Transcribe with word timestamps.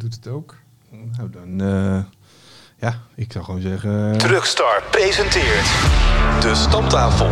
doet 0.00 0.14
het 0.14 0.28
ook. 0.28 0.56
Nou, 1.16 1.30
dan... 1.30 1.60
eh, 1.60 2.04
ja, 2.78 3.00
ik 3.14 3.32
zou 3.32 3.44
gewoon 3.44 3.60
zeggen... 3.60 4.18
Truckstar 4.18 4.82
presenteert 4.90 5.66
de 6.40 6.52
stamtafel. 6.54 7.28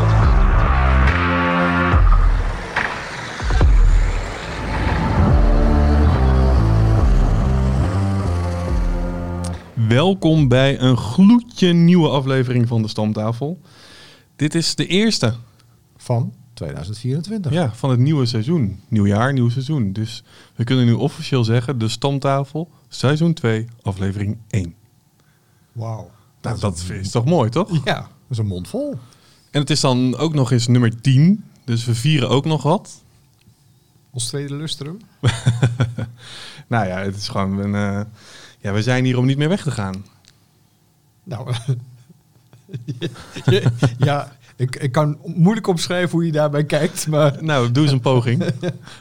Welkom 9.89 10.49
bij 10.49 10.81
een 10.81 10.97
gloedje 10.97 11.73
nieuwe 11.73 12.09
aflevering 12.09 12.69
van 12.69 12.83
de 12.83 12.89
Stamtafel. 12.89 13.61
Dit 14.37 14.55
is 14.55 14.75
de 14.75 14.87
eerste 14.87 15.35
Van 15.97 16.35
2024. 16.59 17.53
ja, 17.53 17.73
van 17.75 17.91
het 17.91 17.99
nieuwe 17.99 18.27
seizoen. 18.27 18.81
Nieuw 18.89 19.07
jaar, 19.07 19.33
nieuw 19.33 19.49
seizoen. 19.49 19.93
Dus 19.93 20.23
we 20.55 20.65
kunnen 20.65 20.85
nu 20.85 20.93
officieel 20.93 21.45
zeggen, 21.45 21.79
de 21.79 21.89
Stamtafel, 21.89 22.71
seizoen 22.89 23.33
2, 23.35 23.67
aflevering 23.83 24.39
1. 24.49 24.75
Wauw. 25.73 26.11
Nou, 26.43 26.59
dat 26.61 26.85
is 27.01 27.11
toch 27.11 27.25
mooi, 27.25 27.51
toch? 27.51 27.85
Ja, 27.85 27.95
dat 27.95 28.09
is 28.29 28.39
een 28.39 28.47
mond 28.47 28.69
vol. 28.69 28.99
En 29.51 29.61
het 29.61 29.71
is 29.71 29.81
dan 29.81 30.17
ook 30.17 30.35
nog 30.35 30.51
eens 30.53 30.67
nummer 30.67 31.01
10. 31.01 31.45
Dus 31.65 31.85
we 31.85 31.95
vieren 31.95 32.29
ook 32.29 32.45
nog 32.45 32.63
wat. 32.63 33.03
Ons 34.11 34.27
tweede 34.27 34.55
lustrum. 34.55 34.99
Nou 36.69 36.87
ja, 36.87 36.99
het 36.99 37.17
is 37.17 37.29
gewoon... 37.29 37.59
Een, 37.59 37.75
eh, 37.75 38.05
ja, 38.59 38.73
we 38.73 38.83
zijn 38.83 39.05
hier 39.05 39.19
om 39.19 39.27
niet 39.27 39.39
meer 39.39 39.49
weg 39.49 39.63
te 39.63 39.71
gaan. 39.71 40.05
Nou, 41.25 41.55
ja, 43.99 44.37
ik, 44.59 44.77
ik 44.77 44.93
kan 44.93 45.19
moeilijk 45.25 45.67
omschrijven 45.67 46.11
hoe 46.11 46.27
je 46.27 46.33
daarbij 46.33 46.65
kijkt, 46.65 47.07
maar 47.07 47.37
Nou, 47.41 47.73
doe 47.73 47.83
eens 47.83 47.93
een 47.93 48.01
poging. 48.01 48.39
Laat 48.43 48.53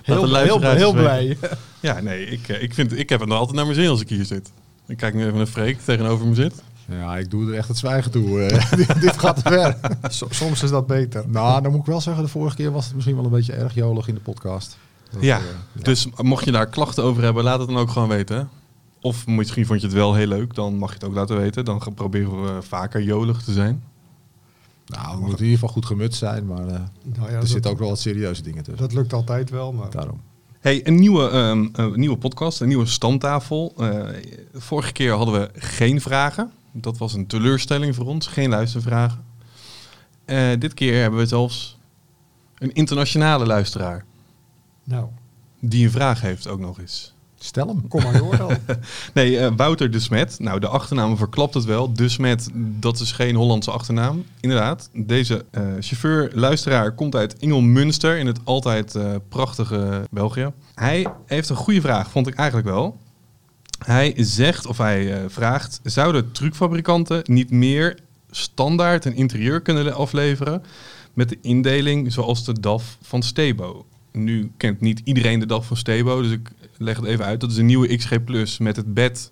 de 0.06 0.14
heel, 0.38 0.60
heel, 0.62 0.62
heel 0.72 0.94
blij. 0.94 1.38
Ja, 1.80 2.00
nee, 2.02 2.26
ik, 2.26 2.48
eh, 2.48 2.62
ik, 2.64 2.74
vind, 2.74 2.98
ik 3.00 3.10
heb 3.10 3.20
het 3.20 3.30
nog 3.30 3.38
altijd 3.38 3.56
naar 3.56 3.66
mijn 3.66 3.78
zin 3.78 3.90
als 3.90 4.02
ik 4.02 4.10
hier 4.10 4.26
zit. 4.26 4.52
Ik 4.88 4.98
kijk 4.98 5.14
nu 5.14 5.26
even 5.26 5.38
naar 5.38 5.46
Freek 5.46 5.80
tegenover 5.82 6.28
me 6.28 6.36
zit. 6.36 6.54
Ja, 6.90 7.18
ik 7.18 7.32
doe 7.32 7.52
er 7.52 7.58
echt 7.58 7.68
het 7.68 7.78
zwijgen 7.78 8.12
toe. 8.12 8.42
eh. 8.42 8.72
dit, 9.02 9.18
gaat 9.18 9.36
te 9.36 9.42
ver. 9.50 9.78
So- 10.10 10.28
soms 10.30 10.64
is 10.64 10.70
dat 10.70 10.88
beter. 10.88 11.24
nou, 11.28 11.62
dan 11.62 11.72
moet 11.72 11.80
ik 11.82 11.86
wel 11.88 12.02
zeggen, 12.02 12.24
de 12.24 12.30
vorige 12.30 12.56
keer 12.56 12.72
was 12.72 12.86
het 12.86 12.96
misschien 12.96 13.16
wel 13.16 13.26
een 13.26 13.32
beetje 13.32 13.54
erg 13.54 13.74
jolig 13.74 14.08
in 14.08 14.14
de 14.14 14.20
podcast. 14.22 14.78
Dat, 15.12 15.22
Ja, 15.24 15.38
eh, 15.38 15.84
dus 15.84 16.08
mocht 16.22 16.46
je 16.46 16.52
daar 16.52 16.68
klachten 16.68 17.04
over 17.04 17.24
hebben, 17.24 17.44
laat 17.44 17.60
het 17.60 17.68
dan 17.68 17.78
ook 17.78 17.90
gewoon 17.90 18.08
weten. 18.08 18.50
Of 19.02 19.28
misschien 19.28 19.66
vond 19.66 19.82
je 19.82 19.88
het 19.88 19.96
wel 19.96 20.14
heel 20.16 20.28
leuk, 20.28 20.56
dan 20.56 20.78
mag 20.78 20.90
je 20.90 20.96
het 20.96 21.04
ook 21.04 21.14
laten 21.16 21.38
weten. 21.38 21.66
Dan 21.66 21.82
gaan- 21.82 21.94
proberen 21.94 22.44
we 22.56 22.62
vaker 22.62 23.02
jolig 23.02 23.42
te 23.42 23.54
zijn. 23.54 23.84
Nou, 24.88 25.16
we 25.16 25.20
moeten 25.20 25.38
in 25.38 25.44
ieder 25.44 25.60
geval 25.60 25.74
goed 25.74 25.86
gemutst 25.86 26.20
zijn, 26.20 26.46
maar 26.46 26.68
eh, 26.68 26.80
Nou 27.04 27.32
ja, 27.32 27.38
er 27.38 27.48
zitten 27.48 27.72
ook 27.72 27.80
wel 27.80 27.90
wat 27.90 28.00
serieuze 28.00 28.42
dingen 28.42 28.64
tussen. 28.64 28.82
dat 28.84 28.94
lukt 28.94 29.14
altijd 29.14 29.50
wel, 29.50 29.74
maar 29.74 29.90
Daarom. 29.90 30.22
Hey, 30.60 30.88
een 30.88 30.96
nieuwe, 30.96 31.30
ehm, 31.30 31.68
een 31.72 32.00
nieuwe 32.00 32.18
podcast, 32.18 32.62
een 32.62 32.68
nieuwe 32.68 32.86
stamtafel. 32.86 33.74
Eh, 33.78 34.04
vorige 34.54 34.92
keer 34.92 35.14
hadden 35.14 35.40
we 35.40 35.50
geen 35.56 36.02
vragen. 36.02 36.52
Dat 36.72 36.98
was 36.98 37.14
een 37.14 37.28
teleurstelling 37.28 37.96
voor 37.96 38.06
ons, 38.06 38.28
geen 38.28 38.50
luistervragen. 38.50 39.26
Eh, 40.26 40.50
dit 40.60 40.74
keer 40.74 41.02
hebben 41.02 41.20
we 41.20 41.26
zelfs 41.26 41.78
een 42.58 42.74
internationale 42.74 43.46
luisteraar. 43.46 44.06
nou, 44.84 45.08
Die 45.60 45.86
een 45.86 45.92
vraag 45.92 46.22
heeft 46.22 46.48
ook 46.48 46.60
nog 46.60 46.80
eens. 46.80 47.14
Stel 47.40 47.68
hem. 47.68 47.88
kom 47.88 48.04
maar 48.04 48.18
door 48.18 48.38
dan. 48.38 48.58
Nee, 49.14 49.40
eh, 49.40 49.52
Wouter 49.56 49.92
de 49.92 50.00
Smet. 50.00 50.40
Nou, 50.40 50.60
de 50.60 50.68
achternaam 50.68 51.18
verklapt 51.18 51.54
het 51.54 51.66
wel. 51.66 51.94
De 51.94 52.10
Smet, 52.10 52.50
dat 52.54 53.00
is 53.00 53.12
geen 53.12 53.36
Hollandse 53.36 53.72
achternaam. 53.72 54.26
Inderdaad, 54.40 54.90
deze 54.94 55.46
eh, 55.52 55.62
chauffeur-luisteraar 55.80 56.92
komt 56.92 57.16
uit 57.16 57.36
Ingelmünster 57.40 58.18
in 58.18 58.28
het 58.28 58.40
altijd 58.44 58.96
eh, 58.96 59.16
prachtige 59.30 60.08
België. 60.12 60.52
Hij 60.76 61.08
heeft 61.26 61.50
een 61.50 61.56
goede 61.56 61.82
vraag, 61.82 62.12
vond 62.12 62.28
ik 62.28 62.36
eigenlijk 62.36 62.68
wel. 62.68 62.98
Hij 63.86 64.14
zegt, 64.16 64.66
of 64.66 64.78
hij 64.78 65.14
eh, 65.14 65.20
vraagt, 65.28 65.80
zouden 65.84 66.32
truckfabrikanten 66.32 67.22
niet 67.24 67.52
meer 67.52 68.00
standaard 68.32 69.06
een 69.06 69.16
interieur 69.16 69.62
kunnen 69.62 69.96
afleveren 69.96 70.64
met 71.14 71.30
de 71.30 71.38
indeling 71.42 72.14
zoals 72.14 72.46
de 72.46 72.60
DAF 72.60 72.98
van 73.02 73.24
Stebo? 73.24 73.86
Nu 74.24 74.52
kent 74.58 74.82
niet 74.82 75.02
iedereen 75.04 75.40
de 75.40 75.46
DAF 75.46 75.68
van 75.68 75.78
Stebo, 75.78 76.22
dus 76.22 76.32
ik 76.32 76.52
leg 76.78 76.98
het 76.98 77.06
even 77.06 77.26
uit. 77.26 77.40
Dat 77.40 77.52
is 77.52 77.58
een 77.58 77.66
nieuwe 77.66 77.96
XG 77.96 78.24
Plus 78.24 78.58
met 78.58 78.76
het 78.76 78.94
bed 78.94 79.32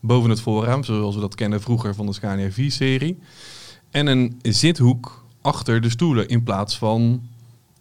boven 0.00 0.30
het 0.30 0.40
voorraam, 0.40 0.84
zoals 0.84 1.14
we 1.14 1.20
dat 1.20 1.34
kennen 1.34 1.60
vroeger 1.60 1.94
van 1.94 2.06
de 2.06 2.12
Scania 2.12 2.50
V-serie. 2.50 3.18
En 3.90 4.06
een 4.06 4.38
zithoek 4.42 5.24
achter 5.40 5.80
de 5.80 5.90
stoelen 5.90 6.28
in 6.28 6.42
plaats 6.42 6.78
van 6.78 7.28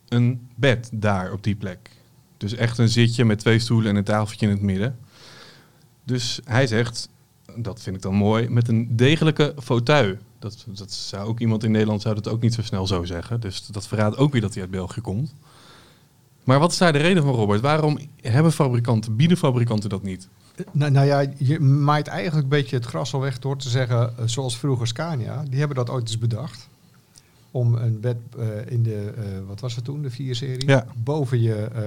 een 0.08 0.48
bed 0.56 0.90
daar 0.94 1.32
op 1.32 1.44
die 1.44 1.56
plek. 1.56 1.90
Dus 2.38 2.54
echt 2.54 2.78
een 2.78 2.90
zitje 2.90 3.26
met 3.26 3.40
twee 3.40 3.60
stoelen 3.60 3.90
en 3.90 3.96
een 3.96 4.04
tafeltje 4.04 4.46
in 4.46 4.52
het 4.52 4.62
midden. 4.62 4.98
Dus 6.04 6.40
hij 6.44 6.68
zegt, 6.68 7.10
dat 7.56 7.82
vind 7.82 7.96
ik 7.96 8.02
dan 8.02 8.14
mooi, 8.14 8.50
met 8.50 8.68
een 8.68 8.96
degelijke 8.96 9.54
fauteuil. 9.64 10.16
Dat, 10.40 10.66
dat 10.68 10.92
zou 10.92 11.28
ook 11.28 11.40
iemand 11.40 11.64
in 11.64 11.72
Nederland 11.72 12.02
zou 12.02 12.16
dat 12.16 12.28
ook 12.28 12.42
niet 12.42 12.54
zo 12.54 12.62
snel 12.62 12.88
zo 12.88 13.04
zeggen. 13.04 13.40
Dus 13.40 13.66
dat 13.66 13.88
verraadt 13.88 14.18
ook 14.18 14.32
weer 14.32 14.42
dat 14.42 14.54
hij 14.54 14.62
uit 14.62 14.72
België 14.72 15.02
komt. 15.02 15.34
Maar 16.46 16.60
wat 16.60 16.72
is 16.72 16.78
daar 16.78 16.94
de 16.94 17.00
reden 17.00 17.24
van, 17.24 17.34
Robert? 17.34 17.62
Waarom 17.62 18.00
hebben 18.22 18.52
fabrikanten, 18.52 19.16
bieden 19.16 19.38
fabrikanten 19.38 19.90
dat 19.90 20.04
niet? 20.04 20.28
nou, 20.72 20.92
nou 20.92 21.06
ja, 21.06 21.26
je 21.38 21.60
maait 21.60 22.08
eigenlijk 22.08 22.44
een 22.44 22.50
beetje 22.60 22.76
het 22.76 22.86
gras 22.86 23.14
al 23.14 23.20
weg 23.20 23.40
door 23.40 23.58
te 23.58 23.70
zeggen, 23.70 24.18
eh, 24.18 24.26
zoals 24.26 24.58
vroeger 24.58 24.88
Scania, 24.88 25.44
die 25.50 25.60
hebben 25.60 25.78
dat 25.78 25.90
ooit 25.90 26.08
eens 26.08 26.18
bedacht. 26.18 26.70
Om 27.52 27.76
een 27.76 28.00
bed 28.00 28.18
eh, 28.40 28.46
in 28.72 28.84
de, 28.84 29.14
eh, 29.18 29.24
wat 29.48 29.60
was 29.60 29.76
het 29.76 29.84
toen, 29.86 30.02
de 30.02 30.10
4-serie, 30.12 30.68
Ja. 30.68 30.86
boven, 31.04 31.42
je, 31.42 31.56
eh, 31.56 31.84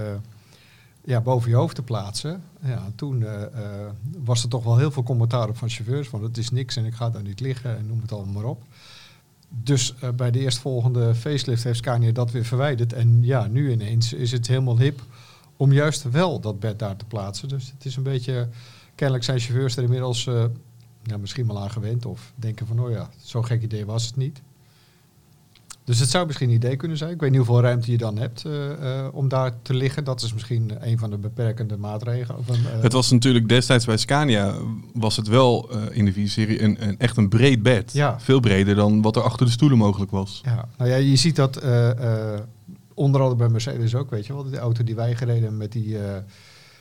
ja, 1.05 1.21
boven 1.21 1.51
je 1.51 1.57
hoofd 1.57 1.75
te 1.75 1.83
plaatsen. 1.83 2.43
Ja, 2.65 2.91
toen 2.97 3.23
eh, 3.25 3.43
eh, 3.43 3.51
was 4.25 4.43
er 4.43 4.49
toch 4.49 4.65
wel 4.65 4.77
heel 4.79 4.91
veel 4.91 5.03
commentaar 5.03 5.49
op 5.49 5.57
van 5.57 5.69
chauffeurs, 5.69 6.09
van 6.09 6.23
het 6.23 6.37
is 6.39 6.51
niks 6.51 6.77
en 6.77 6.85
ik 6.85 6.95
ga 6.95 7.11
daar 7.11 7.23
niet 7.23 7.41
liggen 7.41 7.77
en 7.79 7.87
noem 7.87 8.01
het 8.01 8.13
allemaal 8.13 8.35
maar 8.35 8.51
op. 8.51 8.63
Dus 9.49 9.95
eh, 10.01 10.11
bij 10.11 10.31
de 10.31 10.39
eerstvolgende 10.39 11.15
facelift 11.15 11.65
heeft 11.65 11.79
Scania 11.79 12.13
dat 12.13 12.31
weer 12.31 12.45
verwijderd. 12.45 12.93
En 12.93 13.19
ja, 13.23 13.47
nu 13.47 13.71
ineens 13.71 14.13
is 14.13 14.33
het 14.33 14.47
helemaal 14.47 14.79
hip 14.79 15.01
om 15.57 15.73
juist 15.73 16.11
wel 16.11 16.41
dat 16.41 16.61
bed 16.61 16.79
daar 16.79 16.97
te 16.97 17.05
plaatsen. 17.05 17.49
Dus 17.49 17.71
het 17.71 17.85
is 17.85 17.97
een 17.97 18.03
beetje, 18.03 18.49
kennelijk 18.95 19.25
zijn 19.25 19.41
chauffeurs 19.41 19.77
er 19.77 19.83
inmiddels 19.83 20.27
eh, 20.27 20.45
misschien 21.21 21.47
wel 21.47 21.61
aan 21.61 21.71
gewend. 21.71 22.07
Of 22.07 22.33
denken 22.37 22.67
van, 22.67 22.81
oh 22.81 22.91
ja, 22.91 23.11
zo'n 23.23 23.45
gek 23.45 23.63
idee 23.63 23.87
was 23.87 24.07
het 24.07 24.17
niet. 24.17 24.43
Dus 25.89 25.99
het 25.99 26.11
zou 26.11 26.27
misschien 26.27 26.49
een 26.49 26.55
idee 26.55 26.77
kunnen 26.77 26.97
zijn. 26.97 27.11
Ik 27.11 27.21
weet 27.21 27.31
niet 27.31 27.39
hoeveel 27.39 27.61
ruimte 27.61 27.91
je 27.91 27.99
dan 27.99 28.19
hebt 28.19 28.45
eh, 28.45 28.71
eh, 28.71 29.15
om 29.15 29.29
daar 29.29 29.53
te 29.63 29.75
liggen. 29.75 30.05
Dat 30.05 30.23
is 30.23 30.33
misschien 30.33 30.73
een 30.81 30.99
van 30.99 31.11
de 31.11 31.19
beperkende 31.19 31.77
maatregelen. 31.77 32.39
Of 32.39 32.49
een, 32.49 32.67
eh, 32.67 32.83
Het 32.83 32.93
was 32.93 33.11
natuurlijk 33.11 33.49
destijds 33.49 33.85
bij 33.85 33.97
Scania, 33.97 34.55
was 34.93 35.17
het 35.17 35.29
wel 35.29 35.71
in 35.91 36.05
de 36.05 36.13
V-serie 36.13 36.63
een, 36.63 36.77
een, 36.89 36.99
echt 36.99 37.17
een 37.17 37.29
breed 37.29 37.63
bed. 37.63 37.93
Ja. 37.93 38.21
Veel 38.21 38.41
breder 38.41 38.75
dan 38.75 39.03
wat 39.03 39.17
er 39.17 39.23
achter 39.23 39.47
de 39.47 39.53
stoelen 39.53 39.79
mogelijk 39.79 40.11
was. 40.11 40.41
Ja, 40.45 40.69
nou 40.77 40.91
ja, 40.91 40.97
je 40.97 41.17
ziet 41.17 41.37
dat 41.37 41.57
onder 42.95 43.21
andere 43.21 43.37
bij 43.37 43.49
Mercedes 43.49 43.95
ook, 43.95 44.11
weet 44.11 44.27
je 44.27 44.33
wel. 44.33 44.51
De 44.51 44.59
auto 44.59 44.85
die 44.85 44.95
wij 44.95 45.15
gereden 45.15 45.57
met 45.57 45.73
die, 45.73 45.97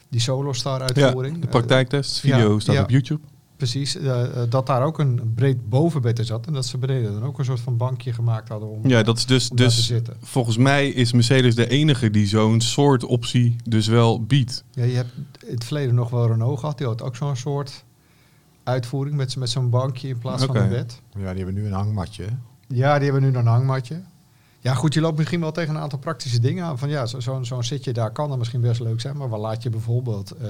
die 0.09 0.19
Solostar 0.19 0.79
Ja, 0.79 0.85
uitvoering. 0.85 1.41
de 1.41 1.47
praktijktest, 1.47 2.19
video 2.19 2.53
ja, 2.53 2.59
staat 2.59 2.75
ja. 2.75 2.81
op 2.81 2.89
YouTube. 2.89 3.21
Precies, 3.57 3.95
eh, 3.97 4.23
eh, 4.23 4.49
dat 4.49 4.65
daar 4.67 4.83
ook 4.83 4.99
een 4.99 5.31
breed 5.35 5.69
bovenbed 5.69 6.19
in 6.19 6.25
zat. 6.25 6.47
En 6.47 6.53
dat 6.53 6.65
ze 6.65 6.77
beneden 6.77 7.13
dan 7.13 7.23
ook 7.23 7.39
een 7.39 7.45
soort 7.45 7.59
van 7.59 7.77
bankje 7.77 8.13
gemaakt 8.13 8.49
hadden 8.49 8.69
om, 8.69 8.87
Ja, 8.87 9.03
dat 9.03 9.17
is 9.17 9.25
dus, 9.25 9.49
om 9.49 9.55
daar 9.57 9.69
te 9.69 9.75
dus 9.75 9.85
zitten. 9.85 10.15
volgens 10.21 10.57
mij 10.57 10.89
is 10.89 11.11
Mercedes 11.11 11.55
de 11.55 11.67
enige 11.69 12.09
die 12.09 12.27
zo'n 12.27 12.61
soort 12.61 13.03
optie 13.03 13.55
dus 13.63 13.87
wel 13.87 14.23
biedt. 14.25 14.63
Ja, 14.71 14.83
je 14.83 14.95
hebt 14.95 15.09
in 15.45 15.53
het 15.53 15.63
verleden 15.63 15.95
nog 15.95 16.09
wel 16.09 16.27
Renault 16.27 16.59
gehad. 16.59 16.77
Die 16.77 16.87
had 16.87 17.01
ook 17.01 17.15
zo'n 17.15 17.35
soort 17.35 17.83
uitvoering 18.63 19.15
met, 19.15 19.35
met 19.35 19.49
zo'n 19.49 19.69
bankje 19.69 20.07
in 20.07 20.17
plaats 20.17 20.43
van 20.45 20.55
een 20.55 20.69
bed. 20.69 21.01
Ja, 21.17 21.33
die 21.33 21.43
hebben 21.43 21.53
nu 21.53 21.65
een 21.65 21.73
hangmatje. 21.73 22.25
Ja, 22.67 22.99
die 22.99 23.11
hebben 23.11 23.31
nu 23.31 23.37
een 23.37 23.45
hangmatje. 23.47 24.01
Ja, 24.59 24.73
goed, 24.73 24.93
je 24.93 25.01
loopt 25.01 25.17
misschien 25.17 25.39
wel 25.39 25.51
tegen 25.51 25.75
een 25.75 25.81
aantal 25.81 25.99
praktische 25.99 26.39
dingen 26.39 26.65
aan. 26.65 26.77
Van 26.79 26.89
ja, 26.89 27.05
zo- 27.05 27.19
zo'n 27.19 27.45
zo'n 27.45 27.63
zitje 27.63 27.93
daar 27.93 28.11
kan 28.11 28.29
dan 28.29 28.37
misschien 28.37 28.61
best 28.61 28.79
leuk 28.81 29.01
zijn. 29.01 29.17
Maar 29.17 29.29
waar 29.29 29.39
laat 29.39 29.63
je 29.63 29.69
bijvoorbeeld 29.69 30.31
eh, 30.31 30.47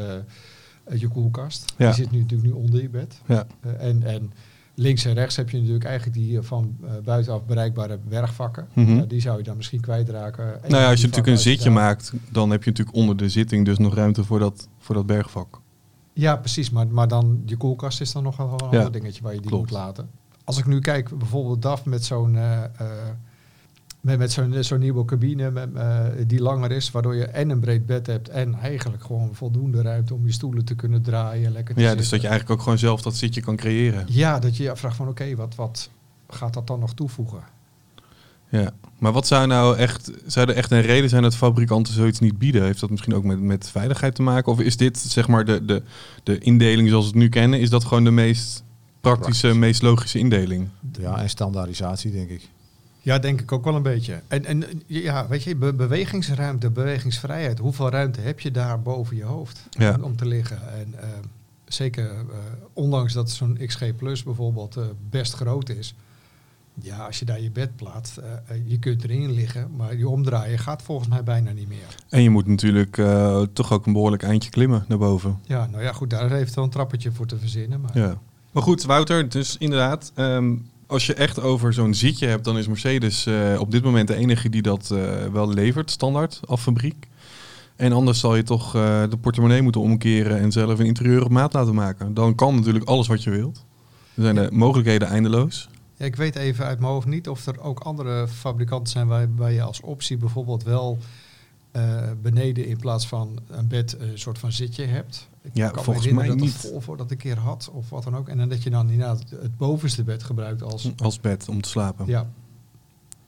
je 0.96 1.08
koelkast? 1.08 1.74
Ja. 1.78 1.86
Die 1.86 1.96
zit 1.96 2.12
nu 2.12 2.20
natuurlijk 2.20 2.50
nu 2.50 2.56
onder 2.56 2.82
je 2.82 2.90
bed. 2.90 3.22
Ja. 3.26 3.48
Eh, 3.60 3.88
en, 3.88 4.04
en 4.04 4.32
links 4.74 5.06
en 5.06 5.14
rechts 5.14 5.36
heb 5.36 5.50
je 5.50 5.58
natuurlijk 5.58 5.86
eigenlijk 5.86 6.18
die 6.18 6.38
eh, 6.38 6.44
van 6.44 6.76
eh, 6.84 6.90
buitenaf 7.04 7.46
bereikbare 7.46 8.00
werkvakken. 8.08 8.68
Mhm. 8.74 8.96
Ja, 8.96 9.06
die 9.06 9.22
zou 9.22 9.38
je 9.38 9.44
dan 9.44 9.58
misschien 9.58 9.82
kwijtraken. 9.82 10.46
Nou 10.68 10.82
ja, 10.82 10.90
als 10.90 11.02
je 11.02 11.08
natuurlijk 11.08 11.36
een 11.38 11.44
zitje 11.44 11.70
maakt, 11.70 12.14
dan 12.32 12.50
heb 12.50 12.64
je 12.64 12.70
natuurlijk 12.70 12.98
onder 12.98 13.18
de 13.18 13.30
zitting 13.30 13.66
dus 13.66 13.78
nog 13.78 13.96
ruimte 13.96 14.24
voor 14.24 14.40
dat, 14.40 14.68
voor 14.80 14.96
dat 14.96 15.06
bergvak. 15.06 15.62
Ja, 16.14 16.36
precies. 16.36 16.70
Maar, 16.70 16.88
maar 16.88 17.08
dan 17.08 17.42
je 17.46 17.58
koelkast 17.58 18.02
is 18.02 18.12
dan 18.12 18.24
nog 18.24 18.38
wel 18.38 18.52
een 18.52 18.68
Ja, 18.72 18.78
ander 18.78 18.92
dingetje 18.92 19.22
waar 19.24 19.34
je 19.34 19.40
die 19.40 19.50
klopt. 19.50 19.70
moet 19.70 19.80
laten. 19.80 20.10
Als 20.44 20.58
ik 20.58 20.66
nu 20.66 20.80
kijk, 20.80 21.18
bijvoorbeeld 21.18 21.62
DAF 21.62 21.86
met 21.86 22.06
zo'n 22.06 22.38
met, 24.02 24.18
met 24.18 24.32
zo'n 24.32 24.64
zo'n 24.64 24.80
nieuwe 24.80 25.06
cabine 25.06 25.52
met, 25.52 25.70
eh, 25.74 26.06
die 26.28 26.42
langer 26.42 26.72
is, 26.72 26.92
waardoor 26.92 27.16
je 27.16 27.26
en 27.26 27.50
een 27.50 27.60
breed 27.60 27.86
bed 27.86 28.08
hebt 28.08 28.30
en 28.30 28.54
eigenlijk 28.54 29.04
gewoon 29.04 29.36
voldoende 29.36 29.82
ruimte 29.82 30.14
om 30.14 30.26
je 30.26 30.32
stoelen 30.32 30.66
te 30.66 30.76
kunnen 30.76 31.02
draaien, 31.02 31.52
lekker 31.52 31.76
te 31.76 31.82
Ja, 31.82 31.96
dus 31.96 32.10
dat 32.10 32.22
je 32.22 32.28
eigenlijk 32.28 32.58
ook 32.58 32.64
gewoon 32.64 32.80
zelf 32.80 33.02
dat 33.02 33.16
zitje 33.16 33.42
kan 33.42 33.56
creëren. 33.56 34.06
Ja, 34.08 34.40
dat 34.40 34.58
je 34.58 34.64
je 34.64 34.72
afvraagt 34.72 34.96
van 34.96 35.08
oké, 35.08 35.36
wat, 35.36 35.56
wat 35.56 35.90
gaat 36.30 36.54
dat 36.54 36.68
dan 36.68 36.80
nog 36.80 36.94
toevoegen? 36.94 37.44
Ja. 38.50 38.72
Maar 39.00 39.12
wat 39.12 39.28
zou 39.28 39.48
nou 39.48 39.78
echt, 39.78 40.12
zou 40.26 40.50
er 40.50 40.56
echt 40.56 40.72
een 40.72 40.82
reden 40.82 41.10
zijn 41.10 41.22
dat 41.22 41.36
fabrikanten 41.36 41.94
zoiets 41.94 42.20
niet 42.20 42.38
bieden? 42.38 42.64
Heeft 42.64 42.80
dat 42.80 42.90
misschien 42.90 43.16
ook 43.16 43.24
met, 43.24 43.42
met 43.42 43.70
veiligheid 43.70 44.16
te 44.16 44.22
maken? 44.22 44.52
Of 44.52 44.60
is 44.60 44.78
dit 44.78 44.98
zeg 44.98 45.28
maar 45.28 45.46
de, 45.46 45.66
de, 45.66 45.84
de 46.24 46.38
indeling 46.38 46.90
zoals 46.90 47.04
we 47.04 47.10
het 47.10 47.20
nu 47.20 47.30
kennen, 47.30 47.60
is 47.60 47.70
dat 47.70 47.84
gewoon 47.84 48.04
de 48.04 48.12
meest 48.12 48.64
praktische, 49.02 49.42
Praktisch. 49.42 49.62
meest 49.62 49.82
logische 49.82 50.20
indeling? 50.20 50.70
Ja, 51.00 51.22
en 51.22 51.30
standaardisatie, 51.30 52.12
denk 52.12 52.30
ik. 52.30 52.50
Ja, 53.08 53.20
denk 53.20 53.42
ik 53.42 53.52
ook 53.52 53.64
wel 53.64 53.76
een 53.76 53.82
beetje. 53.82 54.22
En, 54.28 54.46
en 54.46 54.64
ja, 54.86 55.28
weet 55.28 55.44
je, 55.44 55.56
be- 55.56 55.74
bewegingsruimte, 55.74 56.70
bewegingsvrijheid. 56.70 57.60
Hoeveel 57.60 57.90
ruimte 57.90 58.22
heb 58.22 58.40
je 58.40 58.52
daar 58.52 58.82
boven 58.82 59.16
je 59.16 59.24
hoofd 59.24 59.64
Ja. 59.70 59.94
om, 59.96 60.04
om 60.04 60.16
te 60.16 60.26
liggen? 60.26 60.58
En 60.80 60.94
eh, 61.00 61.08
zeker, 61.66 62.10
eh, 62.10 62.18
ondanks 62.74 63.14
dat 63.14 63.30
zo'n 63.30 63.60
XG 63.66 63.96
Plus 63.96 64.24
bijvoorbeeld 64.24 64.76
eh, 64.78 64.84
best 65.10 65.34
groot 65.34 65.70
is. 65.70 65.96
Ja, 66.82 66.98
als 67.06 67.20
je 67.20 67.26
daar 67.26 67.42
je 67.42 67.52
bed 67.52 67.76
plaatst, 67.76 68.20
je 68.66 68.80
kunt 68.80 69.04
erin 69.04 69.32
liggen, 69.32 69.70
maar 69.78 69.98
je 69.98 70.08
omdraaien 70.10 70.60
gaat 70.60 70.82
volgens 70.82 71.08
mij 71.10 71.24
bijna 71.24 71.52
niet 71.52 71.68
meer. 71.68 71.96
En 72.10 72.22
je 72.22 72.30
moet 72.30 72.48
natuurlijk 72.48 73.02
toch 73.54 73.72
ook 73.74 73.86
een 73.86 73.94
behoorlijk 73.94 74.24
eindje 74.24 74.50
klimmen 74.50 74.86
naar 74.88 74.98
boven. 74.98 75.40
Ja, 75.46 75.68
nou 75.72 75.84
ja, 75.84 75.92
goed, 75.94 76.10
daar 76.10 76.30
heeft 76.32 76.56
wel 76.56 76.64
een 76.64 76.70
trappetje 76.70 77.12
voor 77.12 77.26
te 77.26 77.38
verzinnen. 77.38 77.82
Maar 77.82 77.98
Ja. 77.98 78.18
Maar 78.52 78.64
goed, 78.64 78.84
Wouter, 78.84 79.30
dus 79.30 79.58
inderdaad, 79.58 80.12
ehm, 80.16 80.56
als 80.88 81.06
je 81.06 81.14
echt 81.14 81.42
over 81.42 81.74
zo'n 81.74 81.94
zitje 81.94 82.28
hebt, 82.28 82.44
dan 82.44 82.58
is 82.58 82.68
Mercedes 82.68 83.26
eh, 83.26 83.60
op 83.60 83.72
dit 83.72 83.84
moment 83.84 84.08
de 84.08 84.16
enige 84.16 84.50
die 84.50 84.62
dat 84.62 84.92
eh, 84.92 85.26
wel 85.26 85.50
levert, 85.50 85.92
standaard, 85.92 86.40
af 86.46 86.62
fabriek. 86.62 87.08
En 87.76 87.92
anders 87.92 88.20
zal 88.20 88.36
je 88.36 88.44
toch 88.44 88.76
eh, 88.76 89.10
de 89.10 89.18
portemonnee 89.18 89.62
moeten 89.62 89.82
omkeren 89.82 90.40
en 90.40 90.52
zelf 90.52 90.80
een 90.80 90.86
interieur 90.86 91.24
op 91.24 91.32
maat 91.32 91.54
laten 91.54 91.76
maken. 91.76 92.14
Dan 92.14 92.36
kan 92.36 92.56
natuurlijk 92.56 92.86
alles 92.86 93.08
wat 93.08 93.24
je 93.24 93.30
wilt. 93.30 93.66
Er 94.14 94.24
zijn 94.24 94.36
de 94.36 94.48
mogelijkheden 94.52 95.08
eindeloos. 95.08 95.70
Ja, 95.96 96.06
ik 96.06 96.16
weet 96.16 96.36
even 96.36 96.66
uit 96.66 96.80
mijn 96.80 96.92
hoofd 96.92 97.08
niet 97.08 97.30
of 97.30 97.46
er 97.46 97.62
ook 97.62 97.80
andere 97.80 98.28
fabrikanten 98.28 98.92
zijn 98.92 99.08
waarbij 99.08 99.54
je 99.54 99.62
als 99.62 99.82
optie 99.82 100.18
bijvoorbeeld 100.18 100.64
wel 100.64 100.98
beneden 102.22 102.66
in 102.66 102.78
plaats 102.78 103.08
van 103.08 103.40
een 103.48 103.68
bed 103.68 103.98
een 104.00 104.20
soort 104.20 104.40
van 104.40 104.52
zitje 104.52 104.86
hebt. 104.86 105.28
Ik 105.48 105.56
Ja, 105.56 105.70
kan 105.70 105.84
volgens 105.84 106.08
mij 106.12 106.28
dat 106.28 106.36
niet. 106.38 106.62
de 106.62 106.68
Volvo 106.68 106.96
dat 106.96 107.12
een 107.12 107.18
keer 107.18 107.38
had 107.38 107.70
of 107.74 107.90
wat 107.90 108.04
dan 108.04 108.16
ook. 108.16 108.28
En 108.28 108.38
dan 108.38 108.50
dat 108.50 108.64
je 108.64 108.70
dan 108.70 108.90
inderdaad 108.90 109.24
het 109.30 109.58
bovenste 109.58 110.04
bed 110.04 110.24
gebruikt 110.24 110.64
als... 110.64 110.92
Als 110.98 111.20
bed 111.20 111.50
om 111.50 111.62
te 111.62 111.70
slapen. 111.70 112.06
Ja, 112.06 112.28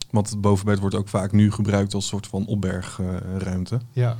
Want 0.09 0.29
het 0.29 0.41
bovenbed 0.41 0.79
wordt 0.79 0.95
ook 0.95 1.07
vaak 1.07 1.31
nu 1.31 1.51
gebruikt 1.51 1.93
als 1.93 2.07
soort 2.07 2.27
van 2.27 2.45
opbergruimte. 2.45 3.79
ja. 3.91 4.17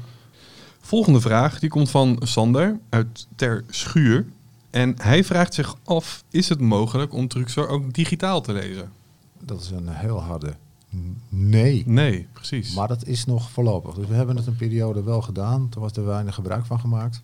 Volgende 0.82 1.22
vraag, 1.22 1.60
die 1.60 1.70
komt 1.70 1.90
van 1.90 2.22
Sander 2.24 2.80
uit 2.90 3.28
Ter 3.36 3.64
Schuur. 3.70 4.26
En 4.70 4.96
hij 5.02 5.24
vraagt 5.24 5.54
zich 5.54 5.76
af, 5.84 6.24
is 6.30 6.50
het 6.50 6.60
mogelijk 6.60 7.14
om 7.14 7.28
Truxor 7.28 7.68
ook 7.68 7.94
digitaal 7.94 8.42
te 8.42 8.54
lezen? 8.54 8.92
Dat 9.40 9.62
is 9.62 9.70
een 9.70 9.88
heel 9.90 10.22
harde 10.22 10.54
nee. 11.30 11.84
Nee, 11.86 12.28
precies. 12.34 12.74
Maar 12.76 12.88
dat 12.88 13.06
is 13.06 13.26
nog 13.26 13.50
voorlopig. 13.50 13.94
Dus 13.94 14.08
we 14.08 14.14
hebben 14.14 14.36
het 14.36 14.48
een 14.48 14.56
periode 14.56 15.04
wel 15.04 15.22
gedaan. 15.22 15.70
Toen 15.70 15.82
was 15.82 15.92
er 15.92 16.06
weinig 16.06 16.36
gebruik 16.36 16.66
van 16.66 16.80
gemaakt. 16.80 17.22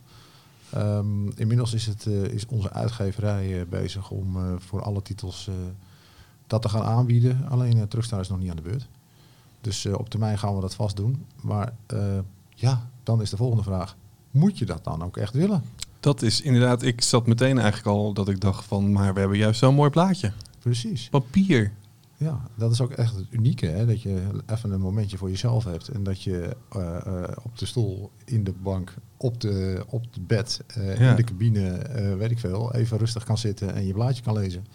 Ehm, 0.70 1.28
inmiddels 1.36 1.74
is, 1.74 1.86
het, 1.86 2.06
eh, 2.06 2.24
is 2.24 2.46
onze 2.46 2.72
uitgeverij 2.72 3.60
eh, 3.60 3.68
bezig 3.70 4.10
om 4.10 4.36
eh, 4.36 4.54
voor 4.58 4.82
alle 4.84 5.02
titels 5.02 5.50
dat 6.48 6.62
te 6.62 6.70
gaan 6.70 6.84
aanbieden. 6.84 7.48
Alleen 7.50 7.78
uh, 7.78 7.84
Truckstar 7.84 8.20
is 8.20 8.30
nog 8.30 8.40
niet 8.40 8.50
aan 8.50 8.56
de 8.56 8.62
beurt. 8.62 8.88
Dus 9.62 9.86
op 9.86 10.10
termijn 10.10 10.38
gaan 10.38 10.56
we 10.56 10.62
dat 10.62 10.76
vast 10.76 10.96
doen. 10.96 11.26
Maar 11.42 11.74
ja, 12.50 12.90
dan 13.04 13.22
is 13.22 13.30
de 13.30 13.38
volgende 13.38 13.64
vraag. 13.64 13.96
Moet 14.32 14.58
je 14.58 14.66
dat 14.66 14.84
dan 14.84 15.04
ook 15.04 15.18
echt 15.18 15.34
willen? 15.34 15.64
Dat 16.00 16.22
is 16.22 16.42
inderdaad, 16.42 16.82
ik 16.82 17.02
zat 17.02 17.28
meteen 17.28 17.58
eigenlijk 17.58 17.88
al 17.88 18.14
dat 18.14 18.30
ik 18.30 18.42
dacht 18.42 18.66
van, 18.66 18.92
maar 18.92 19.14
we 19.14 19.20
hebben 19.20 19.38
juist 19.38 19.60
zo'n 19.60 19.76
mooi 19.76 19.90
plaatje. 19.90 20.32
Precies. 20.60 21.10
Papier. 21.10 21.72
Ja, 22.18 22.42
dat 22.58 22.72
is 22.72 22.82
ook 22.82 22.92
echt 22.92 23.16
het 23.16 23.26
unieke. 23.30 23.66
Hè? 23.66 23.86
Dat 23.86 24.02
je 24.02 24.22
even 24.46 24.72
een 24.72 24.80
momentje 24.82 25.18
voor 25.18 25.30
jezelf 25.30 25.64
hebt. 25.64 25.88
En 25.88 26.04
dat 26.04 26.22
je 26.22 26.56
eh, 26.72 26.96
eh, 27.06 27.30
op 27.44 27.58
de 27.58 27.66
stoel, 27.66 28.12
in 28.26 28.44
de 28.44 28.54
bank, 28.64 28.94
op, 29.18 29.42
de, 29.42 29.84
op 29.88 30.02
het 30.12 30.28
bed, 30.28 30.62
eh, 30.68 31.00
Ja. 31.00 31.10
in 31.10 31.16
de 31.16 31.24
cabine, 31.24 31.80
weet 32.18 32.32
ik 32.32 32.40
veel, 32.40 32.74
even 32.74 32.98
rustig 32.98 33.24
kan 33.24 33.38
zitten 33.38 33.74
en 33.74 33.86
je 33.86 33.94
blaadje 33.94 34.24
kan 34.24 34.34
lezen. 34.34 34.66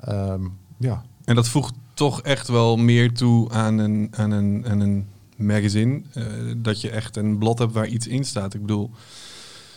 Ehm, 0.00 0.44
ja, 0.78 1.04
En 1.24 1.34
dat 1.34 1.48
voegt 1.48 1.74
toch 1.94 2.22
echt 2.22 2.48
wel 2.48 2.76
meer 2.76 3.12
toe 3.12 3.50
aan 3.50 3.78
een, 3.78 4.08
aan 4.10 4.30
een, 4.30 4.66
aan 4.66 4.80
een 4.80 5.06
magazine. 5.36 6.02
dat 6.56 6.80
je 6.80 6.90
echt 6.90 7.16
een 7.16 7.38
blad 7.38 7.58
hebt 7.58 7.72
waar 7.72 7.86
iets 7.86 8.06
in 8.06 8.24
staat. 8.24 8.54
Ik 8.54 8.60
bedoel, 8.60 8.90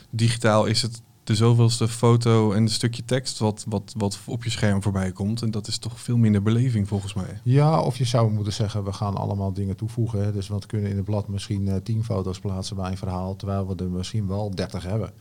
digitaal 0.10 0.66
is 0.66 0.82
het 0.82 1.02
de 1.24 1.36
zoveelste 1.36 1.88
foto 1.88 2.52
en 2.52 2.62
een 2.62 2.70
stukje 2.70 3.06
tekst 3.06 3.40
wat, 3.40 3.66
wat, 3.68 3.94
wat 3.98 4.20
op 4.26 4.44
je 4.44 4.50
scherm 4.50 4.82
voorbij 4.82 5.12
komt. 5.12 5.42
En 5.42 5.52
dat 5.52 5.68
is 5.68 5.78
toch 5.78 6.00
veel 6.00 6.18
minder 6.18 6.42
beleving 6.42 6.88
volgens 6.88 7.14
mij. 7.14 7.40
Ja, 7.44 7.82
of 7.82 7.98
je 7.98 8.06
zou 8.06 8.32
moeten 8.32 8.54
zeggen, 8.54 8.84
we 8.84 8.94
gaan 8.94 9.16
allemaal 9.16 9.54
dingen 9.54 9.76
toevoegen. 9.76 10.24
Hè. 10.24 10.32
Dus 10.32 10.48
we 10.48 10.60
kunnen 10.68 10.90
in 10.90 10.96
het 10.96 11.06
blad 11.06 11.28
misschien 11.28 11.68
eh, 11.68 11.76
tien 11.84 12.04
foto's 12.04 12.40
plaatsen 12.40 12.76
bij 12.76 12.92
een 12.92 12.98
verhaal, 12.98 13.36
terwijl 13.36 13.68
we 13.68 13.84
er 13.84 13.90
misschien 13.90 14.28
wel 14.28 14.52
30 14.56 14.84
hebben. 14.84 15.12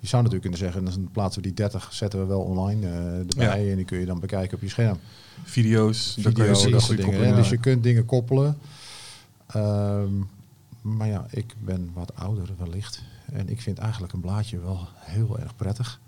Je 0.00 0.06
zou 0.06 0.22
natuurlijk 0.22 0.50
kunnen 0.50 0.72
zeggen, 0.72 1.00
dan 1.00 1.08
plaatsen 1.12 1.42
we 1.42 1.48
die 1.48 1.56
30, 1.56 1.88
zetten 1.92 2.20
we 2.20 2.26
wel 2.26 2.40
online 2.40 2.86
eh, 2.86 3.18
erbij 3.18 3.70
en 3.70 3.76
die 3.76 3.84
kun 3.84 3.98
je 3.98 4.06
dan 4.06 4.20
bekijken 4.20 4.56
op 4.56 4.62
je 4.62 4.68
scherm. 4.68 4.98
Video's, 5.42 6.18
kan 6.22 6.46
je 6.46 6.70
dat 6.70 6.86
dingen. 6.96 7.34
Dus 7.34 7.48
je 7.48 7.58
kunt 7.58 7.82
dingen 7.82 8.04
koppelen. 8.04 8.58
Ehm, 9.46 10.12
maar 10.80 11.08
ja, 11.08 11.26
ik 11.30 11.54
ben 11.64 11.90
wat 11.94 12.14
ouder 12.14 12.48
wellicht. 12.58 13.02
En 13.32 13.48
ik 13.48 13.60
vind 13.60 13.78
eigenlijk 13.78 14.12
een 14.12 14.20
blaadje 14.20 14.58
wel 14.58 14.88
heel 14.98 15.38
erg 15.38 15.56
prettig. 15.56 16.00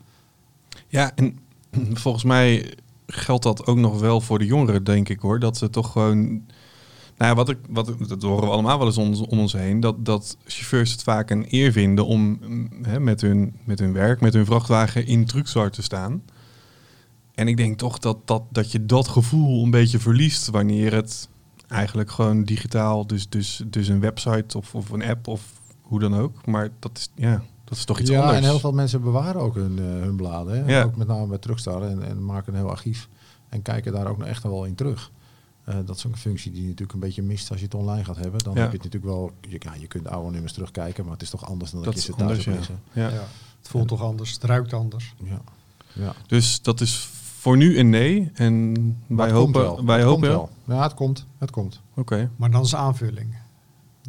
Ja, 0.89 1.13
en 1.15 1.39
volgens 2.03 2.25
mij 2.25 2.75
geldt 3.07 3.43
dat 3.43 3.67
ook 3.67 3.77
nog 3.77 4.01
wel 4.01 4.21
voor 4.21 4.39
de 4.39 4.47
jongeren, 4.47 4.85
denk 4.85 5.09
ik 5.09 5.21
hoor. 5.21 5.39
Dat 5.39 5.57
ze 5.57 5.71
toch 5.71 5.93
gewoon. 5.93 6.19
Nou 7.17 7.33
ja, 7.33 7.35
wat 7.35 7.49
ik, 7.49 7.59
wat, 7.69 7.95
dat 8.09 8.23
horen 8.23 8.45
we 8.45 8.53
allemaal 8.53 8.79
wel 8.79 8.87
eens 8.87 8.99
om, 8.99 9.15
om 9.15 9.39
ons 9.39 9.53
heen. 9.53 9.81
Dat, 9.81 10.05
dat 10.05 10.37
chauffeurs 10.45 10.93
het 10.93 11.03
vaak 11.03 11.31
een 11.31 11.47
eer 11.49 11.73
vinden 11.73 12.07
om 12.07 12.39
mm, 12.41 12.69
hè, 12.83 13.01
met, 13.01 13.21
hun, 13.21 13.55
met 13.65 13.79
hun 13.79 13.93
werk, 13.93 14.21
met 14.21 14.35
hun 14.35 14.45
vrachtwagen 14.45 15.07
in 15.07 15.27
truckstart 15.27 15.73
te 15.73 15.83
staan. 15.83 16.23
En 17.35 17.49
ik 17.49 17.57
denk 17.57 17.79
toch 17.79 17.99
dat, 17.99 18.17
dat, 18.25 18.43
dat 18.51 18.73
je 18.73 18.87
dat 18.87 19.09
gevoel 19.09 19.65
een 19.65 19.71
beetje 19.71 19.99
verliest 19.99 20.51
wanneer 20.51 20.95
het 20.95 21.29
eigenlijk 21.69 22.11
gewoon 22.11 22.45
digitaal, 22.45 23.07
dus, 23.07 23.29
dus, 23.29 23.63
dus 23.67 23.89
een 23.89 24.01
website 24.01 24.59
of, 24.59 24.75
of 24.75 24.91
een 24.91 25.05
app 25.05 25.27
of 25.27 25.60
hoe 25.91 26.01
dan 26.01 26.17
ook. 26.17 26.47
Maar 26.47 26.71
dat 26.79 26.91
is, 26.99 27.11
ja, 27.15 27.43
dat 27.65 27.79
is 27.79 27.85
toch 27.85 27.99
iets 28.01 28.11
ja, 28.11 28.21
anders. 28.21 28.39
en 28.39 28.45
heel 28.45 28.59
veel 28.59 28.73
mensen 28.73 29.03
bewaren 29.03 29.41
ook 29.41 29.55
hun, 29.55 29.79
eh, 29.79 29.85
hun 29.85 30.17
bladen. 30.17 30.65
Hè? 30.65 30.77
Ja. 30.77 30.83
Ook 30.83 30.97
met 30.97 31.07
name 31.07 31.27
bij 31.27 31.39
Truckstar 31.39 31.83
en, 31.83 32.03
en 32.03 32.25
maken 32.25 32.53
een 32.53 32.59
heel 32.59 32.71
archief. 32.71 33.09
En 33.49 33.63
kijken 33.63 33.93
daar 33.93 34.07
ook 34.07 34.19
nog 34.19 34.27
echt 34.27 34.43
wel 34.43 34.65
in 34.65 34.75
terug. 34.75 35.11
Eh, 35.65 35.75
dat 35.87 35.97
is 35.97 36.07
ook 36.07 36.13
een 36.13 36.19
functie 36.19 36.51
die 36.53 36.61
je 36.61 36.67
natuurlijk 36.67 36.93
een 36.93 37.01
beetje 37.01 37.23
mist 37.23 37.51
als 37.51 37.59
je 37.59 37.65
het 37.65 37.75
online 37.75 38.05
gaat 38.05 38.17
hebben. 38.17 38.41
Dan 38.45 38.55
Ja. 38.55 38.61
heb 38.61 38.71
je 38.71 38.77
het 38.77 38.85
natuurlijk 38.93 39.13
wel, 39.13 39.33
je, 39.41 39.57
ja, 39.59 39.75
je 39.75 39.87
kunt 39.87 40.09
oude 40.09 40.31
nummers 40.31 40.53
terugkijken, 40.53 41.05
maar 41.05 41.13
het 41.13 41.23
is 41.23 41.31
toch 41.31 41.47
anders 41.47 41.71
dan 41.71 41.83
dat, 41.83 41.95
dat 41.95 42.03
je 42.05 42.13
ze 42.13 42.19
thuis 42.19 42.47
op 42.47 42.53
ja. 42.53 43.03
ja. 43.03 43.09
Ja. 43.09 43.25
Het 43.59 43.69
voelt 43.69 43.89
toch 43.89 44.03
anders, 44.03 44.33
het 44.33 44.45
ruikt 44.45 44.73
anders. 44.73 45.15
Ja. 45.25 45.41
Ja. 45.93 46.15
Dus 46.27 46.63
dat 46.63 46.81
is 46.81 47.09
voor 47.39 47.57
nu 47.57 47.79
een 47.79 47.91
nee. 47.91 48.31
En 48.35 48.73
wij 49.07 49.27
het 49.27 49.35
komt 49.35 49.55
hopen, 49.57 49.61
wel. 49.61 49.85
wij 49.85 49.97
Het 49.97 50.07
hopen 50.07 50.29
komt 50.29 50.51
wel. 50.67 50.77
Ja, 50.77 50.83
het 50.83 50.95
komt. 50.95 51.27
Het 51.39 51.51
komt. 51.51 51.81
Oké. 51.95 52.31
Maar 52.37 52.51
dan 52.51 52.63
is 52.63 52.75
aanvulling. 52.75 53.35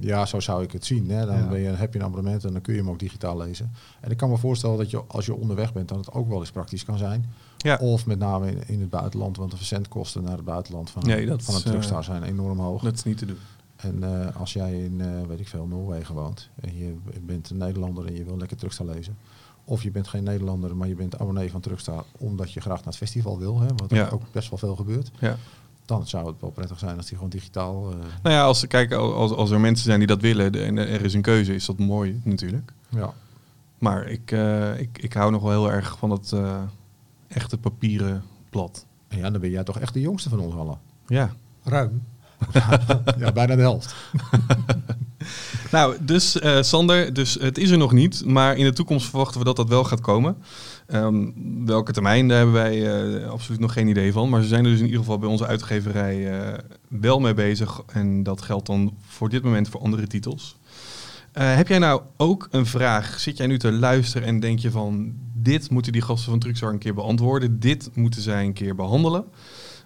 Ja, 0.04 0.26
zo 0.26 0.40
zou 0.40 0.64
ik 0.64 0.72
het 0.72 0.86
zien. 0.86 1.10
Hè. 1.10 1.26
Dan 1.26 1.36
Ja. 1.38 1.48
ben 1.48 1.60
je, 1.60 1.68
heb 1.70 1.94
je 1.94 2.00
een 2.00 2.06
abonnement 2.06 2.44
en 2.44 2.52
dan 2.54 2.62
kun 2.62 2.74
je 2.74 2.80
hem 2.80 2.90
ook 2.90 3.00
digitaal 3.00 3.38
lezen. 3.38 3.72
En 4.00 4.12
ik 4.12 4.18
kan 4.18 4.30
me 4.30 4.38
voorstellen 4.38 4.78
dat 4.78 4.90
je 4.90 5.04
als 5.08 5.26
je 5.26 5.36
onderweg 5.36 5.74
bent, 5.74 5.88
dat 5.90 5.98
het 5.98 6.12
ook 6.14 6.28
wel 6.30 6.40
eens 6.40 6.52
praktisch 6.52 6.86
kan 6.86 6.98
zijn. 6.98 7.26
Ja. 7.58 7.78
Of 7.78 8.06
met 8.06 8.20
name 8.20 8.52
in, 8.52 8.64
in 8.68 8.80
het 8.82 8.90
buitenland, 8.90 9.38
want 9.38 9.52
de 9.52 9.58
verzendkosten 9.58 10.24
naar 10.24 10.36
het 10.36 10.46
buitenland 10.46 10.90
van, 10.90 11.04
Nee, 11.06 11.26
dat 11.26 11.44
van 11.44 11.56
een 11.56 11.62
Truckstar 11.62 12.00
eh, 12.00 12.06
zijn 12.06 12.24
enorm 12.24 12.60
hoog. 12.60 12.82
Dat 12.84 12.94
is 12.94 13.04
niet 13.04 13.18
te 13.18 13.26
doen. 13.26 13.38
En 13.76 14.04
eh, 14.04 14.36
als 14.40 14.54
jij 14.54 14.84
in, 14.84 15.02
eh, 15.02 15.08
weet 15.28 15.40
ik 15.40 15.48
veel, 15.48 15.66
Noorwegen 15.68 16.16
woont 16.16 16.50
en 16.62 16.78
je 16.78 16.96
bent 17.22 17.50
een 17.50 17.58
Nederlander 17.58 18.06
en 18.06 18.16
je 18.16 18.24
wil 18.24 18.38
lekker 18.38 18.58
Truckstar 18.58 18.86
lezen. 18.86 19.18
Of 19.64 19.84
je 19.84 19.92
bent 19.92 20.08
geen 20.08 20.24
Nederlander, 20.24 20.76
maar 20.76 20.88
je 20.88 20.96
bent 20.96 21.20
abonnee 21.20 21.52
van 21.52 21.62
Truckstar 21.62 22.04
omdat 22.18 22.52
je 22.54 22.62
graag 22.62 22.78
naar 22.78 22.86
het 22.86 22.96
festival 22.98 23.40
wil. 23.40 23.60
Hè, 23.60 23.68
wat 23.76 23.90
Ja. 23.90 24.10
ook 24.10 24.22
best 24.32 24.50
wel 24.50 24.60
veel 24.60 24.76
gebeurt. 24.76 25.12
Ja. 25.20 25.38
Dan 25.98 26.08
zou 26.08 26.28
het 26.28 26.36
wel 26.42 26.50
prettig 26.52 26.80
zijn 26.80 26.98
als 26.98 27.06
die 27.06 27.16
gewoon 27.16 27.30
digitaal... 27.30 27.90
eh, 27.92 27.96
Nou 28.24 28.36
ja, 28.36 28.44
als, 28.44 28.68
kijk, 28.68 28.92
als, 28.94 29.32
als 29.32 29.50
er 29.52 29.60
mensen 29.60 29.86
zijn 29.86 29.98
die 30.00 30.08
dat 30.08 30.22
willen 30.22 30.54
en 30.66 30.78
er 30.78 31.06
is 31.06 31.14
een 31.14 31.22
keuze, 31.22 31.54
is 31.56 31.66
dat 31.66 31.78
mooi 31.78 32.22
natuurlijk. 32.24 32.72
ja. 32.90 33.14
Maar 33.78 34.08
ik, 34.08 34.32
eh, 34.32 34.80
ik, 34.80 34.98
ik 35.02 35.14
hou 35.14 35.32
nog 35.32 35.42
wel 35.42 35.52
heel 35.52 35.72
erg 35.72 35.96
van 35.98 36.10
het 36.12 36.32
eh, 36.32 36.62
echte 37.28 37.58
papieren 37.58 38.24
blad. 38.50 38.86
En 39.08 39.18
ja, 39.18 39.30
dan 39.30 39.42
ben 39.42 39.50
jij 39.50 39.64
toch 39.64 39.80
echt 39.80 39.94
de 39.94 40.02
jongste 40.02 40.30
van 40.30 40.40
ons 40.40 40.56
allen. 40.56 40.78
Ja. 41.08 41.34
Ruim. 41.64 42.04
Ja, 43.18 43.32
bijna 43.32 43.56
de 43.56 43.62
helft. 43.62 43.96
Nou, 45.72 45.96
dus 46.02 46.40
eh, 46.40 46.62
Sander, 46.62 47.14
dus 47.14 47.34
het 47.34 47.58
is 47.58 47.70
er 47.70 47.78
nog 47.78 47.92
niet, 47.92 48.26
maar 48.26 48.58
in 48.58 48.66
de 48.66 48.74
toekomst 48.74 49.10
verwachten 49.10 49.40
we 49.40 49.46
dat 49.46 49.56
dat 49.56 49.70
wel 49.70 49.84
gaat 49.84 50.02
komen. 50.02 50.38
Ehm, 50.92 51.30
welke 51.66 51.92
termijn, 51.92 52.28
daar 52.28 52.38
hebben 52.38 52.56
wij 52.56 53.04
eh, 53.22 53.30
absoluut 53.30 53.60
nog 53.60 53.74
geen 53.74 53.88
idee 53.88 54.12
van. 54.12 54.30
Maar 54.30 54.42
ze 54.42 54.48
zijn 54.48 54.66
er 54.66 54.72
dus 54.72 54.80
in 54.80 54.86
ieder 54.86 55.00
geval 55.00 55.18
bij 55.18 55.30
onze 55.30 55.48
uitgeverij 55.48 56.40
eh, 56.40 56.58
wel 56.88 57.20
mee 57.20 57.34
bezig. 57.34 57.82
En 57.88 58.24
dat 58.24 58.42
geldt 58.42 58.66
dan 58.66 58.94
voor 59.08 59.30
dit 59.30 59.44
moment 59.44 59.70
voor 59.70 59.82
andere 59.82 60.08
titels. 60.08 60.58
Eh, 61.32 61.56
heb 61.56 61.68
jij 61.68 61.80
nou 61.80 62.02
ook 62.18 62.48
een 62.52 62.66
vraag? 62.66 63.20
Zit 63.20 63.38
jij 63.38 63.48
nu 63.48 63.58
te 63.58 63.72
luisteren 63.72 64.28
en 64.28 64.40
denk 64.40 64.60
je 64.60 64.72
van... 64.72 65.14
dit 65.34 65.70
moeten 65.70 65.92
die 65.92 66.02
gasten 66.02 66.30
van 66.30 66.40
Truxar 66.40 66.72
een 66.72 66.80
keer 66.80 66.94
beantwoorden. 66.94 67.60
Dit 67.60 67.90
moeten 67.94 68.22
zij 68.22 68.44
een 68.44 68.54
keer 68.54 68.76
behandelen. 68.76 69.26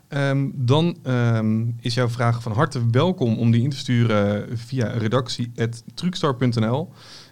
Ehm, 0.07 0.49
dan 0.53 0.97
ehm, 1.03 1.63
is 1.79 1.93
jouw 1.93 2.09
vraag 2.09 2.41
van 2.41 2.51
harte 2.51 2.89
welkom 2.91 3.37
om 3.37 3.51
die 3.51 3.63
in 3.63 3.69
te 3.69 3.77
sturen 3.77 4.57
via 4.57 4.87
redactie.truckstar.nl. 4.87 6.91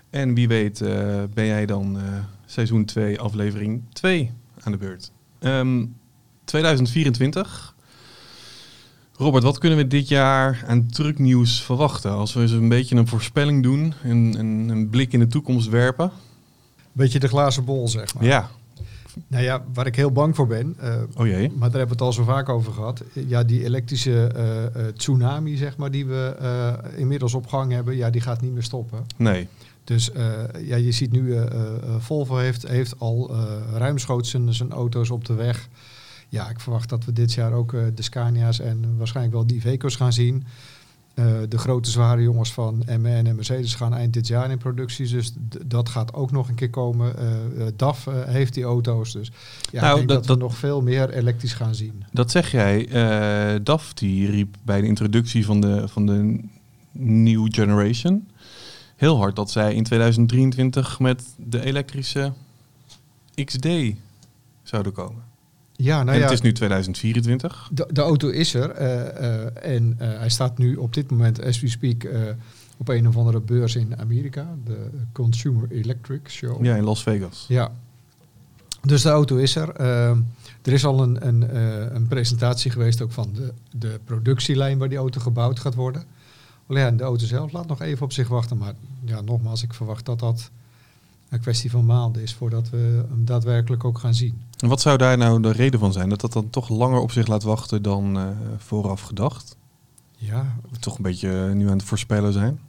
En 0.09 0.33
wie 0.33 0.47
weet 0.47 0.79
ben 1.33 1.45
jij 1.45 1.65
dan 1.65 1.97
seizoen 2.53 2.86
2, 2.86 3.19
aflevering 3.19 3.81
2 3.93 4.31
aan 4.63 4.72
de 4.72 4.77
beurt. 4.77 5.12
Ehm, 5.39 5.86
2024. 6.43 7.75
Robert, 9.17 9.43
wat 9.43 9.57
kunnen 9.57 9.77
we 9.77 9.88
dit 9.88 10.07
jaar 10.07 10.63
aan 10.67 10.88
trucknieuws 10.88 11.62
verwachten? 11.63 12.12
Als 12.12 12.33
we 12.33 12.41
eens 12.41 12.51
een 12.51 12.69
beetje 12.69 12.95
een 12.95 13.07
voorspelling 13.07 13.63
doen, 13.63 13.93
een, 14.03 14.36
een, 14.39 14.69
een 14.69 14.89
blik 14.89 15.13
in 15.13 15.19
de 15.19 15.27
toekomst 15.27 15.69
werpen. 15.69 16.12
Beetje 16.91 17.19
de 17.19 17.27
glazen 17.27 17.65
bol, 17.65 17.88
zeg 17.88 18.13
maar. 18.13 18.24
Ja, 18.24 18.50
Nou 19.27 19.43
ja, 19.43 19.63
waar 19.74 19.86
ik 19.86 19.95
heel 19.95 20.12
bang 20.12 20.36
voor 20.36 20.48
ben, 20.48 20.75
eh, 20.79 20.95
oh 21.15 21.25
jee. 21.25 21.51
maar 21.51 21.69
daar 21.69 21.79
hebben 21.79 21.86
we 21.88 21.91
het 21.91 22.01
al 22.01 22.13
zo 22.13 22.24
vaak 22.24 22.50
over 22.50 22.74
gehad. 22.74 23.03
Ja, 23.13 23.43
die 23.43 23.63
elektrische 23.63 24.27
eh, 24.27 24.65
eh, 24.65 24.93
tsunami, 24.95 25.57
zeg 25.57 25.77
maar, 25.77 25.91
die 25.91 26.05
we 26.05 26.36
inmiddels 26.95 27.33
op 27.33 27.48
gang 27.48 27.72
hebben, 27.72 27.95
ja, 27.95 28.10
die 28.10 28.22
gaat 28.22 28.41
niet 28.41 28.53
meer 28.53 28.63
stoppen. 28.63 29.05
Nee. 29.17 29.48
Dus 29.83 30.11
eh, 30.11 30.31
ja, 30.61 30.75
je 30.75 30.91
ziet 30.91 31.11
nu, 31.11 31.33
eh, 31.35 31.43
eh, 31.45 31.49
Volvo 31.99 32.37
heeft, 32.37 32.67
heeft 32.67 32.99
al 32.99 33.35
ruimschoots 33.73 34.29
zijn, 34.29 34.53
zijn 34.53 34.71
auto's 34.71 35.09
op 35.09 35.25
de 35.25 35.33
weg. 35.33 35.67
Ja, 36.29 36.49
ik 36.49 36.59
verwacht 36.59 36.89
dat 36.89 37.05
we 37.05 37.13
dit 37.13 37.33
jaar 37.33 37.51
ook 37.53 37.71
de 37.95 38.01
Scania's 38.03 38.59
en 38.59 38.97
waarschijnlijk 38.97 39.35
wel 39.35 39.47
die 39.47 39.57
Iveco's 39.57 39.95
gaan 39.95 40.13
zien. 40.13 40.43
De 41.49 41.57
grote 41.57 41.89
zware 41.89 42.21
jongens 42.21 42.53
van 42.53 42.83
MN 42.87 43.05
en 43.25 43.35
Mercedes 43.35 43.75
gaan 43.75 43.93
eind 43.93 44.13
dit 44.13 44.27
jaar 44.27 44.51
in 44.51 44.57
productie. 44.57 45.07
Dus 45.07 45.33
dat 45.65 45.89
gaat 45.89 46.13
ook 46.13 46.31
nog 46.31 46.49
een 46.49 46.55
keer 46.55 46.69
komen. 46.69 47.15
DAF 47.75 48.07
heeft 48.25 48.53
die 48.53 48.63
auto's. 48.63 49.11
Dus 49.13 49.31
ja, 49.71 49.81
Nou, 49.81 49.91
ik 49.91 49.97
denk 49.97 50.09
dat- 50.09 50.17
dat, 50.17 50.27
dat- 50.27 50.37
we 50.37 50.43
nog 50.43 50.57
veel 50.57 50.81
meer 50.81 51.09
elektrisch 51.09 51.53
gaan 51.53 51.75
zien. 51.75 52.03
Dat 52.11 52.31
zeg 52.31 52.51
jij. 52.51 52.87
DAF 53.63 53.93
die 53.93 54.29
riep 54.29 54.55
bij 54.63 54.81
de 54.81 54.87
introductie 54.87 55.45
van 55.45 55.61
de, 55.61 55.87
van 55.87 56.05
de 56.05 56.39
New 56.91 57.47
Generation 57.51 58.27
heel 58.95 59.17
hard 59.17 59.35
dat 59.35 59.51
zij 59.51 59.73
in 59.73 59.83
2023 59.83 61.00
met 61.00 61.23
de 61.38 61.65
elektrische 61.65 62.33
XD 63.45 63.67
zouden 64.63 64.91
komen. 64.91 65.23
Ja, 65.75 65.97
nou 65.97 66.09
en 66.09 66.17
ja, 66.17 66.21
het 66.23 66.33
is 66.33 66.41
nu 66.41 66.51
2024. 66.51 67.69
de, 67.71 67.88
de 67.91 68.01
auto 68.01 68.29
is 68.29 68.53
er. 68.53 68.69
eh, 68.69 69.45
eh, 69.45 69.75
en 69.75 69.95
eh, 69.97 70.07
hij 70.17 70.29
staat 70.29 70.57
nu 70.57 70.75
op 70.75 70.93
dit 70.93 71.12
moment, 71.12 71.43
as 71.43 71.59
we 71.59 71.67
speak, 71.69 72.07
op 72.77 72.88
een 72.89 73.07
of 73.07 73.17
andere 73.17 73.39
beurs 73.39 73.75
in 73.75 74.00
Amerika. 74.00 74.55
De 74.65 74.89
Consumer 75.12 75.71
Electric 75.71 76.29
Show. 76.29 76.65
Ja, 76.65 76.75
in 76.75 76.83
Las 76.83 77.03
Vegas. 77.03 77.45
Ja. 77.47 77.71
Dus 78.81 79.01
de 79.01 79.09
auto 79.09 79.35
is 79.35 79.55
er. 79.55 79.75
Er 80.62 80.73
is 80.73 80.85
al 80.85 81.03
een, 81.03 81.27
een, 81.27 81.55
een 81.95 82.07
presentatie 82.07 82.71
geweest 82.71 83.01
ook 83.01 83.12
van 83.12 83.29
de, 83.33 83.53
de 83.71 84.00
productielijn 84.05 84.77
waar 84.77 84.89
die 84.89 84.97
auto 84.97 85.21
gebouwd 85.21 85.59
gaat 85.59 85.75
worden. 85.75 86.03
Alleen 86.73 86.91
ja, 86.91 86.97
de 86.97 87.03
auto 87.03 87.25
zelf 87.25 87.51
laat 87.51 87.67
nog 87.67 87.81
even 87.81 88.03
op 88.03 88.11
zich 88.11 88.27
wachten. 88.27 88.57
Maar 88.57 88.73
ja, 89.05 89.21
nogmaals, 89.21 89.63
ik 89.63 89.73
verwacht 89.73 90.05
dat 90.05 90.19
dat 90.19 90.51
een 91.29 91.39
kwestie 91.39 91.71
van 91.71 91.85
maanden 91.85 92.21
is 92.21 92.33
voordat 92.33 92.69
we 92.69 93.05
hem 93.09 93.25
daadwerkelijk 93.25 93.83
ook 93.83 93.97
gaan 93.97 94.13
zien. 94.13 94.41
En 94.57 94.69
wat 94.69 94.81
zou 94.81 94.97
daar 94.97 95.17
nou 95.17 95.41
de 95.41 95.51
reden 95.51 95.79
van 95.79 95.93
zijn? 95.93 96.09
Dat 96.09 96.21
dat 96.21 96.33
dan 96.33 96.49
toch 96.49 96.69
langer 96.69 96.99
op 96.99 97.11
zich 97.11 97.27
laat 97.27 97.43
wachten 97.43 97.81
dan 97.81 98.17
eh, 98.17 98.27
vooraf 98.57 99.01
gedacht? 99.01 99.55
Ja, 100.17 100.55
Toch 100.79 100.95
een 100.97 101.03
beetje 101.03 101.53
nu 101.53 101.69
aan 101.69 101.77
het 101.77 101.83
voorspellen 101.83 102.33
zijn? 102.33 102.59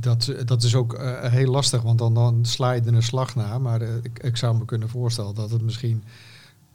dat, 0.00 0.34
dat 0.44 0.62
is 0.62 0.74
ook 0.74 0.94
eh, 0.94 1.32
heel 1.32 1.50
lastig, 1.50 1.82
want 1.82 1.98
dan, 1.98 2.14
dan 2.14 2.38
sla 2.44 2.72
je 2.72 2.80
er 2.80 2.94
een 2.94 3.02
slag 3.02 3.34
naar. 3.34 3.60
Maar 3.60 3.80
eh, 3.80 3.88
ik, 4.02 4.18
ik 4.18 4.36
zou 4.36 4.58
me 4.58 4.64
kunnen 4.64 4.88
voorstellen 4.88 5.34
dat 5.34 5.50
het 5.50 5.62
misschien 5.62 6.02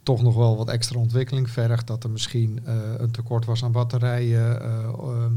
toch 0.06 0.22
nog 0.22 0.34
wel 0.34 0.56
wat 0.56 0.68
extra 0.68 0.98
ontwikkeling 0.98 1.50
vergt. 1.50 1.86
Dat 1.86 2.04
er 2.04 2.10
misschien 2.10 2.60
eh, 2.64 2.74
een 2.96 3.10
tekort 3.10 3.44
was 3.44 3.64
aan 3.64 3.72
batterijen. 3.72 4.60
ehm, 4.60 5.32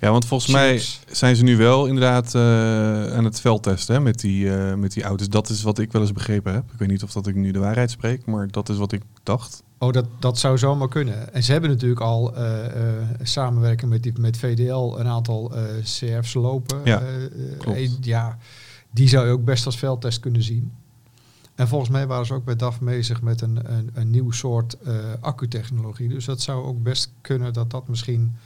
Ja, 0.00 0.10
want 0.10 0.26
volgens 0.26 0.52
mij 0.52 0.82
zijn 1.10 1.36
ze 1.36 1.42
nu 1.42 1.56
wel 1.56 1.86
inderdaad 1.86 2.34
eh, 2.34 2.42
aan 3.16 3.24
het 3.24 3.40
veldtesten 3.40 3.94
hè, 3.94 4.00
met, 4.00 4.20
die, 4.20 4.50
met 4.76 4.92
die 4.92 5.02
auto's. 5.02 5.28
Dat 5.28 5.48
is 5.48 5.62
wat 5.62 5.78
ik 5.78 5.92
wel 5.92 6.02
eens 6.02 6.12
begrepen 6.12 6.52
heb. 6.52 6.72
Ik 6.72 6.78
weet 6.78 6.88
niet 6.88 7.02
of 7.02 7.12
dat 7.12 7.26
ik 7.26 7.34
nu 7.34 7.50
de 7.50 7.58
waarheid 7.58 7.90
spreek, 7.90 8.26
maar 8.26 8.50
dat 8.50 8.68
is 8.68 8.76
wat 8.76 8.92
ik 8.92 9.02
dacht. 9.22 9.64
Oh, 9.78 9.92
dat, 9.92 10.06
dat 10.18 10.38
zou 10.38 10.58
zomaar 10.58 10.88
kunnen. 10.88 11.34
En 11.34 11.42
ze 11.42 11.52
hebben 11.52 11.70
natuurlijk 11.70 12.00
al 12.00 12.36
eh, 12.36 12.42
samenwerking 13.22 13.90
met, 13.90 14.02
die, 14.02 14.12
met 14.18 14.36
VDL 14.36 14.98
een 14.98 15.06
aantal 15.06 15.54
eh, 15.56 15.62
CF's 15.82 16.34
lopen. 16.34 16.80
Ja, 16.84 17.02
ja, 18.00 18.38
die 18.90 19.08
zou 19.08 19.26
je 19.26 19.32
ook 19.32 19.44
best 19.44 19.66
als 19.66 19.76
veldtest 19.76 20.20
kunnen 20.20 20.42
zien. 20.42 20.72
En 21.56 21.68
volgens 21.68 21.90
mij 21.90 22.06
waren 22.06 22.26
ze 22.26 22.34
ook 22.34 22.44
bij 22.44 22.56
DAF 22.56 22.80
bezig 22.80 23.22
met 23.22 23.40
een, 23.40 23.72
een, 23.72 23.90
een 23.94 24.10
nieuw 24.10 24.30
soort 24.30 24.76
eh 24.84 24.94
accutechnologie. 25.20 26.08
Dus 26.08 26.24
dat 26.24 26.40
zou 26.40 26.64
ook 26.64 26.82
best 26.82 27.12
kunnen 27.20 27.52
dat 27.52 27.70
dat 27.70 27.88
misschien 27.88 28.36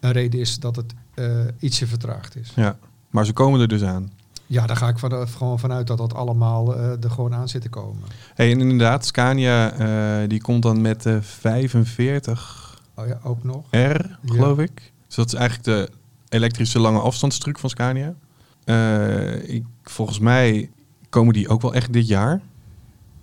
een 0.00 0.12
reden 0.12 0.40
is 0.40 0.58
dat 0.60 0.76
het 0.76 0.94
eh, 1.14 1.26
ietsje 1.58 1.86
vertraagd 1.86 2.36
is. 2.36 2.52
Ja, 2.56 2.78
maar 3.10 3.26
ze 3.26 3.32
komen 3.32 3.60
er 3.60 3.68
dus 3.68 3.82
aan. 3.82 4.12
Ja, 4.46 4.66
daar 4.66 4.76
ga 4.76 4.88
ik 4.88 4.98
van, 4.98 5.28
gewoon 5.28 5.58
vanuit 5.58 5.86
dat 5.86 5.98
dat 5.98 6.14
allemaal 6.14 6.76
eh, 6.76 7.04
er 7.04 7.10
gewoon 7.10 7.34
aan 7.34 7.48
zit 7.48 7.62
te 7.62 7.68
komen. 7.68 8.02
Hey, 8.34 8.50
en 8.52 8.60
inderdaad, 8.60 9.06
Scania 9.06 9.72
eh, 9.72 10.28
die 10.28 10.40
komt 10.40 10.62
dan 10.62 10.80
met 10.80 11.02
de 11.02 11.20
45R, 11.22 12.40
Oh 12.94 13.06
ja, 13.06 13.18
ook 13.22 13.44
nog. 13.44 13.64
geloof 14.24 14.58
ik. 14.58 14.92
Dus 15.06 15.16
dat 15.16 15.26
is 15.26 15.34
eigenlijk 15.34 15.64
de 15.64 15.90
elektrische 16.28 16.78
lange 16.78 17.00
afstandstruc 17.00 17.58
van 17.58 17.70
Scania. 17.70 18.14
Eh, 18.64 19.48
ik, 19.48 19.64
volgens 19.82 20.18
mij 20.18 20.70
komen 21.18 21.34
die 21.34 21.48
ook 21.48 21.62
wel 21.62 21.74
echt 21.74 21.92
dit 21.92 22.06
jaar. 22.06 22.40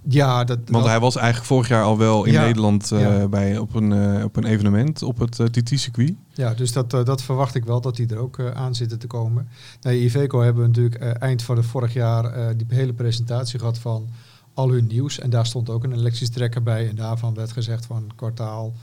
Ja, 0.07 0.43
dat, 0.43 0.57
Want 0.57 0.71
dat- 0.71 0.85
hij 0.85 0.99
was 0.99 1.15
eigenlijk 1.15 1.45
vorig 1.47 1.67
jaar 1.67 1.83
al 1.83 1.97
wel 1.97 2.23
in 2.25 2.31
Ja, 2.33 2.41
Nederland 2.45 2.91
eh, 2.91 2.99
ja. 2.99 3.27
bij, 3.27 3.57
op, 3.57 3.73
een, 3.75 3.91
eh, 3.93 4.23
op 4.23 4.35
een 4.35 4.45
evenement 4.45 5.01
op 5.03 5.17
het 5.19 5.39
eh, 5.39 5.45
TT-circuit. 5.45 6.13
Ja, 6.33 6.53
dus 6.53 6.71
dat, 6.71 6.89
dat 6.89 7.21
verwacht 7.23 7.55
ik 7.55 7.65
wel, 7.65 7.81
dat 7.81 7.95
die 7.95 8.07
er 8.07 8.17
ook 8.17 8.39
aan 8.53 8.75
zitten 8.75 8.99
te 8.99 9.07
komen. 9.07 9.47
Nee, 9.81 10.01
Iveco 10.03 10.41
hebben 10.41 10.61
we 10.61 10.67
natuurlijk 10.67 11.01
eind 11.03 11.43
van 11.43 11.57
het 11.57 11.65
vorig 11.65 11.93
jaar 11.93 12.57
die 12.57 12.65
hele 12.69 12.93
presentatie 12.93 13.59
gehad 13.59 13.77
van 13.77 14.07
al 14.53 14.69
hun 14.71 14.87
nieuws. 14.87 15.19
En 15.19 15.29
daar 15.29 15.45
stond 15.45 15.69
ook 15.69 15.83
een 15.83 15.93
elektrische 15.93 16.33
trekker 16.33 16.63
bij. 16.63 16.89
En 16.89 16.95
daarvan 16.95 17.33
werd 17.33 17.51
gezegd 17.51 17.85
van 17.85 18.11
kwartaal 18.15 18.73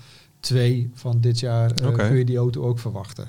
2 0.40 0.90
van 0.94 1.20
dit 1.20 1.40
jaar 1.40 1.70
Oké. 1.84 2.06
kun 2.08 2.16
je 2.16 2.24
die 2.24 2.36
auto 2.36 2.62
ook 2.62 2.78
verwachten. 2.78 3.28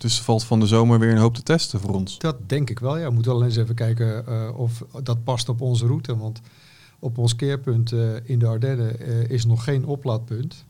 Dus 0.00 0.18
er 0.18 0.24
valt 0.24 0.44
van 0.44 0.60
de 0.60 0.66
zomer 0.66 0.98
weer 0.98 1.10
een 1.10 1.16
hoop 1.18 1.34
te 1.34 1.42
testen 1.42 1.80
voor 1.80 1.94
ons. 1.94 2.18
Dat 2.18 2.36
denk 2.48 2.70
ik 2.70 2.78
wel. 2.78 2.96
Ja, 2.98 3.06
we 3.08 3.14
moeten 3.14 3.32
wel 3.32 3.44
eens 3.44 3.56
even 3.56 3.74
kijken 3.74 4.26
eh, 4.26 4.58
of 4.58 4.84
dat 5.02 5.24
past 5.24 5.48
op 5.48 5.60
onze 5.60 5.86
route. 5.86 6.16
Want 6.16 6.40
op 6.98 7.18
ons 7.18 7.36
keerpunt 7.36 7.92
eh, 7.92 8.14
in 8.22 8.38
de 8.38 8.46
Ardennen 8.46 9.00
eh, 9.00 9.28
is 9.28 9.44
nog 9.46 9.64
geen 9.64 9.86
oplaadpunt. 9.86 10.64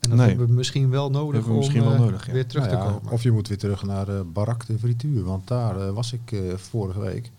En 0.00 0.08
dat 0.08 0.18
Nee. 0.18 0.28
hebben 0.28 0.46
we 0.46 0.52
misschien 0.52 0.90
wel 0.90 1.10
nodig 1.10 1.32
Hebben 1.32 1.52
we 1.52 1.58
misschien 1.58 1.82
om 1.82 1.88
wel 1.88 1.98
nodig, 1.98 2.26
ja. 2.26 2.32
weer 2.32 2.46
terug 2.46 2.64
Nou 2.66 2.76
te 2.76 2.82
ja, 2.82 2.90
komen. 2.92 3.12
Of 3.12 3.22
je 3.22 3.30
moet 3.32 3.48
weer 3.48 3.58
terug 3.58 3.82
naar 3.82 4.08
eh 4.08 4.20
Barak 4.32 4.66
de 4.66 4.78
Frituur, 4.78 5.24
want 5.24 5.48
daar 5.48 5.80
eh, 5.80 5.90
was 5.92 6.12
ik 6.12 6.32
eh, 6.32 6.40
vorige 6.56 7.00
week. 7.00 7.30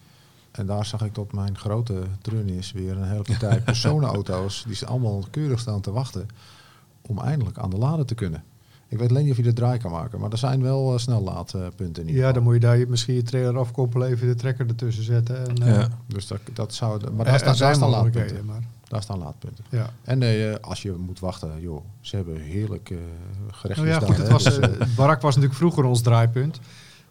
En 0.51 0.65
daar 0.65 0.86
zag 0.86 1.01
ik 1.05 1.13
tot 1.13 1.33
mijn 1.33 1.57
grote 1.57 2.03
treurnis 2.22 2.72
weer 2.72 2.98
een 2.98 3.07
hele 3.07 3.22
partij 3.24 3.62
personenauto's. 3.72 4.63
Die 4.67 4.75
ze 4.75 4.86
allemaal 4.86 5.24
keurig 5.31 5.60
staan 5.60 5.81
te 5.81 5.91
wachten 5.91 6.27
om 7.01 7.19
eindelijk 7.19 7.57
aan 7.57 7.69
de 7.69 7.77
laden 7.77 8.05
te 8.05 8.15
kunnen. 8.15 8.43
Ik 8.88 8.98
weet 9.00 9.10
alleen 9.10 9.22
niet 9.24 9.32
of 9.32 9.38
je 9.38 9.44
de 9.44 9.54
draai 9.54 9.80
kan 9.80 9.92
maken, 9.92 10.20
maar 10.20 10.32
er 10.32 10.38
zijn 10.38 10.62
wel 10.62 10.94
uh, 10.94 11.00
snellaadpunten 11.00 12.08
in 12.08 12.16
Ja, 12.16 12.32
dan 12.32 12.44
moet 12.44 12.54
je 12.54 12.60
daar 12.60 12.78
je- 12.78 12.88
misschien 12.88 13.16
je 13.16 13.22
trailer 13.24 13.58
afkoppelen, 13.58 14.08
even 14.08 14.28
de 14.28 14.36
trekker 14.36 14.68
ertussen 14.68 15.04
zetten. 15.04 15.48
En, 15.50 15.56
eh, 15.68 15.74
Ja. 15.75 15.88
Dus 16.08 16.28
dat, 16.28 16.40
dat 16.54 16.74
zou... 16.74 17.00
Maar 17.00 17.10
er- 17.10 17.16
daar, 17.25 17.34
er 17.34 17.56
staan, 17.56 17.80
daar 17.80 17.90
laadpunten. 17.90 18.46
maar 18.46 18.62
Daar 18.88 19.02
staan 19.02 19.20
laadpunten. 19.20 19.63
ja. 19.70 19.90
En 20.04 20.22
eh, 20.24 20.56
als 20.62 20.82
je 20.82 20.92
moet 20.92 21.20
wachten, 21.20 21.62
joh, 21.62 21.84
ze 22.02 22.16
hebben 22.16 22.38
heerlijk 22.38 22.90
eh 22.90 22.98
gerechtjes 23.52 23.90
Nou 23.90 24.02
ja, 24.02 24.08
goed, 24.08 24.18
het 24.18 24.28
was, 24.32 24.44
dus, 24.44 24.60
eh, 24.60 24.82
eh, 24.82 24.88
Barak 24.96 25.22
was 25.22 25.36
natuurlijk 25.36 25.60
vroeger 25.62 25.84
ons 25.84 26.02
draaipunt. 26.02 26.60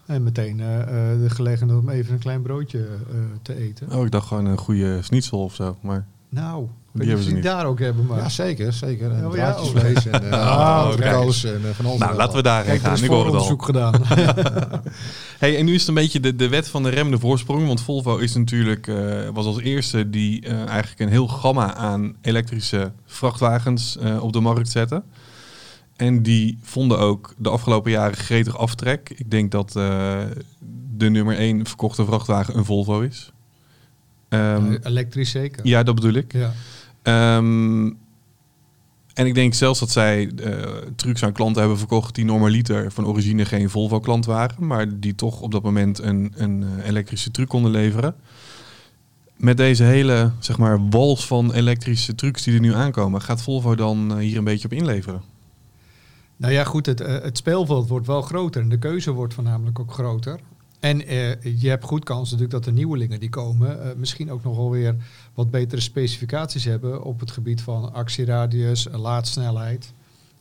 En 0.07 0.23
meteen 0.23 0.61
eh, 0.61 0.81
eh, 1.13 1.21
de 1.21 1.31
gelegenheid 1.31 1.79
om 1.81 1.89
even 1.89 2.13
een 2.13 2.19
klein 2.19 2.43
broodje 2.43 2.79
eh, 2.79 3.17
te 3.43 3.55
eten. 3.57 3.93
Oh, 3.93 4.05
ik 4.05 4.11
dacht 4.11 4.27
gewoon 4.27 4.45
een 4.47 4.59
goede 4.59 5.03
schnitzel 5.03 5.43
of 5.45 5.55
zo. 5.55 5.77
Maar 5.81 6.07
Nou, 6.29 6.67
Die 6.93 7.09
hebben 7.09 7.25
ze 7.27 7.39
daar 7.41 7.67
ook 7.67 7.79
hebben, 7.79 8.07
maar... 8.07 8.19
ja, 8.19 8.29
zeker, 8.29 8.73
zeker. 8.73 9.11
En 9.13 9.27
Oh, 9.27 9.37
ja, 9.37 9.53
draadjesvlees 9.53 10.07
en 10.07 10.23
uh, 10.25 10.33
en 11.45 11.69
eh, 11.69 11.75
van 11.75 11.87
alles. 11.87 11.99
nou, 11.99 12.17
laten 12.17 12.37
we 12.37 12.43
daarheen 12.43 12.65
Kijk, 12.67 12.79
er 12.81 12.85
gaan. 12.87 12.95
is 12.95 13.03
Ik 13.03 13.09
hoor 13.11 13.27
het 13.27 13.35
al. 13.35 13.57
gedaan. 13.57 13.95
Hey, 15.39 15.59
en 15.59 15.65
nu 15.65 15.73
is 15.75 15.79
het 15.81 15.89
een 15.89 15.95
beetje 15.95 16.21
de, 16.21 16.37
de 16.37 16.49
wet 16.49 16.69
van 16.69 16.83
de 16.83 16.89
remmende 16.89 17.19
voorsprong. 17.19 17.67
Want 17.67 17.81
Volvo 17.81 18.17
is 18.17 18.35
natuurlijk, 18.35 18.87
eh, 18.87 19.29
was 19.33 19.47
als 19.47 19.61
eerste 19.61 20.11
die 20.11 20.47
eh, 20.47 20.67
eigenlijk 20.67 21.01
een 21.01 21.09
heel 21.09 21.29
gamma 21.29 21.75
aan 21.75 22.17
elektrische 22.21 22.93
vrachtwagens 23.07 23.97
eh, 23.99 24.23
op 24.23 24.33
de 24.33 24.41
markt 24.41 24.69
zette. 24.71 25.03
En 25.97 26.23
die 26.23 26.59
vonden 26.63 26.99
ook 26.99 27.35
de 27.39 27.49
afgelopen 27.51 27.91
jaren 27.91 28.17
gretig 28.17 28.59
aftrek. 28.59 29.13
Ik 29.17 29.31
denk 29.31 29.51
dat 29.51 29.77
eh, 29.77 30.19
de 30.97 31.11
nummer 31.11 31.37
één 31.37 31.67
verkochte 31.67 32.05
vrachtwagen 32.05 32.57
een 32.57 32.65
Volvo 32.65 33.01
is. 33.01 33.33
Ehm, 34.29 34.77
Elektrisch 34.83 35.31
zeker. 35.31 35.67
ja, 35.67 35.83
dat 35.83 35.95
bedoel 35.95 36.13
ik. 36.13 36.33
Ja. 36.33 36.53
Ehm, 37.03 37.91
en 39.15 39.27
ik 39.27 39.35
denk 39.35 39.55
zelfs 39.55 39.81
dat 39.81 39.91
zij 39.91 40.31
eh, 40.37 40.53
trucs 40.97 41.25
aan 41.25 41.33
klanten 41.33 41.61
hebben 41.61 41.79
verkocht 41.79 42.15
die 42.15 42.25
normaliter 42.25 42.93
van 42.93 43.07
origine 43.07 43.45
geen 43.45 43.71
Volvo-klant 43.71 44.27
waren, 44.27 44.67
maar 44.67 45.01
die 45.01 45.15
toch 45.15 45.41
op 45.41 45.53
dat 45.53 45.63
moment 45.63 45.99
een, 45.99 46.33
een 46.37 46.63
eh, 46.63 46.89
elektrische 46.89 47.31
truc 47.31 47.49
konden 47.49 47.71
leveren. 47.71 48.15
Met 49.37 49.57
deze 49.57 49.85
hele, 49.85 50.31
zeg 50.39 50.59
maar, 50.59 50.89
wals 50.89 51.27
van 51.27 51.53
elektrische 51.53 52.15
trucks 52.15 52.43
die 52.43 52.55
er 52.55 52.61
nu 52.61 52.75
aankomen, 52.75 53.23
gaat 53.23 53.43
Volvo 53.43 53.75
dan 53.75 54.11
eh, 54.11 54.17
hier 54.17 54.37
een 54.37 54.45
beetje 54.45 54.69
op 54.69 54.73
inleveren? 54.73 55.23
Nou 56.37 56.53
ja, 56.53 56.65
goed, 56.65 56.87
het, 56.87 56.99
het 56.99 57.37
speelveld 57.37 57.89
wordt 57.89 58.07
wel 58.07 58.23
groter 58.23 58.63
en 58.63 58.69
de 58.69 58.79
keuze 58.79 59.11
wordt 59.11 59.35
voornamelijk 59.35 59.79
ook 59.79 59.93
groter. 59.93 60.41
En 60.83 61.07
eh, 61.07 61.61
je 61.61 61.69
hebt 61.69 61.85
goed 61.85 62.05
kans 62.05 62.23
natuurlijk 62.31 62.51
dat 62.51 62.65
de 62.65 62.73
nieuwelingen 62.73 63.21
die 63.21 63.29
komen 63.29 63.83
eh, 63.83 63.97
misschien 63.97 64.31
ook 64.31 64.43
nog 64.43 64.57
wel 64.57 64.71
weer 64.71 64.97
wat 65.35 65.51
betere 65.51 65.81
specificaties 65.81 66.65
hebben 66.65 67.03
op 67.03 67.21
het 67.21 67.31
gebied 67.31 67.61
van 67.63 67.93
actieradius, 67.93 68.89
laadsnelheid. 68.93 69.93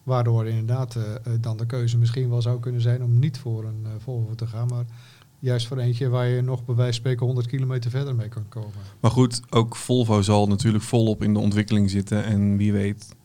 Waardoor 0.04 0.48
inderdaad 0.48 0.96
eh, 0.96 1.04
dan 1.42 1.58
de 1.58 1.66
keuze 1.66 1.98
misschien 1.98 2.30
wel 2.30 2.42
zou 2.42 2.60
kunnen 2.60 2.82
zijn 2.82 3.04
om 3.04 3.20
niet 3.20 3.38
voor 3.38 3.64
een 3.64 3.82
eh, 3.84 3.92
Volvo 4.04 4.36
te 4.36 4.48
gaan, 4.48 4.68
maar 4.68 4.86
juist 5.40 5.68
voor 5.68 5.78
eentje 5.78 6.10
waar 6.10 6.28
je 6.28 6.42
nog 6.42 6.66
bij 6.66 6.76
wijze 6.76 6.92
van 6.92 7.00
spreken 7.02 7.26
100 7.26 7.48
kilometer 7.48 7.92
verder 7.92 8.16
mee 8.16 8.28
kan 8.30 8.46
komen. 8.50 8.72
Maar 9.00 9.12
goed, 9.12 9.42
ook 9.50 9.76
Volvo 9.76 10.22
zal 10.22 10.48
natuurlijk 10.48 10.84
volop 10.84 11.24
in 11.24 11.34
de 11.34 11.40
ontwikkeling 11.40 11.90
zitten. 11.90 12.24
En 12.24 12.58
wie 12.58 12.74
weet, 12.74 13.16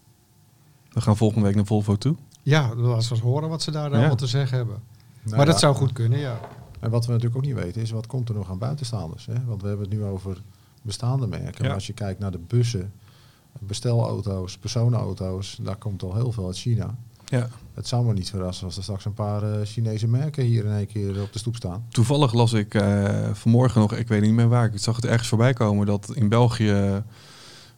we 0.92 1.00
gaan 1.00 1.16
volgende 1.16 1.46
week 1.46 1.54
naar 1.54 1.66
Volvo 1.66 1.96
toe. 1.96 2.16
Ja, 2.42 2.62
laten 2.62 2.84
we 2.84 3.14
eens 3.14 3.20
horen 3.20 3.48
wat 3.48 3.62
ze 3.62 3.70
daar 3.70 3.90
Ja. 3.90 3.96
allemaal 3.96 4.16
te 4.16 4.26
zeggen 4.26 4.56
hebben. 4.56 4.82
Nou 5.22 5.36
maar 5.36 5.46
dat 5.46 5.58
zou 5.58 5.74
goed 5.74 5.92
kunnen, 5.92 6.18
ja. 6.18 6.40
En 6.86 6.92
wat 6.92 7.06
we 7.06 7.12
natuurlijk 7.12 7.36
ook 7.36 7.46
niet 7.46 7.64
weten 7.64 7.82
is, 7.82 7.90
wat 7.90 8.06
komt 8.06 8.28
er 8.28 8.34
nog 8.34 8.50
aan 8.50 8.58
buitenstaanders? 8.58 9.26
Hè? 9.26 9.44
Want 9.46 9.62
we 9.62 9.68
hebben 9.68 9.88
het 9.88 9.98
nu 9.98 10.04
over 10.04 10.42
bestaande 10.82 11.26
merken. 11.26 11.54
Ja. 11.56 11.62
Maar 11.62 11.74
als 11.74 11.86
je 11.86 11.92
kijkt 11.92 12.20
naar 12.20 12.30
de 12.30 12.38
bussen, 12.46 12.92
bestelauto's, 13.58 14.58
personenauto's, 14.58 15.58
daar 15.62 15.76
komt 15.76 16.02
al 16.02 16.14
heel 16.14 16.32
veel 16.32 16.46
uit 16.46 16.56
China. 16.56 16.96
Ja. 17.24 17.48
Het 17.74 17.88
zou 17.88 18.04
me 18.04 18.12
niet 18.12 18.30
verrassen 18.30 18.66
als 18.66 18.76
er 18.76 18.82
straks 18.82 19.04
een 19.04 19.14
paar 19.14 19.42
eh, 19.42 19.66
Chinese 19.66 20.08
merken 20.08 20.44
hier 20.44 20.64
in 20.64 20.72
één 20.72 20.86
keer 20.86 21.22
op 21.22 21.32
de 21.32 21.38
stoep 21.38 21.56
staan. 21.56 21.86
Toevallig 21.88 22.32
las 22.32 22.52
ik 22.52 22.74
eh, 22.74 23.30
vanmorgen 23.32 23.80
nog, 23.80 23.92
ik 23.92 24.08
weet 24.08 24.22
niet 24.22 24.32
meer 24.32 24.48
waar, 24.48 24.72
ik 24.72 24.78
zag 24.78 24.96
het 24.96 25.04
ergens 25.04 25.28
voorbij 25.28 25.52
komen, 25.52 25.86
dat 25.86 26.10
in 26.14 26.28
België 26.28 27.02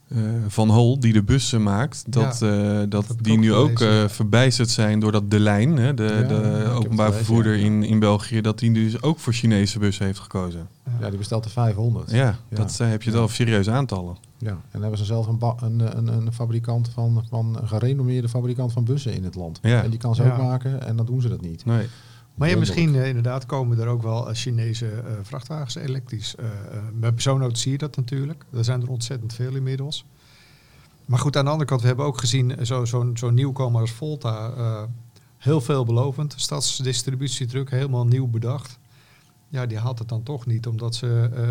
eh, 0.08 0.18
Van 0.48 0.70
Hol, 0.70 1.00
die 1.00 1.12
de 1.12 1.22
bussen 1.22 1.62
maakt, 1.62 2.04
dat, 2.06 2.42
eh, 2.42 2.80
dat 2.88 3.10
ik 3.10 3.24
die 3.24 3.38
nu 3.38 3.54
ook 3.54 3.80
eh, 3.80 4.00
ja. 4.00 4.08
verbijsterd 4.08 4.70
zijn 4.70 5.00
doordat 5.00 5.30
De 5.30 5.40
Lijn, 5.40 5.76
hè, 5.76 5.94
de, 5.94 6.02
Ja, 6.02 6.22
de 6.28 6.70
openbaar 6.74 7.06
gelezen, 7.06 7.14
vervoerder 7.14 7.56
ja. 7.56 7.64
in, 7.64 7.82
in 7.82 7.98
België, 7.98 8.40
dat 8.40 8.58
die 8.58 8.72
dus 8.72 9.02
ook 9.02 9.18
voor 9.18 9.32
Chinese 9.32 9.78
bussen 9.78 10.06
heeft 10.06 10.18
gekozen. 10.18 10.68
Ja, 11.00 11.08
die 11.08 11.18
bestelt 11.18 11.44
er 11.44 11.50
500. 11.50 12.10
Ja, 12.10 12.16
Ja. 12.16 12.36
dat 12.56 12.78
heb 12.78 13.02
je 13.02 13.10
wel 13.10 13.28
serieuze 13.28 13.70
aantallen. 13.70 14.16
Ja, 14.38 14.48
en 14.50 14.58
dan 14.72 14.80
hebben 14.80 14.98
ze 14.98 15.04
zelf 15.04 15.26
een, 15.26 15.38
een, 15.60 15.96
een, 15.98 16.08
een 16.08 16.32
fabrikant 16.32 16.90
van, 16.94 17.24
van 17.28 17.58
een 17.60 17.68
gerenommeerde 17.68 18.28
fabrikant 18.28 18.72
van 18.72 18.84
bussen 18.84 19.12
in 19.12 19.24
het 19.24 19.34
land. 19.34 19.58
Ja. 19.62 19.82
En 19.82 19.90
die 19.90 19.98
kan 19.98 20.14
ze 20.14 20.22
Ja. 20.22 20.30
ook 20.30 20.42
maken 20.42 20.86
en 20.86 20.96
dan 20.96 21.06
doen 21.06 21.20
ze 21.20 21.28
dat 21.28 21.40
niet. 21.40 21.64
Nee. 21.64 21.86
Maar 22.38 22.48
ja, 22.48 22.56
misschien 22.56 22.94
eh, 22.94 23.08
inderdaad 23.08 23.46
komen 23.46 23.78
er 23.78 23.86
ook 23.86 24.02
wel 24.02 24.28
eh, 24.28 24.34
Chinese 24.34 24.86
eh, 24.90 25.12
vrachtwagens 25.22 25.74
elektrisch. 25.74 26.34
Met 26.94 27.12
persoonauto's 27.14 27.60
zie 27.60 27.72
je 27.72 27.78
dat 27.78 27.96
natuurlijk. 27.96 28.44
Er 28.52 28.64
zijn 28.64 28.82
er 28.82 28.88
ontzettend 28.90 29.34
veel 29.34 29.54
inmiddels. 29.54 30.04
Maar 31.04 31.18
goed, 31.18 31.36
aan 31.36 31.44
de 31.44 31.50
andere 31.50 31.68
kant, 31.68 31.80
we 31.80 31.86
hebben 31.86 32.06
ook 32.06 32.18
gezien 32.18 32.56
eh, 32.56 32.64
zo- 32.64 32.84
zo'n 32.84 33.16
zo'n 33.16 33.34
nieuwkomer 33.34 33.80
als 33.80 33.90
Volta. 33.90 34.52
heel 35.38 35.60
veelbelovend. 35.60 36.34
Stadsdistributiedruk, 36.36 37.70
helemaal 37.70 38.06
nieuw 38.06 38.26
bedacht. 38.26 38.78
Ja, 39.48 39.66
die 39.66 39.78
haalt 39.78 39.98
het 39.98 40.08
dan 40.08 40.22
toch 40.22 40.46
niet, 40.46 40.66
omdat 40.66 40.94
ze 40.94 41.06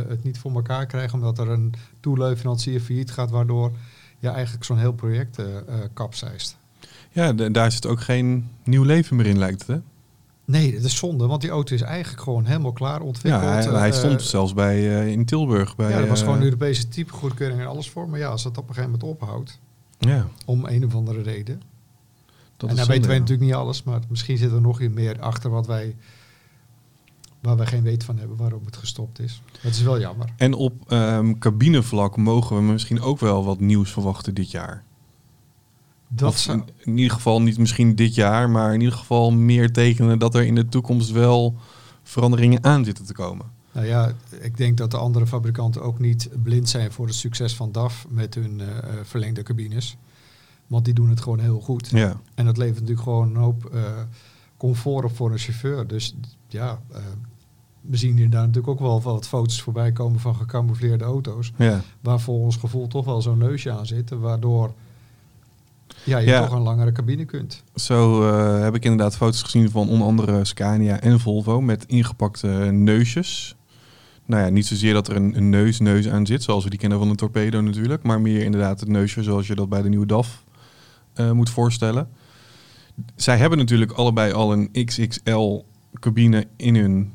het 0.09 0.23
niet 0.23 0.39
voor 0.39 0.51
elkaar 0.53 0.85
krijgen. 0.85 1.13
Omdat 1.17 1.39
er 1.39 1.49
een 1.49 1.73
toeleverancier 1.99 2.79
failliet 2.79 3.11
gaat, 3.11 3.29
waardoor 3.31 3.71
ja, 4.19 4.33
eigenlijk 4.33 4.65
zo'n 4.65 4.77
heel 4.77 4.93
project 4.93 5.39
eh, 5.39 5.45
kapseist. 5.93 6.57
Ja, 7.11 7.33
daar 7.33 7.71
zit 7.71 7.85
ook 7.85 8.01
geen 8.01 8.49
nieuw 8.63 8.83
leven 8.83 9.15
meer 9.15 9.25
in, 9.25 9.37
lijkt 9.37 9.59
het, 9.59 9.67
hè? 9.67 9.81
Nee, 10.47 10.73
dat 10.73 10.83
is 10.83 10.97
zonde, 10.97 11.27
want 11.27 11.41
die 11.41 11.49
auto 11.49 11.73
is 11.75 11.81
eigenlijk 11.81 12.23
gewoon 12.23 12.45
helemaal 12.45 12.71
klaar 12.71 12.99
Ja, 12.99 13.05
ontwikkeld. 13.05 13.43
hij, 13.43 13.63
hij 13.63 13.89
Eh, 13.89 13.95
stond 13.95 14.21
zelfs 14.21 14.53
bij, 14.53 14.99
eh, 14.99 15.07
in 15.07 15.25
Tilburg. 15.25 15.75
Bij, 15.75 15.89
ja, 15.89 15.97
er 15.97 16.07
was 16.07 16.21
eh, 16.21 16.25
gewoon 16.27 16.41
Europese 16.43 16.87
typegoedkeuring 16.87 17.59
en 17.61 17.67
alles 17.67 17.89
voor. 17.89 18.09
Maar 18.09 18.19
ja, 18.19 18.27
als 18.29 18.43
dat 18.43 18.57
op 18.57 18.67
een 18.69 18.73
gegeven 18.75 18.91
moment 18.99 19.21
ophoudt, 19.21 19.59
Ja, 19.99 20.27
om 20.45 20.65
een 20.65 20.85
of 20.85 20.95
andere 20.95 21.21
reden. 21.21 21.61
dat 22.57 22.69
en 22.69 22.75
is 22.75 22.81
dan 22.81 22.87
weten 22.87 23.05
wij 23.07 23.13
ja. 23.15 23.19
natuurlijk 23.21 23.47
niet 23.49 23.57
alles, 23.57 23.83
maar 23.83 23.99
misschien 24.09 24.37
zit 24.37 24.51
er 24.51 24.61
nog 24.61 24.81
iets 24.81 24.93
meer 24.93 25.19
achter 25.19 25.49
wat 25.49 25.67
wij, 25.67 25.95
waar 27.41 27.57
wij 27.57 27.65
geen 27.65 27.83
weet 27.83 28.03
van 28.03 28.17
hebben 28.17 28.37
waarom 28.37 28.65
het 28.65 28.77
gestopt 28.77 29.19
is. 29.19 29.41
Dat 29.61 29.71
is 29.71 29.81
wel 29.81 29.99
jammer. 29.99 30.29
En 30.37 30.53
op 30.53 30.73
ehm, 30.87 31.33
cabinevlak 31.37 32.17
mogen 32.17 32.55
we 32.55 32.61
misschien 32.61 33.01
ook 33.01 33.19
wel 33.19 33.43
wat 33.45 33.59
nieuws 33.59 33.91
verwachten 33.91 34.33
dit 34.33 34.51
jaar. 34.51 34.83
Dat 36.07 36.29
Of 36.29 36.37
zou, 36.37 36.61
in, 36.77 36.97
ieder 36.97 37.13
geval 37.13 37.41
niet 37.41 37.57
misschien 37.57 37.95
dit 37.95 38.15
jaar, 38.15 38.49
maar 38.49 38.73
in 38.73 38.79
ieder 38.79 38.97
geval 38.97 39.31
meer 39.31 39.71
tekenen 39.71 40.19
dat 40.19 40.35
er 40.35 40.45
in 40.45 40.55
de 40.55 40.69
toekomst 40.69 41.11
wel 41.11 41.55
veranderingen 42.03 42.63
aan 42.63 42.85
zitten 42.85 43.05
te 43.05 43.13
komen. 43.13 43.45
nou 43.71 43.85
ja, 43.85 44.13
ik 44.41 44.57
denk 44.57 44.77
dat 44.77 44.91
de 44.91 44.97
andere 44.97 45.27
fabrikanten 45.27 45.81
ook 45.81 45.99
niet 45.99 46.29
blind 46.43 46.69
zijn 46.69 46.91
voor 46.91 47.05
het 47.05 47.15
succes 47.15 47.55
van 47.55 47.71
DAF 47.71 48.05
met 48.09 48.35
hun 48.35 48.59
eh, 48.59 48.77
eh, 48.77 48.83
verlengde 49.03 49.43
cabines. 49.43 49.97
Want 50.67 50.85
die 50.85 50.93
doen 50.93 51.09
het 51.09 51.21
gewoon 51.21 51.39
heel 51.39 51.59
goed. 51.59 51.89
Ja, 51.89 52.19
En 52.35 52.45
dat 52.45 52.57
levert 52.57 52.79
natuurlijk 52.79 53.07
gewoon 53.07 53.29
een 53.29 53.41
hoop 53.41 53.65
eh, 53.65 53.81
comfort 54.57 55.05
op 55.05 55.15
voor 55.15 55.31
een 55.31 55.37
chauffeur. 55.37 55.87
Dus 55.87 56.15
ja, 56.47 56.81
we 57.81 57.97
zien 57.97 58.17
hier 58.17 58.29
daar 58.29 58.41
natuurlijk 58.41 58.67
ook 58.67 58.79
wel 58.79 59.01
wat 59.01 59.27
foto's 59.27 59.61
voorbij 59.61 59.91
komen 59.91 60.19
van 60.19 60.35
gecamoufleerde 60.35 61.03
auto's. 61.03 61.51
ja. 61.57 61.81
Waar 62.01 62.19
voor 62.19 62.39
ons 62.39 62.55
gevoel 62.55 62.87
toch 62.87 63.05
wel 63.05 63.21
zo'n 63.21 63.37
neusje 63.37 63.71
aan 63.71 63.85
zit. 63.85 64.09
Waardoor 64.09 64.73
ja, 66.07 66.17
je 66.17 66.27
Ja. 66.27 66.41
toch 66.45 66.55
een 66.55 66.61
langere 66.61 66.91
cabine 66.91 67.25
kunt. 67.25 67.63
Zo 67.75 68.29
eh, 68.29 68.61
heb 68.61 68.75
ik 68.75 68.83
inderdaad 68.83 69.15
foto's 69.17 69.41
gezien 69.41 69.69
van 69.69 69.89
onder 69.89 70.07
andere 70.07 70.45
Scania 70.45 70.99
en 70.99 71.19
Volvo 71.19 71.61
met 71.61 71.85
ingepakte 71.85 72.47
neusjes. 72.71 73.55
Nou 74.25 74.43
ja, 74.43 74.49
niet 74.49 74.65
zozeer 74.65 74.93
dat 74.93 75.07
er 75.07 75.15
een, 75.15 75.37
een 75.37 75.49
neus-neus 75.49 76.09
aan 76.09 76.25
zit, 76.25 76.43
zoals 76.43 76.63
we 76.63 76.69
die 76.69 76.79
kennen 76.79 76.99
van 76.99 77.09
een 77.09 77.15
torpedo 77.15 77.61
natuurlijk, 77.61 78.03
maar 78.03 78.21
meer 78.21 78.43
inderdaad 78.43 78.79
het 78.79 78.89
neusje 78.89 79.23
zoals 79.23 79.47
je 79.47 79.55
dat 79.55 79.69
bij 79.69 79.81
de 79.81 79.89
nieuwe 79.89 80.05
DAF 80.05 80.43
eh, 81.13 81.31
moet 81.31 81.49
voorstellen. 81.49 82.07
Zij 83.15 83.37
hebben 83.37 83.57
natuurlijk 83.57 83.91
allebei 83.91 84.33
al 84.33 84.53
een 84.53 84.71
XXL 84.85 85.59
cabine 85.99 86.47
in 86.55 86.75
hun 86.75 87.13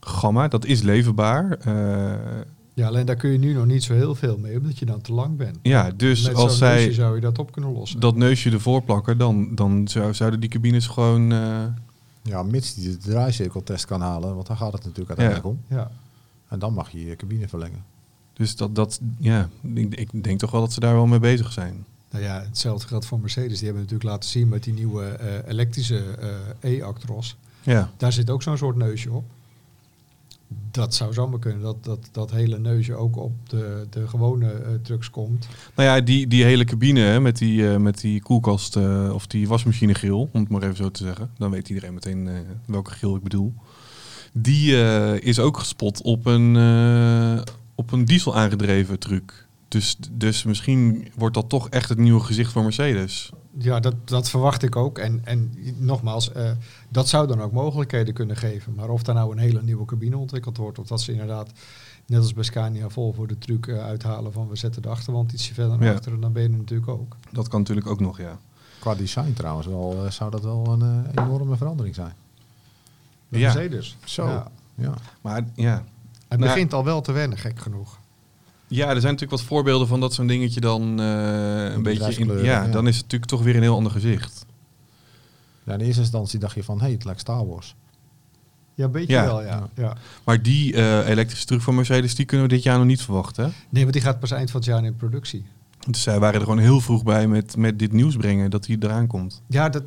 gamma. 0.00 0.48
Dat 0.48 0.64
is 0.64 0.82
leverbaar. 0.82 1.50
Eh, 1.52 2.12
Ja, 2.78 2.86
alleen 2.86 3.06
daar 3.06 3.16
kun 3.16 3.30
je 3.30 3.38
nu 3.38 3.52
nog 3.52 3.66
niet 3.66 3.82
zo 3.84 3.94
heel 3.94 4.14
veel 4.14 4.38
mee, 4.38 4.58
omdat 4.58 4.78
je 4.78 4.84
dan 4.86 5.00
te 5.00 5.12
lang 5.12 5.36
bent. 5.36 5.58
ja, 5.62 5.90
dus 5.90 6.26
Met 6.26 6.34
als 6.34 6.58
zij 6.58 6.74
neusje 6.74 6.92
zou 6.92 7.14
je 7.14 7.20
dat 7.20 7.38
op 7.38 7.52
kunnen 7.52 7.72
lossen. 7.72 8.00
dat 8.00 8.16
neusje 8.16 8.50
ervoor 8.50 8.82
plakken, 8.82 9.18
dan, 9.18 9.54
dan 9.54 9.88
zou, 9.88 10.14
zouden 10.14 10.40
die 10.40 10.48
cabines 10.48 10.86
gewoon... 10.86 11.32
eh, 11.32 11.64
Ja, 12.22 12.42
mits 12.42 12.74
die 12.74 12.88
de 12.90 12.96
draaicirkeltest 12.96 13.84
kan 13.86 14.00
halen, 14.00 14.34
want 14.34 14.46
daar 14.46 14.56
gaat 14.56 14.72
het 14.72 14.84
natuurlijk 14.84 15.08
uiteindelijk 15.18 15.46
om. 15.46 15.76
Ja. 15.76 15.90
En 16.48 16.58
dan 16.58 16.74
mag 16.74 16.90
je 16.90 17.04
je 17.06 17.16
cabine 17.16 17.48
verlengen. 17.48 17.84
Dus 18.32 18.56
dat, 18.56 18.74
dat 18.74 19.00
ja, 19.18 19.48
ik, 19.74 19.94
ik 19.94 20.24
denk 20.24 20.38
toch 20.38 20.50
wel 20.50 20.60
dat 20.60 20.72
ze 20.72 20.80
daar 20.80 20.94
wel 20.94 21.06
mee 21.06 21.18
bezig 21.18 21.52
zijn. 21.52 21.84
Nou 22.10 22.24
ja, 22.24 22.40
hetzelfde 22.42 22.86
geldt 22.88 23.06
voor 23.06 23.20
Mercedes. 23.20 23.56
Die 23.56 23.64
hebben 23.66 23.82
natuurlijk 23.82 24.10
laten 24.10 24.28
zien 24.28 24.48
met 24.48 24.64
die 24.64 24.72
nieuwe 24.74 25.04
eh, 25.06 25.50
elektrische 25.50 26.04
eh, 26.60 26.72
E-Actros. 26.78 27.36
Ja, 27.62 27.90
Daar 27.96 28.12
zit 28.12 28.30
ook 28.30 28.42
zo'n 28.42 28.56
soort 28.56 28.76
neusje 28.76 29.12
op. 29.12 29.24
Dat 30.70 30.94
zou 30.94 31.12
zomaar 31.12 31.38
kunnen, 31.38 31.60
dat 31.60 31.84
dat, 31.84 32.08
dat 32.12 32.30
hele 32.30 32.58
neusje 32.58 32.94
ook 32.94 33.16
op 33.16 33.48
de, 33.48 33.86
de 33.90 34.08
gewone 34.08 34.50
eh, 34.50 34.74
trucks 34.82 35.10
komt. 35.10 35.48
nou 35.74 35.88
ja, 35.88 36.00
die, 36.00 36.26
die 36.26 36.44
hele 36.44 36.64
cabine 36.64 37.00
hè, 37.00 37.20
met 37.20 37.38
die, 37.38 37.70
eh, 37.70 37.76
met 37.76 38.00
die 38.00 38.22
koelkast 38.22 38.76
eh, 38.76 39.10
of 39.14 39.26
die 39.26 39.48
wasmachinegrill, 39.48 40.28
om 40.32 40.40
het 40.40 40.48
maar 40.48 40.62
even 40.62 40.76
zo 40.76 40.90
te 40.90 41.04
zeggen. 41.04 41.30
Dan 41.38 41.50
weet 41.50 41.68
iedereen 41.68 41.94
meteen 41.94 42.28
welke 42.66 42.90
grill 42.90 43.14
ik 43.14 43.22
bedoel. 43.22 43.54
Die 44.32 44.76
is 45.20 45.38
ook 45.38 45.58
gespot 45.58 46.02
op 46.02 46.26
een, 46.26 46.56
op 47.74 47.92
een 47.92 48.04
diesel 48.04 48.36
aangedreven 48.36 48.98
truck. 48.98 49.47
Dus, 49.68 49.96
dus 50.10 50.44
misschien 50.44 51.08
wordt 51.14 51.34
dat 51.34 51.48
toch 51.48 51.68
echt 51.68 51.88
het 51.88 51.98
nieuwe 51.98 52.20
gezicht 52.20 52.52
van 52.52 52.62
Mercedes. 52.62 53.30
Ja, 53.58 53.80
dat, 53.80 53.94
dat 54.04 54.28
verwacht 54.28 54.62
ik 54.62 54.76
ook. 54.76 54.98
En, 54.98 55.20
en 55.24 55.54
nogmaals, 55.78 56.32
eh, 56.32 56.50
dat 56.88 57.08
zou 57.08 57.26
dan 57.26 57.40
ook 57.40 57.52
mogelijkheden 57.52 58.14
kunnen 58.14 58.36
geven. 58.36 58.74
Maar 58.74 58.88
of 58.88 59.02
daar 59.02 59.14
nou 59.14 59.32
een 59.32 59.38
hele 59.38 59.62
nieuwe 59.62 59.84
cabine 59.84 60.16
ontwikkeld 60.16 60.56
wordt, 60.56 60.78
of 60.78 60.86
dat 60.86 61.00
ze 61.00 61.12
inderdaad, 61.12 61.50
net 62.06 62.18
als 62.20 62.34
bij 62.34 62.44
Scania 62.44 62.88
Volvo, 62.88 63.26
de 63.26 63.38
truc 63.38 63.66
eh, 63.66 63.78
uithalen 63.84 64.32
van 64.32 64.48
we 64.48 64.56
zetten 64.56 64.82
de 64.82 64.88
achterwand 64.88 65.32
ietsje 65.32 65.54
verder 65.54 65.78
naar 65.78 65.88
Ja. 65.88 65.94
achteren, 65.94 66.20
dan 66.20 66.32
ben 66.32 66.42
je 66.42 66.48
natuurlijk 66.48 66.88
ook. 66.90 67.16
Dat 67.32 67.48
kan 67.48 67.58
natuurlijk 67.60 67.86
ook 67.86 68.00
nog, 68.00 68.18
ja. 68.18 68.38
Qua 68.80 68.94
design 68.94 69.32
trouwens 69.32 69.66
wel, 69.66 70.04
eh, 70.04 70.10
zou 70.10 70.30
dat 70.30 70.42
wel 70.42 70.66
een 70.80 71.06
enorme 71.14 71.56
verandering 71.56 71.94
zijn. 71.94 72.12
Bij 73.28 73.40
Ja. 73.40 73.52
Mercedes. 73.54 73.96
Zo. 74.04 74.26
Ja. 74.26 74.50
Ja. 74.74 74.94
Maar 75.20 75.44
ja, 75.54 75.84
Het 76.28 76.38
Nou, 76.38 76.52
begint 76.52 76.72
al 76.74 76.84
wel 76.84 77.00
te 77.00 77.12
wennen, 77.12 77.38
gek 77.38 77.58
genoeg. 77.60 77.98
Ja, 78.68 78.84
er 78.84 79.00
zijn 79.00 79.12
natuurlijk 79.12 79.40
wat 79.40 79.42
voorbeelden 79.42 79.88
van 79.88 80.00
dat 80.00 80.14
zo'n 80.14 80.26
dingetje 80.26 80.60
dan 80.60 81.00
eh, 81.00 81.72
een 81.72 81.82
beetje... 81.82 82.14
In, 82.14 82.38
ja, 82.38 82.64
ja. 82.64 82.70
dan 82.70 82.86
is 82.88 82.94
het 82.94 83.02
natuurlijk 83.02 83.30
toch 83.30 83.42
weer 83.42 83.56
een 83.56 83.62
heel 83.62 83.74
ander 83.76 83.92
gezicht. 83.92 84.46
ja, 85.64 85.72
in 85.72 85.80
eerste 85.80 86.00
instantie 86.00 86.38
dacht 86.38 86.54
je 86.54 86.64
van, 86.64 86.76
hé, 86.78 86.84
hey, 86.84 86.92
het 86.92 87.04
lijkt 87.04 87.20
Star 87.20 87.46
Wars. 87.46 87.74
Ja, 88.74 88.84
een 88.84 88.90
beetje 88.90 89.12
Ja. 89.12 89.24
wel, 89.24 89.42
ja. 89.42 89.68
ja. 89.74 89.96
Maar 90.24 90.42
die 90.42 90.74
eh, 90.74 91.08
elektrische 91.08 91.46
truck 91.46 91.60
van 91.60 91.74
Mercedes, 91.74 92.14
die 92.14 92.24
kunnen 92.24 92.48
we 92.48 92.54
dit 92.54 92.62
jaar 92.62 92.78
nog 92.78 92.86
niet 92.86 93.02
verwachten. 93.02 93.44
hè? 93.44 93.50
Nee, 93.68 93.82
want 93.82 93.94
die 93.94 94.02
gaat 94.02 94.20
pas 94.20 94.30
eind 94.30 94.50
van 94.50 94.60
het 94.60 94.68
jaar 94.68 94.84
in 94.84 94.96
productie. 94.96 95.44
Dus 95.90 96.02
zij 96.02 96.18
waren 96.18 96.34
er 96.34 96.40
gewoon 96.46 96.58
heel 96.58 96.80
vroeg 96.80 97.02
bij 97.02 97.26
met, 97.28 97.56
met 97.56 97.78
dit 97.78 97.92
nieuws 97.92 98.16
brengen, 98.16 98.50
dat 98.50 98.64
die 98.64 98.76
eraan 98.80 99.06
komt. 99.06 99.42
Ja, 99.46 99.68
dat 99.68 99.84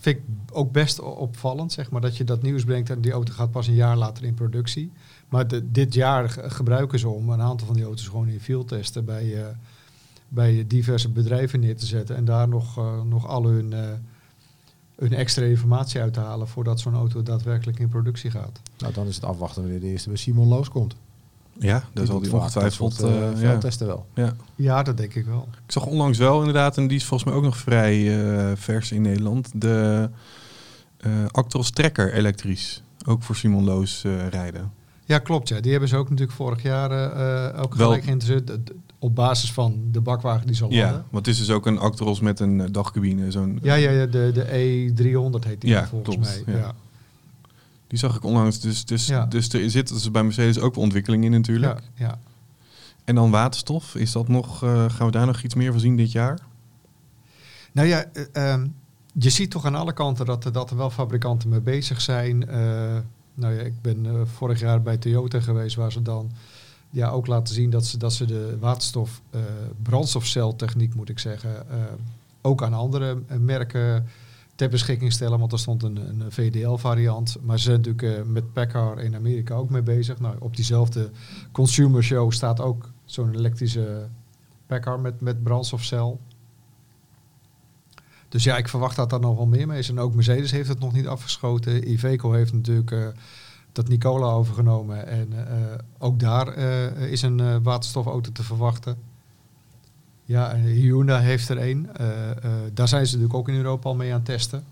vind 0.00 0.16
ik 0.16 0.22
ook 0.52 0.72
best 0.72 1.00
opvallend, 1.00 1.72
zeg 1.72 1.90
maar, 1.90 2.00
dat 2.00 2.16
je 2.16 2.24
dat 2.24 2.42
nieuws 2.42 2.64
brengt 2.64 2.90
en 2.90 3.00
die 3.00 3.12
auto 3.12 3.32
gaat 3.32 3.50
pas 3.50 3.66
een 3.66 3.74
jaar 3.74 3.96
later 3.96 4.24
in 4.24 4.34
productie. 4.34 4.92
Maar 5.32 5.48
de- 5.48 5.70
dit 5.70 5.94
jaar 5.94 6.28
ge- 6.30 6.50
gebruiken 6.50 6.98
ze 6.98 7.08
om 7.08 7.30
een 7.30 7.40
aantal 7.40 7.66
van 7.66 7.76
die 7.76 7.84
auto's 7.84 8.06
gewoon 8.08 8.28
in 8.28 8.40
field 8.40 8.68
testen 8.68 9.04
bij, 9.04 9.34
eh, 9.42 9.46
bij 10.28 10.64
diverse 10.68 11.08
bedrijven 11.08 11.60
neer 11.60 11.76
te 11.76 11.86
zetten. 11.86 12.16
En 12.16 12.24
daar 12.24 12.48
nog, 12.48 12.78
eh, 12.78 13.02
nog 13.02 13.26
al 13.26 13.44
hun, 13.46 13.72
eh, 13.72 13.80
hun 14.96 15.12
extra 15.12 15.44
informatie 15.44 16.00
uit 16.00 16.12
te 16.14 16.20
halen 16.20 16.48
voordat 16.48 16.80
zo'n 16.80 16.94
auto 16.94 17.22
daadwerkelijk 17.22 17.78
in 17.78 17.88
productie 17.88 18.30
gaat. 18.30 18.60
Nou, 18.78 18.92
dan 18.92 19.06
is 19.06 19.14
het 19.14 19.24
afwachten 19.24 19.62
wanneer 19.62 19.80
de 19.80 19.86
eerste 19.86 20.08
bij 20.08 20.18
Simon 20.18 20.48
Loos 20.48 20.68
komt. 20.68 20.94
Ja, 21.58 21.82
daar 21.92 22.06
zal 22.06 22.20
die 22.20 22.30
dat 22.30 22.40
ongetwijfeld... 22.40 22.94
soort, 22.94 23.10
eh, 23.10 23.22
eh, 23.28 23.30
ja. 23.32 23.36
veldtesten 23.38 23.86
wel. 23.86 24.06
ja. 24.14 24.34
Ja, 24.54 24.82
dat 24.82 24.96
denk 24.96 25.14
ik 25.14 25.24
wel. 25.26 25.48
Ik 25.66 25.72
zag 25.72 25.86
onlangs 25.86 26.18
wel 26.18 26.38
inderdaad, 26.38 26.76
en 26.76 26.86
die 26.86 26.96
is 26.96 27.04
volgens 27.04 27.28
mij 27.30 27.38
ook 27.38 27.44
nog 27.44 27.56
vrij 27.56 28.24
eh, 28.50 28.52
vers 28.56 28.92
in 28.92 29.02
Nederland, 29.02 29.50
de 29.54 30.08
eh 30.98 31.10
Actros 31.30 31.70
Trekker 31.70 32.12
elektrisch. 32.12 32.82
Ook 33.06 33.22
voor 33.22 33.36
Simon 33.36 33.64
Loos 33.64 34.04
eh, 34.04 34.28
rijden. 34.28 34.72
Ja, 35.04 35.18
klopt. 35.18 35.48
Ja. 35.48 35.60
Die 35.60 35.70
hebben 35.70 35.88
ze 35.88 35.96
ook 35.96 36.08
natuurlijk 36.10 36.36
vorig 36.36 36.62
jaar 36.62 36.90
eh, 36.90 37.62
ook 37.62 37.74
Wel- 37.74 37.86
gelijk 37.86 38.04
geïnteresseerd. 38.04 38.58
Op 38.98 39.14
basis 39.14 39.52
van 39.52 39.80
de 39.92 40.00
bakwagen 40.00 40.46
die 40.46 40.56
ze 40.56 40.64
al 40.64 40.70
Ja, 40.70 40.84
hadden. 40.84 41.04
want 41.10 41.26
het 41.26 41.34
is 41.34 41.40
dus 41.40 41.50
ook 41.54 41.66
een 41.66 41.78
Actros 41.78 42.20
met 42.20 42.40
een 42.40 42.60
eh, 42.60 42.66
dagcabine. 42.70 43.30
Zo'n, 43.30 43.58
Ja, 43.62 43.74
ja, 43.74 43.90
ja 43.90 44.06
de, 44.06 44.30
de 44.34 44.44
E300 44.46 45.46
heet 45.48 45.60
die 45.60 45.70
Ja, 45.70 45.86
volgens 45.86 46.16
klopt, 46.16 46.44
mij. 46.46 46.54
ja. 46.54 46.60
Ja. 46.60 46.72
Die 47.86 47.98
zag 47.98 48.16
ik 48.16 48.24
onlangs. 48.24 48.60
Dus, 48.60 48.84
dus, 48.84 49.06
Ja. 49.06 49.26
dus 49.26 49.48
er 49.52 49.70
zit 49.70 49.88
dus 49.88 50.10
bij 50.10 50.22
Mercedes 50.22 50.58
ook 50.58 50.74
wel 50.74 50.84
ontwikkeling 50.84 51.24
in 51.24 51.30
natuurlijk. 51.30 51.80
Ja, 51.94 52.06
ja. 52.06 52.18
En 53.04 53.14
dan 53.14 53.30
waterstof. 53.30 53.94
Is 53.94 54.12
dat 54.12 54.28
nog, 54.28 54.58
gaan 54.58 55.06
we 55.06 55.10
daar 55.10 55.26
nog 55.26 55.42
iets 55.42 55.54
meer 55.54 55.70
van 55.72 55.80
zien 55.80 55.96
dit 55.96 56.12
jaar? 56.12 56.38
Nou 57.72 57.88
ja, 57.88 58.04
eh, 58.12 58.52
ehm, 58.52 58.66
je 59.18 59.30
ziet 59.30 59.50
toch 59.50 59.64
aan 59.64 59.74
alle 59.74 59.92
kanten 59.92 60.26
dat, 60.26 60.48
dat 60.52 60.70
er 60.70 60.76
wel 60.76 60.90
fabrikanten 60.90 61.48
mee 61.48 61.60
bezig 61.60 62.00
zijn. 62.00 62.48
Nou 63.34 63.54
ja, 63.54 63.60
ik 63.60 63.82
ben 63.82 64.06
eh, 64.06 64.20
vorig 64.24 64.60
jaar 64.60 64.82
bij 64.82 64.96
Toyota 64.96 65.40
geweest, 65.40 65.76
waar 65.76 65.92
ze 65.92 66.02
dan 66.02 66.30
ja, 66.90 67.08
ook 67.08 67.26
laten 67.26 67.54
zien 67.54 67.70
dat 67.70 67.86
ze, 67.86 67.98
dat 67.98 68.12
ze 68.12 68.24
de 68.24 68.56
waterstof 68.58 69.22
eh, 69.30 69.40
brandstofceltechniek, 69.82 70.94
moet 70.94 71.08
ik 71.08 71.18
zeggen, 71.18 71.70
eh, 71.70 71.76
ook 72.40 72.62
aan 72.62 72.74
andere 72.74 73.18
merken 73.40 74.06
ter 74.54 74.68
beschikking 74.68 75.12
stellen. 75.12 75.38
Want 75.38 75.52
er 75.52 75.58
stond 75.58 75.82
een, 75.82 75.96
een 75.96 76.32
VDL-variant. 76.32 77.36
Maar 77.42 77.58
ze 77.58 77.64
zijn 77.64 77.80
natuurlijk 77.80 78.26
met 78.26 78.52
Packard 78.52 79.00
in 79.00 79.14
Amerika 79.14 79.54
ook 79.54 79.70
mee 79.70 79.82
bezig. 79.82 80.20
Nou, 80.20 80.36
op 80.38 80.56
diezelfde 80.56 81.10
consumer 81.52 82.02
show 82.02 82.32
staat 82.32 82.60
ook 82.60 82.90
zo'n 83.04 83.34
elektrische 83.34 84.08
Packard 84.66 85.02
met, 85.02 85.20
met 85.20 85.42
brandstofcel. 85.42 86.20
Dus 88.32 88.44
ja, 88.44 88.56
ik 88.56 88.68
verwacht 88.68 88.96
dat 88.96 89.10
daar 89.10 89.20
nog 89.20 89.36
wel 89.36 89.46
meer 89.46 89.66
mee 89.66 89.78
is. 89.78 89.88
En 89.88 89.98
ook 89.98 90.14
Mercedes 90.14 90.50
heeft 90.50 90.68
het 90.68 90.78
nog 90.78 90.92
niet 90.92 91.06
afgeschoten. 91.06 91.90
Iveco 91.90 92.32
heeft 92.32 92.52
natuurlijk 92.52 92.90
eh, 92.90 93.06
dat 93.72 93.88
Nicola 93.88 94.26
overgenomen. 94.26 95.06
En 95.06 95.28
eh, 95.48 95.78
ook 95.98 96.20
daar 96.20 96.48
eh, 96.48 97.10
is 97.10 97.22
een 97.22 97.62
waterstofauto 97.62 98.32
te 98.32 98.42
verwachten. 98.42 98.96
Ja, 100.24 100.56
Hyundai 100.56 101.24
heeft 101.24 101.48
er 101.48 101.58
één. 101.58 101.88
Daar 102.74 102.88
zijn 102.88 103.06
ze 103.06 103.12
natuurlijk 103.12 103.34
ook 103.34 103.48
in 103.48 103.54
Europa 103.54 103.88
al 103.88 103.94
mee 103.94 104.10
aan 104.10 104.16
het 104.16 104.24
testen. 104.24 104.64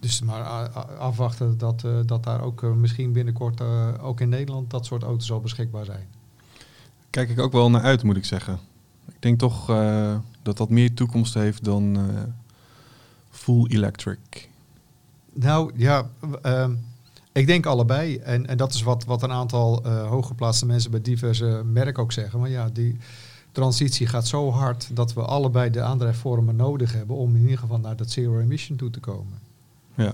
Dus 0.00 0.22
maar 0.22 0.42
afwachten 0.98 1.58
dat, 1.58 1.84
dat 2.06 2.24
daar 2.24 2.40
ook 2.40 2.62
misschien 2.62 3.12
binnenkort 3.12 3.60
ook 4.00 4.20
in 4.20 4.28
Nederland 4.28 4.70
dat 4.70 4.86
soort 4.86 5.02
auto's 5.02 5.32
al 5.32 5.40
beschikbaar 5.40 5.84
zijn. 5.84 6.06
Kijk 7.10 7.28
ik 7.28 7.38
ook 7.38 7.52
wel 7.52 7.70
naar 7.70 7.82
uit, 7.82 8.02
moet 8.02 8.16
ik 8.16 8.24
zeggen. 8.24 8.58
Ik 9.08 9.22
denk 9.22 9.38
toch 9.38 9.66
dat 10.42 10.56
dat 10.56 10.70
meer 10.70 10.94
toekomst 10.94 11.34
heeft 11.34 11.64
dan 11.64 11.96
full 13.48 13.66
electric. 13.68 14.48
Nou 15.32 15.72
ja, 15.76 16.10
ehm, 16.42 16.72
ik 17.32 17.46
denk 17.46 17.66
allebei. 17.66 18.16
En, 18.16 18.46
en 18.46 18.56
dat 18.56 18.74
is 18.74 18.82
wat, 18.82 19.04
wat 19.04 19.22
een 19.22 19.32
aantal 19.32 19.84
eh, 19.84 20.08
hooggeplaatste 20.08 20.66
mensen 20.66 20.90
bij 20.90 21.00
diverse 21.00 21.62
merken 21.64 22.02
ook 22.02 22.12
zeggen. 22.12 22.40
Maar 22.40 22.50
ja, 22.50 22.68
die 22.72 22.96
transitie 23.52 24.06
gaat 24.06 24.26
zo 24.26 24.50
hard 24.50 24.96
dat 24.96 25.12
we 25.12 25.20
allebei 25.20 25.70
de 25.70 25.82
aandrijfvormen 25.82 26.56
nodig 26.56 26.92
hebben 26.92 27.16
om 27.16 27.34
in 27.34 27.42
ieder 27.42 27.58
geval 27.58 27.78
naar 27.78 27.96
dat 27.96 28.10
zero 28.10 28.38
emission 28.38 28.78
toe 28.78 28.90
te 28.90 29.00
komen. 29.00 29.38
Ja. 29.94 30.12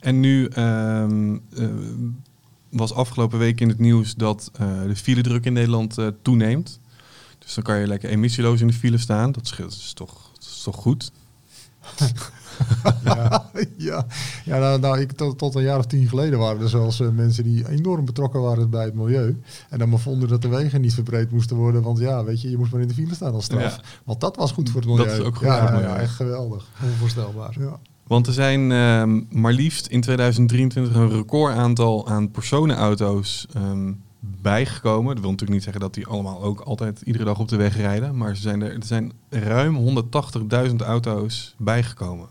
En 0.00 0.20
nu 0.20 0.46
ehm, 0.46 1.38
eh, 1.56 1.68
was 2.68 2.94
afgelopen 2.94 3.38
week 3.38 3.60
in 3.60 3.68
het 3.68 3.78
nieuws 3.78 4.14
dat 4.14 4.50
eh, 4.52 4.82
de 4.82 4.96
filedruk 4.96 5.44
in 5.44 5.52
Nederland 5.52 5.96
toeneemt. 6.22 6.80
Dus 7.38 7.54
dan 7.54 7.64
kan 7.64 7.78
je 7.78 7.86
lekker 7.86 8.10
emissieloos 8.10 8.60
in 8.60 8.66
de 8.66 8.72
file 8.72 8.98
staan. 8.98 9.32
Dat 9.32 9.46
scheelt, 9.46 9.70
dat 9.70 9.78
is 9.78 9.92
toch, 9.92 10.30
dat 10.34 10.42
is 10.42 10.62
toch 10.62 10.76
goed? 10.76 11.12
Ja, 13.04 13.50
ja. 13.76 14.06
ja 14.44 14.58
nou, 14.58 14.80
nou 14.80 15.00
ik, 15.00 15.12
tot, 15.12 15.38
tot 15.38 15.54
een 15.54 15.62
jaar 15.62 15.78
of 15.78 15.86
tien 15.86 16.08
geleden 16.08 16.38
waren 16.38 16.62
er 16.62 16.68
zelfs 16.68 17.00
eh, 17.00 17.08
mensen 17.08 17.44
die 17.44 17.68
enorm 17.68 18.04
betrokken 18.04 18.40
waren 18.40 18.70
bij 18.70 18.84
het 18.84 18.94
milieu. 18.94 19.40
En 19.68 19.78
dan 19.78 19.88
maar 19.88 19.98
vonden 19.98 20.28
dat 20.28 20.42
de 20.42 20.48
wegen 20.48 20.80
niet 20.80 20.94
verbreed 20.94 21.30
moesten 21.30 21.56
worden. 21.56 21.82
Want 21.82 21.98
ja, 21.98 22.24
weet 22.24 22.40
je, 22.40 22.50
je 22.50 22.58
moest 22.58 22.72
maar 22.72 22.80
in 22.80 22.88
de 22.88 22.94
file 22.94 23.14
staan 23.14 23.34
als 23.34 23.44
straf. 23.44 23.76
Ja. 23.76 23.82
Want 24.04 24.20
dat 24.20 24.36
was 24.36 24.52
goed 24.52 24.70
voor 24.70 24.80
het 24.80 24.88
Dat 24.88 24.98
milieu. 24.98 25.20
is 25.20 25.26
ook 25.26 25.36
goed 25.36 25.46
ja, 25.46 25.52
voor 25.52 25.60
het 25.62 25.70
ja, 25.70 25.76
milieu. 25.76 25.94
ja, 25.96 26.02
echt 26.02 26.14
geweldig. 26.14 26.66
Onvoorstelbaar. 26.82 27.56
Ja. 27.58 27.78
Want 28.06 28.26
er 28.26 28.32
zijn 28.32 28.72
ehm, 28.72 29.20
maar 29.30 29.52
liefst 29.52 29.86
in 29.86 30.00
2023 30.00 30.94
een 30.94 31.10
recordaantal 31.10 32.08
aan 32.08 32.30
personenauto's 32.30 33.46
ehm, 33.54 33.92
bijgekomen. 34.42 35.14
Dat 35.14 35.22
wil 35.22 35.30
natuurlijk 35.30 35.50
niet 35.50 35.62
zeggen 35.62 35.80
dat 35.80 35.94
die 35.94 36.06
allemaal 36.06 36.42
ook 36.42 36.60
altijd 36.60 37.00
iedere 37.00 37.24
dag 37.24 37.38
op 37.38 37.48
de 37.48 37.56
weg 37.56 37.76
rijden. 37.76 38.16
Maar 38.16 38.36
ze 38.36 38.42
zijn 38.42 38.62
er, 38.62 38.74
er 38.74 38.84
zijn 38.84 39.12
ruim 39.28 40.02
180.000 40.70 40.76
auto's 40.76 41.54
bijgekomen. 41.58 42.28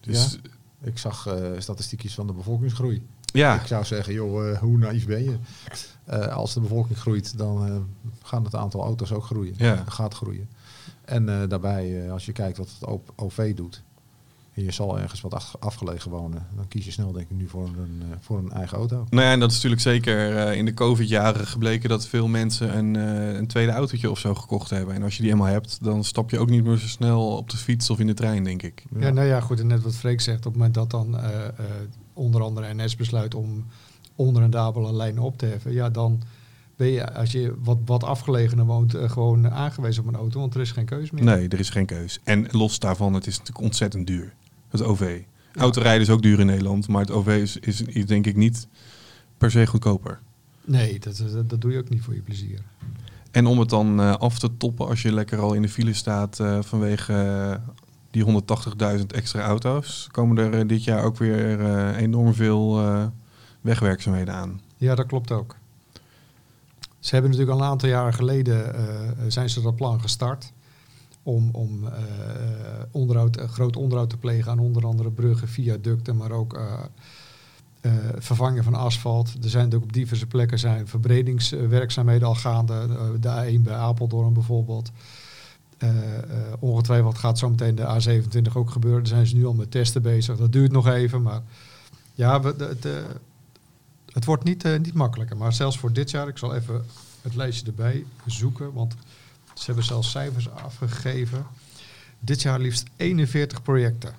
Dus 0.00 0.38
Ik 0.82 0.98
zag 0.98 1.26
eh, 1.26 1.50
statistiekjes 1.58 2.14
van 2.14 2.26
de 2.26 2.32
bevolkingsgroei. 2.32 3.02
ja, 3.24 3.60
Ik 3.60 3.66
zou 3.66 3.84
zeggen, 3.84 4.12
joh, 4.14 4.50
eh, 4.50 4.58
hoe 4.58 4.78
naïef 4.78 5.06
ben 5.06 5.24
je? 5.24 5.36
Eh, 6.04 6.26
als 6.26 6.54
de 6.54 6.60
bevolking 6.60 6.98
groeit, 6.98 7.38
dan 7.38 7.86
gaan 8.22 8.44
het 8.44 8.54
aantal 8.54 8.82
auto's 8.82 9.12
ook 9.12 9.24
groeien. 9.24 9.54
Ja. 9.56 9.84
Gaat 9.88 10.14
groeien. 10.14 10.48
En 11.04 11.48
daarbij, 11.48 12.10
als 12.10 12.26
je 12.26 12.32
kijkt 12.32 12.56
wat 12.56 12.68
het 12.80 12.98
OV 13.16 13.54
doet, 13.54 13.82
en 14.54 14.62
je 14.62 14.72
zal 14.72 14.98
ergens 14.98 15.20
wat 15.20 15.34
af- 15.34 15.56
afgelegen 15.60 16.10
wonen, 16.10 16.46
dan 16.56 16.68
kies 16.68 16.84
je 16.84 16.90
snel 16.90 17.12
denk 17.12 17.30
ik 17.30 17.36
nu 17.36 17.48
voor 17.48 17.66
een, 17.66 18.02
eh, 18.02 18.16
voor 18.20 18.38
een 18.38 18.52
eigen 18.52 18.78
auto. 18.78 19.06
Nou 19.10 19.26
ja, 19.26 19.32
en 19.32 19.40
dat 19.40 19.48
is 19.50 19.54
natuurlijk 19.54 19.82
zeker 19.82 20.36
eh, 20.36 20.56
in 20.58 20.64
de 20.64 20.74
COVID-jaren 20.74 21.46
gebleken 21.46 21.88
dat 21.88 22.06
veel 22.06 22.28
mensen 22.28 22.76
een, 22.76 22.96
eh, 22.96 23.36
een 23.36 23.46
tweede 23.46 23.72
autootje 23.72 24.10
of 24.10 24.18
zo 24.18 24.34
gekocht 24.34 24.70
hebben. 24.70 24.94
En 24.94 25.02
als 25.02 25.16
je 25.16 25.22
die 25.22 25.30
eenmaal 25.32 25.46
hebt, 25.46 25.78
dan 25.84 26.04
stap 26.04 26.30
je 26.30 26.38
ook 26.38 26.50
niet 26.50 26.64
meer 26.64 26.76
zo 26.76 26.86
snel 26.86 27.36
op 27.36 27.50
de 27.50 27.56
fiets 27.56 27.90
of 27.90 27.98
in 27.98 28.06
de 28.06 28.14
trein, 28.14 28.44
denk 28.44 28.62
ik. 28.62 28.84
Ja, 28.98 29.10
nou 29.10 29.26
ja, 29.26 29.40
goed. 29.40 29.60
En 29.60 29.66
net 29.66 29.82
wat 29.82 29.94
Freek 29.94 30.20
zegt, 30.20 30.38
op 30.38 30.44
het 30.44 30.54
moment 30.54 30.74
dat 30.74 30.90
dan 30.90 31.18
eh, 31.18 31.46
eh, 31.46 31.52
onder 32.12 32.42
andere 32.42 32.74
NS 32.74 32.96
besluit 32.96 33.34
om 33.34 33.64
onrendabele 34.14 34.92
lijnen 34.92 35.22
op 35.22 35.38
te 35.38 35.46
heffen, 35.46 35.72
ja, 35.72 35.90
dan 35.90 36.22
ben 36.76 36.86
je, 36.86 37.14
als 37.14 37.32
je 37.32 37.54
wat, 37.58 37.78
wat 37.84 38.04
afgelegener 38.04 38.64
woont, 38.64 38.94
gewoon 38.96 39.50
aangewezen 39.50 40.02
op 40.02 40.08
een 40.08 40.16
auto, 40.16 40.40
want 40.40 40.54
er 40.54 40.60
is 40.60 40.72
geen 40.72 40.84
keus 40.84 41.10
meer. 41.10 41.24
Nee, 41.24 41.48
er 41.48 41.58
is 41.58 41.70
geen 41.70 41.86
keus. 41.86 42.20
En 42.24 42.46
los 42.50 42.78
daarvan, 42.78 43.14
het 43.14 43.26
is 43.26 43.38
natuurlijk 43.38 43.64
ontzettend 43.64 44.06
duur. 44.06 44.34
Het 44.74 44.82
OV. 44.82 45.20
Autorijden 45.54 46.02
is 46.02 46.10
ook 46.10 46.22
duur 46.22 46.40
in 46.40 46.46
Nederland, 46.46 46.88
maar 46.88 47.00
het 47.00 47.10
OV 47.10 47.26
is, 47.26 47.56
is, 47.56 47.82
is 47.82 48.06
denk 48.06 48.26
ik 48.26 48.36
niet 48.36 48.68
per 49.38 49.50
se 49.50 49.66
goedkoper. 49.66 50.20
Nee, 50.64 50.98
dat, 50.98 51.16
dat, 51.16 51.50
dat 51.50 51.60
doe 51.60 51.72
je 51.72 51.78
ook 51.78 51.88
niet 51.88 52.02
voor 52.02 52.14
je 52.14 52.20
plezier. 52.20 52.60
En 53.30 53.46
om 53.46 53.58
het 53.58 53.68
dan 53.68 54.00
eh, 54.00 54.14
af 54.14 54.38
te 54.38 54.56
toppen, 54.56 54.86
als 54.86 55.02
je 55.02 55.12
lekker 55.12 55.38
al 55.38 55.54
in 55.54 55.62
de 55.62 55.68
file 55.68 55.92
staat 55.92 56.40
eh, 56.40 56.58
vanwege 56.62 57.12
eh, 57.12 57.72
die 58.10 58.24
180.000 58.98 59.06
extra 59.06 59.42
auto's, 59.42 60.08
komen 60.10 60.52
er 60.52 60.66
dit 60.66 60.84
jaar 60.84 61.04
ook 61.04 61.16
weer 61.16 61.94
enorm 61.94 62.34
veel 62.34 62.80
wegwerkzaamheden 63.60 64.34
aan. 64.34 64.60
Ja, 64.76 64.94
dat 64.94 65.06
klopt 65.06 65.30
ook. 65.30 65.56
Ze 66.98 67.10
hebben 67.14 67.30
natuurlijk 67.30 67.58
al 67.58 67.64
een 67.64 67.70
aantal 67.70 67.88
jaren 67.88 68.14
geleden 68.14 68.74
zijn 69.32 69.50
ze 69.50 69.62
dat 69.62 69.76
plan 69.76 70.00
gestart 70.00 70.52
om, 71.24 71.48
om 71.52 71.86
eh, 71.86 71.92
onderhoud, 72.90 73.36
eh, 73.36 73.48
groot 73.48 73.76
onderhoud 73.76 74.10
te 74.10 74.16
plegen 74.16 74.50
aan 74.50 74.58
onder 74.58 74.86
andere 74.86 75.10
bruggen, 75.10 75.48
viaducten, 75.48 76.16
maar 76.16 76.30
ook 76.30 76.54
eh, 76.54 76.84
eh, 77.80 77.92
vervangen 78.18 78.64
van 78.64 78.74
asfalt. 78.74 79.28
Er 79.42 79.50
zijn 79.50 79.64
natuurlijk 79.64 79.90
op 79.90 79.92
diverse 79.92 80.26
plekken 80.26 80.58
zijn 80.58 80.88
verbredingswerkzaamheden 80.88 82.28
al 82.28 82.34
gaande. 82.34 82.74
Eh, 82.74 83.08
de 83.20 83.58
A1 83.58 83.62
bij 83.62 83.74
Apeldoorn 83.74 84.32
bijvoorbeeld. 84.32 84.90
Eh, 85.78 86.18
eh, 86.18 86.22
ongetwijfeld 86.58 87.18
gaat 87.18 87.38
zometeen 87.38 87.74
de 87.74 87.82
A27 87.82 88.56
ook 88.56 88.70
gebeuren. 88.70 89.00
Daar 89.00 89.12
zijn 89.12 89.26
ze 89.26 89.36
nu 89.36 89.46
al 89.46 89.54
met 89.54 89.70
testen 89.70 90.02
bezig. 90.02 90.36
Dat 90.36 90.52
duurt 90.52 90.72
nog 90.72 90.88
even, 90.88 91.22
maar 91.22 91.42
ja, 92.14 92.42
het 94.12 94.24
wordt 94.24 94.44
niet, 94.44 94.64
eh, 94.64 94.78
niet 94.78 94.94
makkelijker. 94.94 95.36
Maar 95.36 95.52
zelfs 95.52 95.78
voor 95.78 95.92
dit 95.92 96.10
jaar, 96.10 96.28
ik 96.28 96.38
zal 96.38 96.54
even 96.54 96.84
het 97.22 97.34
lijstje 97.34 97.66
erbij 97.66 98.04
zoeken, 98.26 98.72
want 98.72 98.94
ze 99.54 99.64
hebben 99.64 99.84
zelfs 99.84 100.10
cijfers 100.10 100.50
afgegeven. 100.50 101.46
Dit 102.20 102.42
jaar 102.42 102.58
liefst 102.60 102.84
41 102.96 103.62
projecten. 103.62 104.14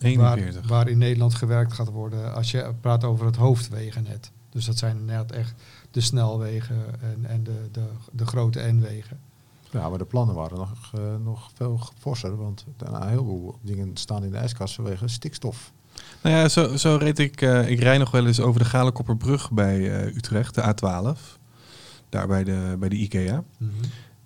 41. 0.00 0.60
Waar, 0.60 0.68
waar 0.68 0.88
in 0.88 0.98
Nederland 0.98 1.34
gewerkt 1.34 1.72
gaat 1.72 1.88
worden 1.88 2.34
als 2.34 2.50
je 2.50 2.72
praat 2.80 3.04
over 3.04 3.26
het 3.26 3.36
hoofdwegennet. 3.36 4.30
Dus 4.50 4.64
dat 4.64 4.78
zijn 4.78 4.96
inderdaad 4.96 5.30
echt 5.32 5.54
de 5.90 6.00
snelwegen 6.00 7.00
en, 7.00 7.24
en 7.26 7.44
de, 7.44 7.68
de, 7.72 7.84
de 8.12 8.26
grote 8.26 8.60
N-wegen. 8.72 9.18
Ja, 9.70 9.88
maar 9.88 9.98
de 9.98 10.04
plannen 10.04 10.34
waren 10.34 10.58
nog, 10.58 10.90
eh, 10.94 11.00
nog 11.24 11.50
veel 11.54 11.80
forser, 11.98 12.36
want 12.36 12.64
daarna 12.76 13.02
een 13.02 13.08
heleboel 13.08 13.58
dingen 13.62 13.90
staan 13.96 14.24
in 14.24 14.30
de 14.30 14.36
ijskast 14.36 14.74
vanwege 14.74 15.08
stikstof. 15.08 15.72
Nou 16.22 16.36
ja, 16.36 16.48
zo, 16.48 16.76
zo 16.76 16.96
reed 16.96 17.18
ik. 17.18 17.40
eh, 17.42 17.70
ik 17.70 17.80
rijd 17.80 17.98
nog 17.98 18.10
wel 18.10 18.26
eens 18.26 18.40
over 18.40 18.60
de 18.60 18.66
Galenkopperbrug 18.66 19.50
bij 19.50 20.00
eh, 20.00 20.16
Utrecht, 20.16 20.54
de 20.54 20.62
A12. 20.62 21.38
Daar 22.08 22.26
bij 22.26 22.44
de, 22.44 22.76
bij 22.78 22.88
de 22.88 22.96
IKEA. 22.96 23.44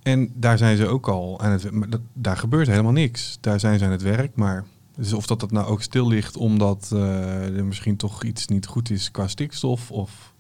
En 0.03 0.31
daar 0.35 0.59
zijn 0.59 0.77
ze 0.77 0.87
ook 0.87 1.09
al 1.09 1.41
aan 1.41 1.51
het. 1.53 1.71
Maar 1.71 1.89
dat, 1.91 2.01
daar 2.13 2.37
gebeurt 2.37 2.67
helemaal 2.69 2.93
niks. 2.93 3.39
Daar 3.41 3.61
zijn 3.61 3.79
ze 3.79 3.85
aan 3.85 3.91
het 3.91 4.03
werk. 4.03 4.35
Maar 4.37 4.65
dus 4.97 5.13
of 5.13 5.27
dat, 5.27 5.41
dat 5.41 5.51
nou 5.51 5.67
ook 5.67 5.83
stil 5.83 6.09
ligt 6.09 6.37
omdat 6.37 6.91
eh, 6.93 7.57
er 7.57 7.65
misschien 7.65 7.97
toch 7.97 8.25
iets 8.25 8.47
niet 8.47 8.67
goed 8.67 8.91
is 8.91 9.11
qua 9.11 9.27
stikstof 9.29 9.91
of. 9.91 10.31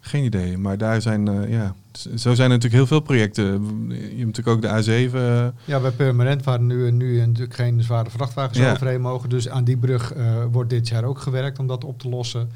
Geen 0.00 0.24
idee. 0.24 0.58
Maar 0.58 0.78
daar 0.78 1.02
zijn. 1.02 1.28
eh, 1.28 1.50
ja. 1.50 1.74
Zo 1.92 2.34
zijn 2.34 2.50
er 2.50 2.56
natuurlijk 2.56 2.74
heel 2.74 2.86
veel 2.86 3.00
projecten. 3.00 3.44
Je 3.88 3.94
hebt 4.16 4.36
natuurlijk 4.36 4.48
ook 4.48 4.62
de 4.62 5.08
A7. 5.08 5.14
eh, 5.14 5.46
Ja, 5.64 5.80
bij 5.80 5.90
Permanent 5.90 6.44
waren 6.44 6.66
nu, 6.66 6.90
nu 6.90 7.26
natuurlijk 7.26 7.54
geen 7.54 7.82
zware 7.82 8.10
vrachtwagens 8.10 8.58
Ja. 8.58 8.72
overheen 8.72 9.00
mogen. 9.00 9.28
Dus 9.28 9.48
aan 9.48 9.64
die 9.64 9.76
brug 9.76 10.12
wordt 10.50 10.70
dit 10.70 10.88
jaar 10.88 11.04
ook 11.04 11.18
gewerkt 11.18 11.58
om 11.58 11.66
dat 11.66 11.84
op 11.84 11.98
te 11.98 12.08
lossen. 12.08 12.50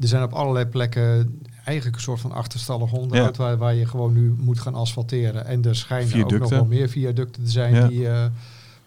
Er 0.00 0.08
zijn 0.08 0.22
op 0.22 0.32
allerlei 0.32 0.66
plekken 0.66 1.40
eigenlijk 1.64 1.96
een 1.96 2.02
soort 2.02 2.20
van 2.20 2.32
achterstallig 2.32 2.92
onderhoud... 2.92 3.36
Waar, 3.36 3.56
waar 3.56 3.74
je 3.74 3.86
gewoon 3.86 4.12
nu 4.12 4.34
moet 4.38 4.60
gaan 4.60 4.74
asfalteren. 4.74 5.46
En 5.46 5.64
er 5.64 5.76
schijnen 5.76 6.24
ook 6.24 6.38
nog 6.38 6.50
wel 6.50 6.64
meer 6.64 6.88
viaducten 6.88 7.44
te 7.44 7.50
zijn 7.50 7.74
Ja. 7.74 7.88
die, 7.88 8.08
eh, 8.08 8.26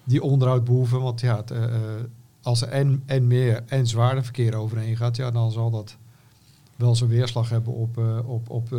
die 0.04 0.24
onderhoud 0.24 0.64
behoeven. 0.64 1.02
Want 1.02 1.22
ja, 1.22 1.36
het, 1.38 1.52
eh, 1.52 1.64
eh, 1.64 1.80
als 2.42 2.62
er 2.62 2.68
en, 2.68 3.04
en 3.06 3.28
meer 3.28 3.64
en 3.68 3.88
zwaarder 3.88 4.24
verkeer 4.24 4.56
overheen 4.56 4.98
gaat... 4.98 5.16
Ja, 5.16 5.32
dan 5.32 5.52
zal 5.52 5.72
dat 5.72 5.98
wel 6.76 6.96
zijn 6.96 7.10
weerslag 7.10 7.50
hebben 7.50 7.74
op, 7.74 7.98
op, 8.26 8.50
op 8.50 8.70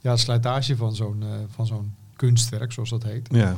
ja, 0.00 0.10
het 0.10 0.20
slijtage 0.20 0.76
van 0.76 0.94
zo'n 0.94 1.24
van 1.48 1.66
zo'n 1.66 1.94
kunstwerk, 2.16 2.72
zoals 2.72 2.90
dat 2.90 3.02
heet. 3.02 3.28
ja. 3.30 3.56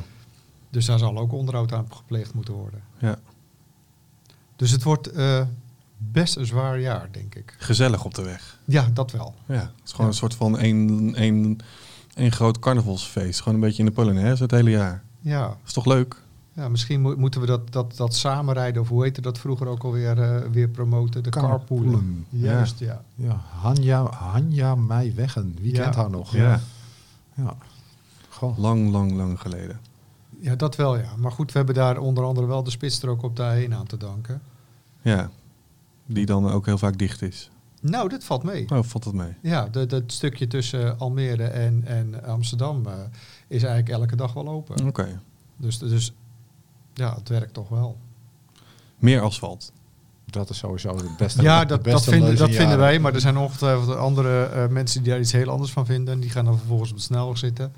Dus 0.69 0.85
daar 0.85 0.99
zal 0.99 1.17
ook 1.17 1.33
onderhoud 1.33 1.73
aan 1.73 1.85
gepleegd 1.89 2.33
moeten 2.33 2.53
worden. 2.53 2.81
Ja. 2.97 3.19
Dus 4.55 4.71
het 4.71 4.83
wordt 4.83 5.11
best 5.97 6.35
een 6.35 6.45
zwaar 6.45 6.79
jaar, 6.79 7.07
denk 7.11 7.35
ik. 7.35 7.55
Gezellig 7.57 8.05
op 8.05 8.13
de 8.13 8.23
weg. 8.23 8.59
Ja, 8.65 8.87
dat 8.93 9.11
wel. 9.11 9.33
Ja, 9.45 9.53
het 9.53 9.69
is 9.85 9.91
gewoon 9.91 10.05
Ja. 10.05 10.11
een 10.11 10.17
soort 10.17 10.35
van 10.35 10.57
één, 10.59 11.15
één, 11.15 11.57
één 12.15 12.31
groot 12.31 12.59
carnavalsfeest. 12.59 13.39
Gewoon 13.39 13.53
een 13.53 13.59
beetje 13.65 13.79
in 13.83 13.85
de 13.85 13.91
Polonaise 13.95 14.43
het 14.43 14.51
hele 14.51 14.69
jaar. 14.69 15.03
Ja, 15.19 15.57
is 15.65 15.73
toch 15.73 15.85
leuk? 15.85 16.23
ja 16.53 16.69
misschien 16.69 17.01
mo- 17.01 17.15
moeten 17.17 17.41
we 17.41 17.47
dat, 17.47 17.71
dat, 17.71 17.95
dat 17.97 18.15
samenrijden, 18.15 18.81
of 18.81 18.87
hoe 18.89 19.03
heette 19.03 19.21
dat 19.21 19.37
vroeger 19.39 19.67
ook 19.67 19.83
alweer, 19.83 20.21
eh, 20.21 20.49
weer 20.51 20.67
promoten. 20.67 21.23
De 21.23 21.29
carpoolen. 21.29 21.57
Carpoolen. 21.91 22.25
Juist, 22.29 22.79
ja. 22.79 23.01
Ja, 23.15 23.41
Hanja, 23.61 24.03
Hanja 24.11 24.75
Meijweggen. 24.75 25.55
Wie 25.61 25.75
Ja. 25.75 25.81
kent 25.83 25.95
haar 25.95 26.09
nog? 26.09 26.33
Ja. 26.35 26.59
Ja. 27.33 27.55
Goh. 28.29 28.57
Lang, 28.57 28.91
lang, 28.91 29.11
lang 29.11 29.39
geleden. 29.41 29.79
Ja, 30.39 30.55
dat 30.55 30.75
wel, 30.75 30.97
ja. 30.97 31.09
Maar 31.17 31.31
goed, 31.31 31.51
we 31.51 31.57
hebben 31.57 31.75
daar 31.75 31.97
onder 31.97 32.23
andere 32.23 32.47
wel 32.47 32.63
de 32.63 32.69
spitsstrook 32.71 33.23
op 33.23 33.35
de 33.35 33.65
A1 33.67 33.73
aan 33.73 33.85
te 33.87 33.97
danken. 33.97 34.41
Ja. 35.01 35.29
Die 36.05 36.25
dan 36.25 36.51
ook 36.51 36.65
heel 36.65 36.77
vaak 36.77 36.97
dicht 36.97 37.21
is. 37.21 37.49
Nou, 37.81 38.09
dit 38.09 38.23
valt 38.23 38.43
mee. 38.43 38.69
Oh, 38.69 38.83
valt 38.83 39.03
dat 39.03 39.13
mee? 39.13 39.33
Ja, 39.41 39.67
de- 39.67 39.85
dat 39.85 40.03
stukje 40.07 40.47
tussen 40.47 40.99
Almere 40.99 41.43
en, 41.43 41.83
en 41.85 42.23
Amsterdam 42.23 42.85
eh, 42.85 42.93
is 43.47 43.63
eigenlijk 43.63 43.89
elke 44.01 44.15
dag 44.15 44.33
wel 44.33 44.47
open. 44.47 44.87
Oké. 44.87 45.19
Dus, 45.57 45.79
dus 45.79 46.13
ja, 46.93 47.15
het 47.15 47.29
werkt 47.29 47.53
toch 47.53 47.69
wel. 47.69 47.97
Meer 48.97 49.21
asfalt. 49.21 49.71
Dat 50.25 50.49
is 50.49 50.57
sowieso 50.57 50.95
de 50.95 51.13
beste 51.17 51.41
Ja, 51.41 51.65
dat, 51.65 51.83
dat, 51.83 52.03
vinden, 52.03 52.35
dat 52.37 52.49
in 52.49 52.55
vinden 52.55 52.77
wij. 52.77 52.99
Maar 52.99 53.13
er 53.13 53.21
zijn 53.21 53.37
ongetwijfeld 53.37 53.95
andere 53.97 54.43
eh, 54.45 54.67
mensen 54.67 55.03
die 55.03 55.11
daar 55.11 55.21
iets 55.21 55.31
heel 55.31 55.49
anders 55.49 55.71
van 55.71 55.85
vinden. 55.85 56.13
En 56.13 56.19
die 56.19 56.29
gaan 56.29 56.45
dan 56.45 56.57
vervolgens 56.57 56.89
op 56.91 56.97
de 56.97 57.03
snelweg 57.03 57.37
zitten. 57.37 57.73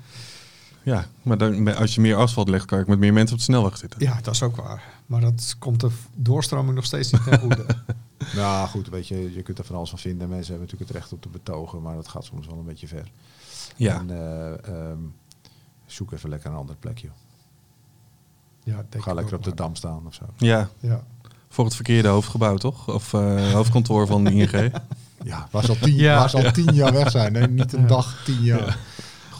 Ja, 0.82 1.06
maar 1.22 1.38
dan, 1.38 1.76
als 1.76 1.94
je 1.94 2.00
meer 2.00 2.16
asfalt 2.16 2.48
legt, 2.48 2.64
kan 2.64 2.78
ik 2.78 2.86
met 2.86 2.98
meer 2.98 3.12
mensen 3.12 3.32
op 3.32 3.38
de 3.38 3.44
snelweg 3.44 3.76
zitten. 3.76 4.00
Ja, 4.02 4.18
dat 4.22 4.34
is 4.34 4.42
ook 4.42 4.56
waar. 4.56 4.82
Maar 5.06 5.20
dat 5.20 5.56
komt 5.58 5.80
de 5.80 5.90
doorstroming 6.14 6.74
nog 6.74 6.84
steeds 6.84 7.12
niet 7.12 7.24
ten 7.24 7.38
goede. 7.40 7.64
Nou 8.34 8.68
goed, 8.68 8.88
weet 8.88 9.08
je, 9.08 9.34
je 9.34 9.42
kunt 9.42 9.58
er 9.58 9.64
van 9.64 9.76
alles 9.76 9.90
van 9.90 9.98
vinden. 9.98 10.28
Mensen 10.28 10.46
hebben 10.50 10.64
natuurlijk 10.64 10.90
het 10.90 11.00
recht 11.00 11.12
om 11.12 11.20
te 11.20 11.28
betogen, 11.28 11.82
maar 11.82 11.94
dat 11.94 12.08
gaat 12.08 12.24
soms 12.24 12.46
wel 12.46 12.58
een 12.58 12.64
beetje 12.64 12.86
ver. 12.88 13.10
Ja. 13.76 13.94
En, 13.94 14.10
eh, 14.10 14.52
ehm, 14.68 14.98
zoek 15.86 16.12
even 16.12 16.28
lekker 16.28 16.50
een 16.50 16.56
andere 16.56 16.78
plekje. 16.80 17.08
Ja, 18.64 18.84
denk 18.88 19.04
Ga 19.04 19.10
ik 19.10 19.16
lekker 19.16 19.34
ook 19.34 19.38
op 19.38 19.44
de 19.44 19.54
dam 19.54 19.74
staan 19.74 20.06
of 20.06 20.14
zo. 20.14 20.24
Ja, 20.36 20.68
Ja. 20.80 21.02
voor 21.48 21.64
het 21.64 21.74
verkeerde 21.74 22.08
hoofdgebouw 22.08 22.56
toch? 22.56 22.88
Of 22.88 23.12
eh, 23.12 23.52
hoofdkantoor 23.52 24.06
van 24.06 24.24
de 24.24 24.32
ING. 24.32 24.72
Ja, 25.24 25.48
waar 25.50 25.64
zal 25.64 25.76
tien, 25.80 25.94
Ja. 25.94 26.18
waar 26.18 26.30
zal 26.30 26.50
tien 26.52 26.74
jaar 26.74 26.92
weg 26.92 27.10
zijn? 27.10 27.32
Nee, 27.32 27.48
niet 27.48 27.72
een 27.72 27.80
Ja. 27.80 27.86
dag, 27.86 28.22
tien 28.24 28.42
jaar. 28.42 28.78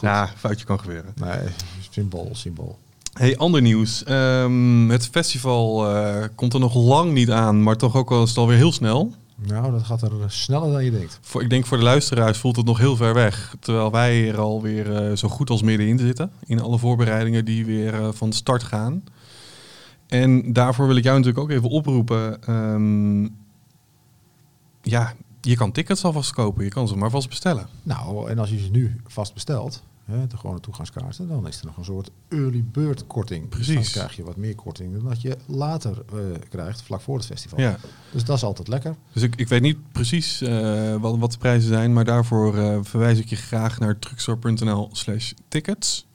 Ja, 0.01 0.29
foutje 0.37 0.65
kan 0.65 0.79
gebeuren. 0.79 1.13
Nee, 1.15 1.47
symbool, 1.89 2.29
symbool. 2.31 2.77
Hey, 3.13 3.37
ander 3.37 3.61
nieuws. 3.61 4.03
Ehm, 4.03 4.89
het 4.89 5.07
festival 5.07 5.95
eh, 5.95 6.25
komt 6.35 6.53
er 6.53 6.59
nog 6.59 6.75
lang 6.75 7.13
niet 7.13 7.31
aan, 7.31 7.63
maar 7.63 7.75
toch 7.77 7.95
ook 7.95 8.09
wel 8.09 8.23
is 8.23 8.29
het 8.29 8.37
alweer 8.37 8.57
heel 8.57 8.71
snel. 8.71 9.13
Nou, 9.35 9.71
dat 9.71 9.83
gaat 9.83 10.01
er 10.01 10.11
sneller 10.27 10.71
dan 10.71 10.85
je 10.85 10.91
denkt. 10.91 11.19
Voor, 11.21 11.41
ik 11.41 11.49
denk 11.49 11.65
voor 11.65 11.77
de 11.77 11.83
luisteraars 11.83 12.37
voelt 12.37 12.55
het 12.55 12.65
nog 12.65 12.77
heel 12.77 12.95
ver 12.95 13.13
weg. 13.13 13.55
Terwijl 13.59 13.91
wij 13.91 14.29
er 14.29 14.39
alweer 14.39 14.95
eh 14.95 15.15
zo 15.15 15.27
goed 15.27 15.49
als 15.49 15.61
middenin 15.61 15.99
zitten. 15.99 16.31
In 16.45 16.61
alle 16.61 16.77
voorbereidingen 16.77 17.45
die 17.45 17.65
weer 17.65 17.93
eh, 17.93 18.07
van 18.11 18.33
start 18.33 18.63
gaan. 18.63 19.03
En 20.07 20.53
daarvoor 20.53 20.87
wil 20.87 20.95
ik 20.95 21.03
jou 21.03 21.17
natuurlijk 21.17 21.43
ook 21.43 21.51
even 21.57 21.69
oproepen. 21.69 22.43
ehm, 22.43 23.23
ja, 24.81 25.13
je 25.41 25.55
kan 25.55 25.71
tickets 25.71 26.03
alvast 26.03 26.33
kopen. 26.33 26.63
Je 26.63 26.69
kan 26.69 26.87
ze 26.87 26.95
maar 26.95 27.09
vast 27.09 27.29
bestellen. 27.29 27.67
Nou, 27.83 28.29
en 28.29 28.39
als 28.39 28.49
je 28.49 28.59
ze 28.59 28.71
nu 28.71 29.01
vast 29.07 29.33
bestelt, 29.33 29.83
hè, 30.09 30.27
de 30.27 30.37
gewone 30.37 30.59
toegangskaarten, 30.59 31.27
dan 31.27 31.47
is 31.47 31.59
er 31.59 31.65
nog 31.65 31.77
een 31.77 31.85
soort 31.85 32.11
early 32.27 32.63
bird 32.71 33.07
korting. 33.07 33.49
Dus 33.49 33.65
dan 33.65 33.75
Precies. 33.75 33.93
krijg 33.93 34.15
je 34.15 34.23
wat 34.23 34.35
meer 34.35 34.55
korting 34.55 34.93
dan 34.93 35.03
dat 35.03 35.21
je 35.21 35.37
later 35.45 36.03
eh, 36.13 36.19
krijgt, 36.49 36.81
vlak 36.81 37.01
voor 37.01 37.17
het 37.17 37.25
festival. 37.25 37.59
Ja. 37.59 37.77
Dus 38.11 38.23
dat 38.23 38.37
is 38.37 38.43
altijd 38.43 38.67
lekker. 38.67 38.95
Dus 39.13 39.23
ik, 39.23 39.35
ik 39.35 39.47
weet 39.47 39.61
niet 39.61 39.91
precies 39.91 40.41
eh, 40.41 40.95
wat, 40.95 41.17
wat 41.17 41.31
de 41.31 41.37
prijzen 41.37 41.67
zijn, 41.67 41.93
maar 41.93 42.05
daarvoor 42.05 42.57
eh, 42.57 42.77
verwijs 42.81 43.19
ik 43.19 43.29
je 43.29 43.35
graag 43.35 43.79
naar 43.79 43.99
truckstore.nl 43.99 44.89
slash 44.91 45.31
tickets. 45.47 46.07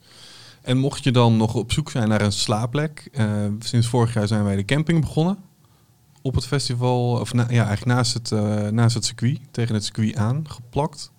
En 0.62 0.78
mocht 0.78 1.04
je 1.04 1.12
dan 1.12 1.36
nog 1.36 1.54
op 1.54 1.72
zoek 1.72 1.90
zijn 1.90 2.08
naar 2.08 2.20
een 2.20 2.32
slaapplek, 2.32 3.10
sinds 3.58 3.86
vorig 3.86 4.14
jaar 4.14 4.28
zijn 4.28 4.44
wij 4.44 4.56
de 4.56 4.64
camping 4.64 5.00
begonnen. 5.00 5.38
Op 6.22 6.34
het 6.34 6.46
festival, 6.46 7.20
of 7.20 7.32
na, 7.32 7.46
ja, 7.48 7.66
eigenlijk 7.66 7.96
naast 7.96 8.14
het, 8.14 8.30
naast 8.72 8.94
het 8.94 9.04
circuit, 9.04 9.38
tegen 9.50 9.74
het 9.74 9.84
circuit 9.84 10.16
aan, 10.16 10.50
geplakt. 10.50 11.12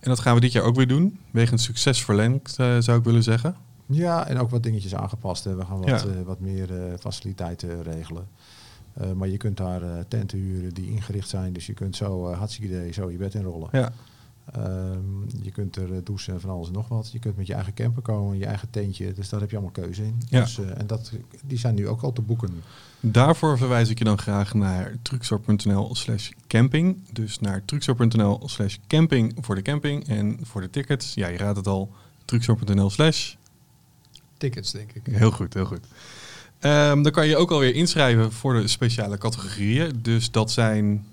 En 0.00 0.08
dat 0.08 0.18
gaan 0.20 0.34
we 0.34 0.40
dit 0.40 0.52
jaar 0.52 0.64
ook 0.64 0.76
weer 0.76 0.88
doen, 0.88 1.18
wegens 1.30 1.62
succes 1.64 2.04
verlengd, 2.04 2.56
eh, 2.58 2.76
zou 2.78 2.98
ik 2.98 3.04
willen 3.04 3.22
zeggen. 3.22 3.56
Ja, 3.86 4.26
en 4.26 4.38
ook 4.38 4.50
wat 4.50 4.62
dingetjes 4.62 4.94
aangepast. 4.94 5.44
Hè. 5.44 5.54
We 5.54 5.64
gaan 5.64 5.78
wat, 5.78 5.88
Ja. 5.88 5.96
eh, 5.96 6.22
wat 6.24 6.40
meer 6.40 6.76
eh, 6.76 6.98
faciliteiten 6.98 7.82
regelen. 7.82 8.26
Maar 9.14 9.28
je 9.28 9.36
kunt 9.36 9.56
daar 9.56 9.82
tenten 10.08 10.38
huren 10.38 10.74
die 10.74 10.90
ingericht 10.90 11.28
zijn. 11.28 11.52
Dus 11.52 11.66
je 11.66 11.72
kunt 11.72 11.96
zo, 11.96 12.28
eh 12.30 12.38
hartstikke 12.38 12.74
idee, 12.74 12.92
zo 12.92 13.10
je 13.10 13.16
bed 13.16 13.34
inrollen. 13.34 13.68
Ja, 13.72 13.92
Ehm, 14.52 15.42
je 15.42 15.50
kunt 15.50 15.76
er 15.76 15.92
eh, 15.92 15.98
douchen 16.04 16.34
en 16.34 16.40
van 16.40 16.50
alles 16.50 16.66
en 16.66 16.72
nog 16.72 16.88
wat. 16.88 17.12
Je 17.12 17.18
kunt 17.18 17.36
met 17.36 17.46
je 17.46 17.54
eigen 17.54 17.74
camper 17.74 18.02
komen, 18.02 18.38
je 18.38 18.46
eigen 18.46 18.70
tentje. 18.70 19.12
Dus 19.12 19.28
daar 19.28 19.40
heb 19.40 19.50
je 19.50 19.56
allemaal 19.56 19.74
keuze 19.74 20.02
in. 20.02 20.22
Ja. 20.28 20.40
Dus, 20.40 20.58
eh, 20.58 20.78
en 20.78 20.86
dat, 20.86 21.12
die 21.44 21.58
zijn 21.58 21.74
nu 21.74 21.88
ook 21.88 22.02
al 22.02 22.12
te 22.12 22.22
boeken. 22.22 22.62
Daarvoor 23.00 23.58
verwijs 23.58 23.88
ik 23.88 23.98
je 23.98 24.04
dan 24.04 24.18
graag 24.18 24.54
naar 24.54 24.96
truckstore.nl 25.02 25.94
slash 25.94 26.30
camping. 26.46 26.96
Dus 27.12 27.38
naar 27.38 27.64
truckstore.nl 27.64 28.40
slash 28.44 28.76
camping 28.86 29.36
voor 29.40 29.54
de 29.54 29.62
camping. 29.62 30.08
En 30.08 30.38
voor 30.42 30.60
de 30.60 30.70
tickets, 30.70 31.14
ja, 31.14 31.28
je 31.28 31.36
raadt 31.36 31.56
het 31.56 31.66
al, 31.66 31.92
truckstore.nl 32.24 32.90
slash. 32.90 33.34
Tickets, 34.36 34.70
denk 34.72 34.92
ik. 34.92 35.02
Heel 35.10 35.30
goed, 35.30 35.54
heel 35.54 35.64
goed. 35.64 35.86
Ehm, 36.58 37.02
dan 37.02 37.12
kan 37.12 37.26
je 37.26 37.36
ook 37.36 37.50
alweer 37.50 37.74
inschrijven 37.74 38.32
voor 38.32 38.54
de 38.54 38.68
speciale 38.68 39.18
categorieën. 39.18 39.98
Dus 40.02 40.30
dat 40.30 40.50
zijn 40.50 41.04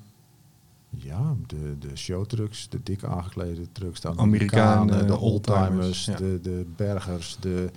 Ja, 0.97 1.36
de, 1.47 1.75
de 1.79 1.95
showtrucks, 1.95 2.69
de 2.69 2.79
dik 2.83 3.03
aangeklede 3.03 3.71
trucks, 3.71 3.99
de 3.99 4.07
Amerikanen, 4.15 4.65
Amerikanen, 4.75 5.07
de 5.07 5.17
oldtimers, 5.17 6.05
ja. 6.05 6.15
de, 6.15 6.39
de 6.41 6.65
bergers, 6.75 7.38
de 7.39 7.71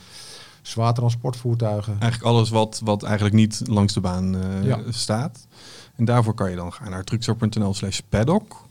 zwaar 0.62 0.94
transportvoertuigen. 0.94 1.92
eigenlijk 2.00 2.22
alles 2.32 2.50
wat, 2.50 2.80
wat 2.84 3.02
eigenlijk 3.02 3.34
niet 3.34 3.62
langs 3.66 3.92
de 3.94 4.00
baan 4.00 4.36
eh, 4.36 4.64
Ja. 4.64 4.80
staat. 4.88 5.46
En 5.96 6.04
daarvoor 6.04 6.34
kan 6.34 6.50
je 6.50 6.56
dan 6.56 6.72
gaan 6.72 6.90
naar 6.90 7.04
truckstore.nl 7.04 7.74
slash 7.74 7.98
paddock. 8.08 8.68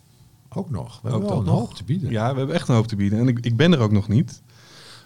Ook 0.49 0.69
nog. 0.69 0.99
We 1.01 1.07
Ook 1.07 1.11
hebben 1.13 1.29
wel 1.29 1.39
een 1.39 1.45
nog. 1.45 1.59
hoop 1.59 1.73
te 1.73 1.83
bieden. 1.83 2.11
Ja, 2.11 2.31
we 2.31 2.37
hebben 2.37 2.55
echt 2.55 2.67
een 2.67 2.75
hoop 2.75 2.87
te 2.87 2.95
bieden. 2.95 3.19
En 3.19 3.27
ik, 3.27 3.39
ik 3.39 3.55
ben 3.57 3.73
er 3.73 3.79
ook 3.79 3.91
nog 3.91 4.07
niet. 4.07 4.41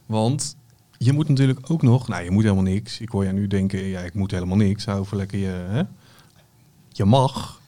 Want 0.05 0.55
je 0.97 1.13
moet 1.13 1.27
natuurlijk 1.29 1.69
ook 1.71 1.81
nog... 1.81 2.07
Nou, 2.07 2.23
je 2.23 2.31
moet 2.31 2.43
helemaal 2.43 2.63
niks. 2.63 2.99
Ik 2.99 3.09
hoor 3.09 3.23
jou 3.23 3.35
nu 3.35 3.47
denken, 3.47 3.79
ja, 3.83 3.99
ik 3.99 4.13
moet 4.13 4.31
helemaal 4.31 4.57
niks. 4.57 4.85
Hou 4.85 5.01
even 5.01 5.17
lekker 5.17 5.37
je... 5.39 5.65
Hè? 5.69 5.81
Je 6.89 7.05
mag 7.05 7.61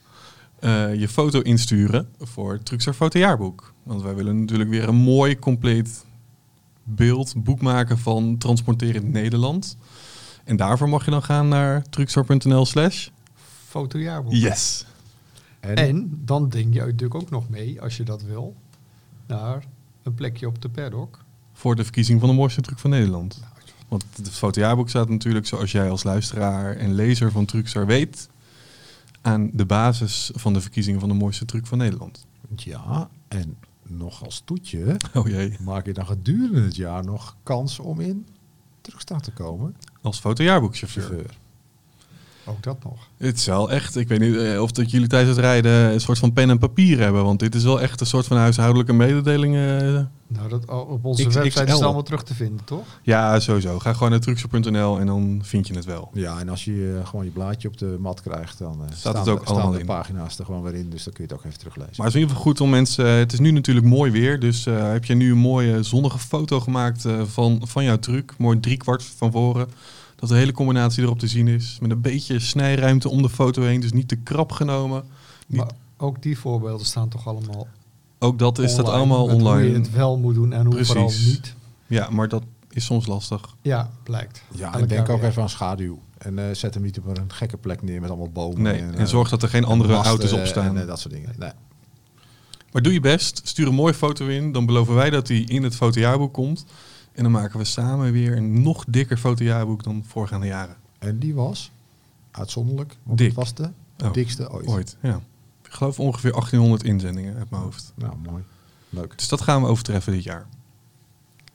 eh, 0.66 0.94
je 0.94 1.08
foto 1.08 1.40
insturen 1.40 2.08
voor 2.20 2.52
het 2.52 2.64
Truxer 2.64 2.94
Fotojaarboek. 2.94 3.72
Want 3.82 4.02
wij 4.02 4.14
willen 4.14 4.40
natuurlijk 4.40 4.70
weer 4.70 4.88
een 4.88 4.94
mooi, 4.94 5.38
compleet 5.38 6.04
beeld, 6.82 7.34
boek 7.36 7.60
maken 7.60 7.98
van 7.98 8.38
Transporterend 8.38 9.12
Nederland. 9.12 9.76
En 10.44 10.56
daarvoor 10.56 10.88
mag 10.88 11.04
je 11.04 11.10
dan 11.10 11.22
gaan 11.22 11.48
naar 11.48 11.82
truxor.nl 11.88 12.66
slash... 12.66 13.08
Fotojaarboek. 13.68 14.32
Yes. 14.32 14.86
En, 15.60 15.76
En 15.76 16.20
dan 16.24 16.48
denk 16.48 16.74
je 16.74 16.80
natuurlijk 16.80 17.14
ook 17.14 17.30
nog 17.30 17.48
mee, 17.48 17.80
als 17.80 17.96
je 17.96 18.02
dat 18.02 18.22
wil, 18.22 18.54
naar 19.26 19.64
een 20.02 20.14
plekje 20.14 20.46
op 20.46 20.62
de 20.62 20.68
paddock. 20.68 21.24
Voor 21.52 21.76
de 21.76 21.84
verkiezing 21.84 22.20
van 22.20 22.28
de 22.28 22.34
mooiste 22.34 22.60
truc 22.60 22.78
van 22.78 22.90
Nederland. 22.90 23.42
Want 23.88 24.04
het 24.16 24.30
fotojaarboek 24.30 24.88
staat 24.88 25.08
natuurlijk, 25.08 25.46
zoals 25.46 25.72
jij 25.72 25.90
als 25.90 26.02
luisteraar 26.02 26.76
en 26.76 26.94
lezer 26.94 27.32
van 27.32 27.44
Truxar 27.44 27.86
weet, 27.86 28.28
aan 29.26 29.50
de 29.52 29.66
basis 29.66 30.30
van 30.34 30.52
de 30.52 30.60
verkiezingen 30.60 31.00
van 31.00 31.08
de 31.08 31.14
mooiste 31.14 31.44
truc 31.44 31.66
van 31.66 31.78
Nederland. 31.78 32.26
Ja, 32.56 33.10
en 33.28 33.56
nog 33.82 34.24
als 34.24 34.42
toetje 34.44 34.96
Oh 35.14 35.28
jee. 35.28 35.56
maak 35.60 35.86
je 35.86 35.92
dan 35.92 36.06
gedurende 36.06 36.60
het 36.62 36.76
jaar 36.76 37.04
nog 37.04 37.36
kans 37.42 37.78
om 37.78 38.00
in 38.00 38.26
terugstaat 38.80 39.22
te 39.22 39.32
komen. 39.32 39.76
Als 40.02 40.18
fotojaarboekchauffeur. 40.18 41.38
Ook 42.48 42.62
dat 42.62 42.84
nog. 42.84 43.08
Het 43.16 43.36
is 43.36 43.46
wel 43.46 43.70
echt, 43.70 43.96
ik 43.96 44.08
weet 44.08 44.20
niet 44.20 44.36
eh, 44.36 44.62
of 44.62 44.70
dat 44.72 44.90
jullie 44.90 45.08
tijdens 45.08 45.36
het 45.36 45.44
rijden 45.44 45.72
een 45.92 46.00
soort 46.00 46.18
van 46.18 46.32
pen 46.32 46.50
en 46.50 46.58
papier 46.58 46.98
hebben. 46.98 47.24
Want 47.24 47.38
dit 47.40 47.54
is 47.54 47.62
wel 47.64 47.80
echt 47.80 48.00
een 48.00 48.06
soort 48.06 48.26
van 48.26 48.36
huishoudelijke 48.36 48.92
mededeling. 48.92 49.54
eh. 49.54 50.00
Nou, 50.28 50.48
dat, 50.48 50.64
op 50.86 51.04
onze 51.04 51.22
XXL. 51.26 51.38
website 51.38 51.64
is 51.64 51.72
het 51.72 51.82
allemaal 51.82 52.02
terug 52.02 52.22
te 52.22 52.34
vinden, 52.34 52.64
toch? 52.64 52.84
Ja, 53.02 53.40
sowieso. 53.40 53.78
Ga 53.78 53.92
gewoon 53.92 54.10
naar 54.10 54.20
truxer.nl 54.20 54.98
en 55.00 55.06
dan 55.06 55.40
vind 55.42 55.66
je 55.66 55.74
het 55.74 55.84
wel. 55.84 56.10
Ja, 56.12 56.38
en 56.38 56.48
als 56.48 56.64
je 56.64 56.96
eh, 57.00 57.06
gewoon 57.08 57.24
je 57.24 57.30
blaadje 57.30 57.68
op 57.68 57.78
de 57.78 57.96
mat 58.00 58.20
krijgt, 58.22 58.58
dan 58.58 58.80
staan, 58.94 59.16
het 59.16 59.28
ook 59.28 59.38
de- 59.40 59.44
allemaal 59.44 59.62
staan 59.62 59.72
de 59.72 59.80
in. 59.80 59.86
pagina's 59.86 60.38
er 60.38 60.44
gewoon 60.44 60.62
weer 60.62 60.74
in. 60.74 60.90
Dus 60.90 61.04
dan 61.04 61.12
kun 61.12 61.24
je 61.24 61.30
het 61.30 61.40
ook 61.40 61.46
even 61.46 61.58
teruglezen. 61.58 61.92
Maar 61.96 62.06
het 62.06 62.14
is 62.14 62.20
in 62.22 62.26
ieder 62.26 62.36
geval 62.36 62.52
goed 62.52 62.60
om 62.60 62.70
mensen. 62.70 63.06
Het 63.06 63.32
is 63.32 63.38
nu 63.38 63.50
natuurlijk 63.50 63.86
mooi 63.86 64.10
weer. 64.10 64.40
Dus 64.40 64.66
eh, 64.66 64.92
heb 64.92 65.04
je 65.04 65.14
nu 65.14 65.30
een 65.30 65.38
mooie 65.38 65.82
zonnige 65.82 66.18
foto 66.18 66.60
gemaakt 66.60 67.04
eh, 67.04 67.22
van, 67.24 67.60
van 67.64 67.84
jouw 67.84 67.98
truc. 67.98 68.34
Mooi 68.38 68.60
driekwart 68.60 69.02
van 69.16 69.32
voren. 69.32 69.68
Dat 70.16 70.28
de 70.28 70.34
hele 70.34 70.52
combinatie 70.52 71.02
erop 71.02 71.18
te 71.18 71.26
zien 71.26 71.48
is. 71.48 71.78
Met 71.80 71.90
een 71.90 72.00
beetje 72.00 72.38
snijruimte 72.38 73.08
om 73.08 73.22
de 73.22 73.28
foto 73.30 73.62
heen. 73.62 73.80
Dus 73.80 73.92
niet 73.92 74.08
te 74.08 74.16
krap 74.16 74.52
genomen. 74.52 75.04
Niet- 75.46 75.58
Maar 75.60 75.70
ook 75.96 76.22
die 76.22 76.38
voorbeelden 76.38 76.86
staan 76.86 77.08
toch 77.08 77.26
allemaal 77.28 77.68
Ook 78.18 78.38
dat 78.38 78.58
is 78.58 78.74
dat 78.74 78.78
online, 78.86 78.96
allemaal 78.98 79.26
met 79.26 79.34
Hoe 79.36 79.44
je 79.44 79.48
online. 79.48 79.74
het 79.78 79.90
wel 79.92 80.18
moet 80.18 80.34
doen 80.34 80.52
en 80.52 80.60
hoe 80.64 80.74
Precies. 80.74 80.86
vooral 80.92 81.10
niet. 81.26 81.54
Ja, 81.86 82.10
maar 82.10 82.28
dat 82.28 82.42
is 82.70 82.84
soms 82.84 83.06
lastig. 83.06 83.40
Ja, 83.62 83.90
blijkt. 84.02 84.42
ja, 84.54 84.74
en 84.74 84.86
denk 84.88 85.08
ook 85.08 85.20
weer. 85.20 85.28
even 85.30 85.42
aan 85.42 85.48
schaduw. 85.48 85.98
En 86.18 86.38
eh, 86.38 86.44
zet 86.54 86.74
hem 86.74 86.82
niet 86.82 86.98
op 86.98 87.06
een 87.18 87.32
gekke 87.32 87.56
plek 87.56 87.82
neer 87.82 88.00
met 88.00 88.08
allemaal 88.10 88.30
bomen. 88.30 88.62
Nee, 88.62 88.80
en, 88.80 88.94
en 88.94 88.98
eh, 88.98 89.06
zorg 89.06 89.28
dat 89.28 89.42
er 89.42 89.48
geen 89.48 89.62
en 89.62 89.68
andere 89.68 89.92
masten 89.92 90.10
auto's 90.10 90.32
op 90.32 90.46
staan. 90.46 90.66
En 90.76 90.80
eh, 90.80 90.86
dat 90.86 91.00
soort 91.00 91.14
dingen. 91.14 91.34
Nee. 91.38 91.50
Maar 92.72 92.82
doe 92.82 92.92
je 92.92 93.00
best, 93.00 93.40
stuur 93.44 93.66
een 93.66 93.74
mooie 93.74 93.94
foto 93.94 94.26
in. 94.26 94.52
Dan 94.52 94.66
beloven 94.66 94.94
wij 94.94 95.10
dat 95.10 95.26
die 95.26 95.46
in 95.48 95.62
het 95.62 95.76
fotojaarboek 95.76 96.32
komt. 96.32 96.64
En 97.16 97.22
dan 97.22 97.32
maken 97.32 97.58
we 97.58 97.64
samen 97.64 98.12
weer 98.12 98.36
een 98.36 98.62
nog 98.62 98.84
dikker 98.88 99.16
fotojaarboek 99.16 99.82
dan 99.82 100.04
voorgaande 100.06 100.46
jaren. 100.46 100.76
En 100.98 101.18
die 101.18 101.34
was 101.34 101.70
uitzonderlijk. 102.30 102.96
Want 103.02 103.18
Dik. 103.18 103.26
het 103.26 103.36
was 103.36 103.54
de 103.54 103.70
Oh, 104.04 104.12
dikste 104.12 104.50
ooit. 104.50 104.66
Ooit, 104.66 104.96
ja. 105.02 105.20
Ik 105.64 105.72
geloof 105.72 106.00
ongeveer 106.00 106.30
1800 106.30 106.84
inzendingen 106.84 107.36
uit 107.36 107.50
mijn 107.50 107.62
hoofd. 107.62 107.92
Nou, 107.94 108.12
mooi. 108.30 108.42
Leuk. 108.88 109.18
Dus 109.18 109.28
dat 109.28 109.40
gaan 109.40 109.62
we 109.62 109.68
overtreffen 109.68 110.12
dit 110.12 110.22
jaar. 110.22 110.46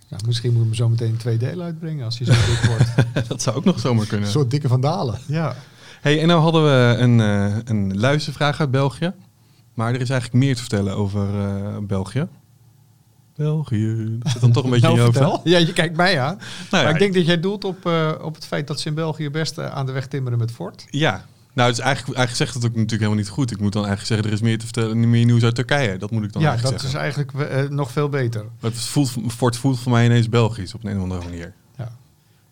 Ja, 0.08 0.18
misschien 0.26 0.54
moeten 0.54 0.70
we 0.70 0.76
hem 0.76 0.86
zo 0.86 0.90
meteen 0.90 1.10
in 1.10 1.18
twee 1.18 1.38
delen 1.38 1.66
uitbrengen 1.66 2.06
als 2.06 2.18
hij 2.20 2.28
zo 2.28 2.34
dik 2.52 2.64
wordt. 2.64 3.28
dat 3.30 3.42
zou 3.42 3.56
ook 3.56 3.64
nog 3.64 3.80
zomaar 3.80 4.06
kunnen. 4.06 4.26
Een 4.26 4.32
soort 4.32 4.52
dikke 4.52 4.68
vandalen. 4.68 5.20
Ja. 5.28 5.56
Hey, 6.02 6.22
en 6.22 6.28
nou 6.28 6.42
hadden 6.42 6.64
we 6.64 6.96
een, 6.98 7.20
eh, 7.20 7.58
een 7.64 8.00
luistervraag 8.00 8.60
uit 8.60 8.72
België. 8.72 9.14
Maar 9.74 9.94
er 9.94 10.02
is 10.02 10.10
eigenlijk 10.10 10.44
meer 10.44 10.56
te 10.56 10.62
vertellen 10.62 10.96
over 10.96 11.40
eh, 11.40 11.78
België. 11.82 12.28
België. 13.36 14.18
Dat 14.20 14.32
zit 14.32 14.42
dan 14.42 14.52
toch 14.52 14.64
een 14.64 14.70
beetje 14.70 14.88
nou, 14.88 15.00
in 15.00 15.06
je 15.06 15.06
hoofd, 15.08 15.20
hè? 15.20 15.26
vertel. 15.26 15.52
Ja, 15.52 15.58
je 15.58 15.74
kijkt 15.74 15.96
mij 15.96 16.20
aan. 16.22 16.36
Nou 16.38 16.46
maar 16.72 16.82
ja, 16.84 16.90
ik 16.90 17.00
denk 17.00 17.14
dat 17.14 17.26
jij 17.26 17.40
doelt 17.40 17.64
op, 17.64 17.86
eh, 17.86 18.12
op 18.22 18.36
het 18.36 18.46
feit 18.46 18.68
dat 18.68 18.80
ze 18.80 18.88
in 18.88 18.94
België 18.96 19.30
best 19.30 19.58
eh, 19.58 19.66
aan 19.72 19.86
de 19.86 19.92
weg 19.92 20.08
timmeren 20.08 20.38
met 20.40 20.52
Ford. 20.52 20.86
Ja, 20.90 21.26
nou, 21.54 21.70
het 21.70 21.78
is 21.78 21.84
eigenlijk, 21.84 22.18
eigenlijk 22.18 22.38
zegt 22.52 22.54
het 22.54 22.64
ook 22.72 22.78
natuurlijk 22.78 23.02
helemaal 23.02 23.20
niet 23.24 23.30
goed. 23.30 23.52
Ik 23.52 23.60
moet 23.60 23.74
dan 23.74 23.86
eigenlijk 23.86 24.14
zeggen, 24.14 24.28
er 24.28 24.34
is 24.42 24.50
meer 24.50 24.58
te 24.60 24.66
vertellen, 24.66 25.10
meer 25.10 25.26
nieuws 25.26 25.44
uit 25.44 25.56
Turkije. 25.56 25.98
Dat 25.98 26.12
moet 26.12 26.24
ik 26.24 26.34
dan 26.34 26.42
Ja, 26.42 26.48
eigenlijk 26.50 26.78
dat 26.78 26.86
is 26.86 26.92
zeggen. 26.92 27.14
eigenlijk 27.26 27.52
eh, 27.52 27.70
nog 27.78 27.92
veel 27.92 28.10
beter. 28.10 28.44
Maar 28.60 28.72
het 28.72 28.80
voelt, 28.80 29.12
Ford 29.28 29.58
voelt 29.58 29.80
voor 29.80 29.92
mij 29.92 30.06
ineens 30.06 30.30
Belgisch 30.30 30.74
op 30.74 30.84
een 30.84 30.96
of 30.98 31.04
andere 31.04 31.24
manier. 31.24 31.54
Ja. 31.78 31.84
Nou, 31.84 31.90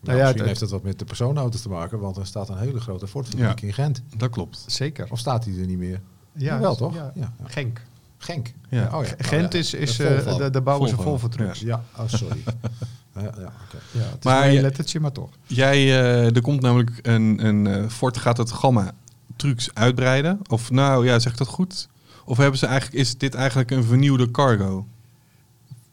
Nou 0.02 0.18
ja, 0.18 0.24
misschien 0.24 0.38
het- 0.39 0.48
heeft 0.48 0.60
het 0.60 0.70
wat 0.70 0.84
met 0.84 1.00
de 1.00 1.06
personenauto's 1.06 1.62
te 1.62 1.70
maken, 1.70 2.00
want 2.00 2.18
er 2.18 2.26
staat 2.26 2.50
een 2.50 2.58
hele 2.58 2.80
grote 2.80 3.08
Ford-fabriek 3.08 3.60
Ja. 3.60 3.68
in 3.68 3.74
Gent. 3.74 4.02
Dat 4.18 4.30
klopt. 4.30 4.63
Zeker. 4.68 5.08
Of 5.10 5.20
staat 5.20 5.44
die 5.44 5.60
er 5.62 5.68
niet 5.68 5.78
meer? 5.78 6.00
Ja, 6.34 6.60
wel 6.60 6.76
toch? 6.76 6.94
Ja. 6.96 7.12
Ja, 7.15 7.34
ja. 7.39 7.48
Genk. 7.48 7.82
Genk. 8.21 8.53
Ja. 8.69 8.89
oh 8.97 9.05
ja. 9.05 9.12
Gent 9.17 9.45
Oh 9.45 9.51
ja, 9.53 9.60
is, 9.60 9.73
is 9.73 9.95
de 9.95 10.08
eh, 10.08 10.38
de, 10.38 10.49
de 10.49 10.62
bouwers 10.62 10.91
Volvo. 10.91 11.10
Volvo 11.10 11.27
trucks. 11.27 11.60
Ja, 11.60 11.84
oh 11.97 12.03
sorry. 12.08 12.43
ja, 13.15 13.21
ja, 13.21 13.29
oké. 13.29 13.77
Ja, 13.91 13.99
het 13.99 14.17
is 14.19 14.23
Maar 14.23 14.45
een 14.47 14.53
je- 14.53 14.62
lettertje, 14.62 14.99
maar 14.99 15.12
toch. 15.12 15.29
Jij, 15.45 15.75
eh, 15.77 16.36
er 16.36 16.41
komt 16.41 16.62
namelijk 16.62 16.99
een, 17.01 17.45
een 17.45 17.67
eh, 17.67 17.88
Ford 17.89 18.17
gaat 18.17 18.38
het 18.38 18.51
gamma 18.51 18.91
trucks 19.36 19.69
uitbreiden. 19.73 20.39
Of 20.49 20.71
nou, 20.71 21.05
ja, 21.05 21.19
zeg 21.19 21.32
ik 21.32 21.38
dat 21.38 21.47
goed? 21.47 21.88
Of 22.25 22.38
hebben 22.38 22.60
ze 22.60 22.65
eigenlijk, 22.65 23.01
is 23.01 23.17
dit 23.17 23.34
eigenlijk 23.36 23.71
een 23.71 23.84
vernieuwde 23.84 24.32
cargo? 24.32 24.86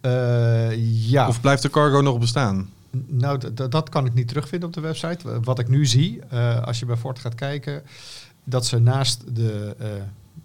Eh, 0.01 1.09
ja, 1.11 1.29
Of 1.29 1.41
blijft 1.41 1.63
de 1.63 1.71
cargo 1.71 2.01
nog 2.01 2.19
bestaan? 2.19 2.71
nou, 3.07 3.41
dat 3.69 3.89
kan 3.89 4.07
ik 4.07 4.15
niet 4.15 4.29
terugvinden 4.29 4.69
op 4.69 4.75
de 4.75 4.81
website. 4.81 5.41
Wat 5.43 5.59
ik 5.59 5.69
nu 5.69 5.87
zie, 5.87 6.21
eh, 6.31 6.63
als 6.63 6.79
je 6.79 6.87
bij 6.87 6.97
Ford 6.97 7.19
gaat 7.19 7.35
kijken, 7.35 7.83
dat 8.45 8.67
ze 8.67 8.79
naast 8.79 9.23
de, 9.37 9.75
eh, 9.79 9.89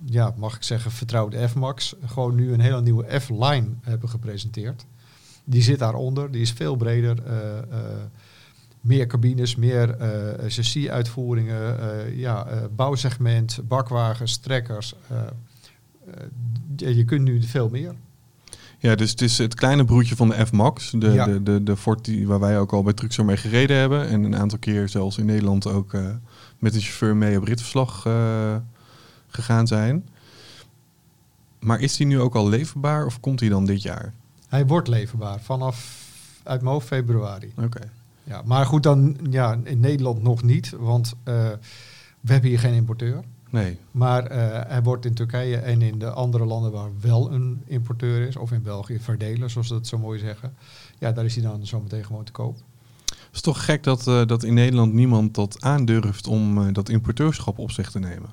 ja, 0.06 0.34
mag 0.38 0.56
ik 0.56 0.64
zeggen, 0.64 0.92
vertrouwde 0.92 1.48
F-Max, 1.48 1.96
gewoon 2.06 2.36
nu 2.36 2.54
een 2.54 2.60
hele 2.60 2.82
nieuwe 2.82 3.20
F-Line 3.20 3.68
hebben 3.82 4.10
gepresenteerd. 4.10 4.86
Die 5.44 5.62
zit 5.62 5.80
daaronder, 5.80 6.32
die 6.32 6.42
is 6.42 6.52
veel 6.52 6.76
breder. 6.76 7.24
eh, 7.26 7.58
eh, 7.58 7.64
meer 8.82 9.08
cabines, 9.08 9.56
meer 9.56 9.90
eh 9.90 10.50
chassis-uitvoeringen, 10.52 11.78
ja, 12.18 12.48
bouwsegment, 12.76 13.60
bakwagens, 13.68 14.38
trekkers. 14.38 14.96
je- 16.76 17.04
kunt 17.06 17.22
nu 17.24 17.42
veel 17.44 17.70
meer. 17.70 17.94
Ja, 18.78 18.96
dus 18.96 19.12
het 19.12 19.22
is 19.22 19.38
het 19.38 19.56
kleine 19.56 19.86
broertje 19.86 20.16
van 20.16 20.30
de 20.30 20.46
F-Max. 20.46 20.92
De, 20.98 21.10
Ja. 21.12 21.26
de, 21.26 21.44
de, 21.44 21.64
de 21.64 21.78
Ford 21.78 22.06
die, 22.06 22.28
waar 22.28 22.40
wij 22.40 22.60
ook 22.60 22.74
al 22.74 22.84
bij 22.84 22.94
Truxor 22.94 23.26
mee 23.26 23.38
gereden 23.38 23.78
hebben. 23.78 24.08
En 24.08 24.24
een 24.24 24.36
aantal 24.36 24.60
keer 24.60 24.90
zelfs 24.90 25.18
in 25.18 25.26
Nederland 25.26 25.68
ook 25.68 25.92
met 26.60 26.74
de 26.74 26.80
chauffeur 26.80 27.16
mee 27.16 27.38
op 27.38 27.44
ritverslag 27.44 28.06
gegaan 29.34 29.67
zijn. 29.67 30.10
Maar 31.60 31.80
is 31.80 31.98
die 31.98 32.08
nu 32.08 32.20
ook 32.20 32.36
al 32.36 32.50
leverbaar 32.50 33.06
of 33.06 33.20
komt 33.20 33.39
hij 33.39 33.50
dan 33.50 33.65
dit 33.65 33.82
jaar? 33.82 34.13
Hij 34.48 34.67
wordt 34.67 34.88
leverbaar 34.88 35.41
vanaf 35.41 36.08
uit 36.44 36.62
mijn 36.62 36.74
hoofd 36.74 36.88
februari. 36.88 37.54
Oké. 37.58 37.91
Ja, 38.24 38.41
maar 38.46 38.65
goed, 38.65 38.84
dan 38.84 39.17
ja, 39.30 39.60
in 39.63 39.80
Nederland 39.80 40.24
nog 40.24 40.44
niet, 40.44 40.70
want 40.80 41.13
eh, 41.24 41.34
we 42.22 42.32
hebben 42.32 42.50
hier 42.50 42.60
geen 42.60 42.74
importeur. 42.74 43.24
Nee. 43.50 43.78
Maar 43.91 44.26
eh, 44.26 44.70
hij 44.72 44.84
wordt 44.84 45.06
in 45.06 45.13
Turkije 45.13 45.58
en 45.58 45.82
in 45.82 46.00
de 46.00 46.10
andere 46.10 46.46
landen 46.46 46.72
waar 46.72 46.89
wel 47.00 47.32
een 47.32 47.62
importeur 47.65 48.28
is, 48.28 48.36
of 48.36 48.52
in 48.52 48.62
België 48.62 49.00
verdeler, 49.00 49.50
zoals 49.50 49.67
ze 49.67 49.74
dat 49.74 49.88
zo 49.88 49.98
mooi 49.98 50.20
zeggen. 50.20 50.54
Ja, 51.00 51.12
daar 51.12 51.26
is 51.26 51.36
hij 51.36 51.44
dan 51.44 51.65
zometeen 51.65 52.06
gewoon 52.06 52.24
te 52.24 52.32
koop. 52.32 52.56
Het 53.06 53.39
is 53.39 53.41
toch 53.41 53.65
gek 53.65 53.84
dat, 53.84 54.08
eh, 54.08 54.26
dat 54.26 54.44
in 54.44 54.54
Nederland 54.54 54.94
niemand 54.94 55.36
dat 55.36 55.62
aandurft 55.62 56.28
om 56.28 56.74
dat 56.74 56.89
importeurschap 56.89 57.60
op 57.60 57.72
zich 57.72 57.91
te 57.91 58.00
nemen. 58.00 58.30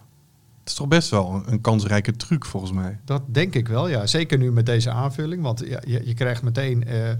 Het 0.69 0.77
is 0.77 0.83
toch 0.83 0.99
best 0.99 1.11
wel 1.11 1.43
een, 1.47 1.61
kansrijke 1.61 2.17
truc 2.17 2.45
volgens 2.45 2.73
mij. 2.73 2.99
Dat 3.05 3.23
denk 3.27 3.55
ik 3.55 3.69
wel, 3.69 3.89
ja. 3.89 4.07
Zeker 4.07 4.39
nu 4.39 4.53
met 4.53 4.67
deze 4.67 4.91
aanvulling, 4.91 5.43
want 5.43 5.63
ja, 5.67 5.81
je, 5.87 6.07
je 6.07 6.15
krijgt 6.15 6.43
meteen 6.43 6.85
eh, 6.85 7.11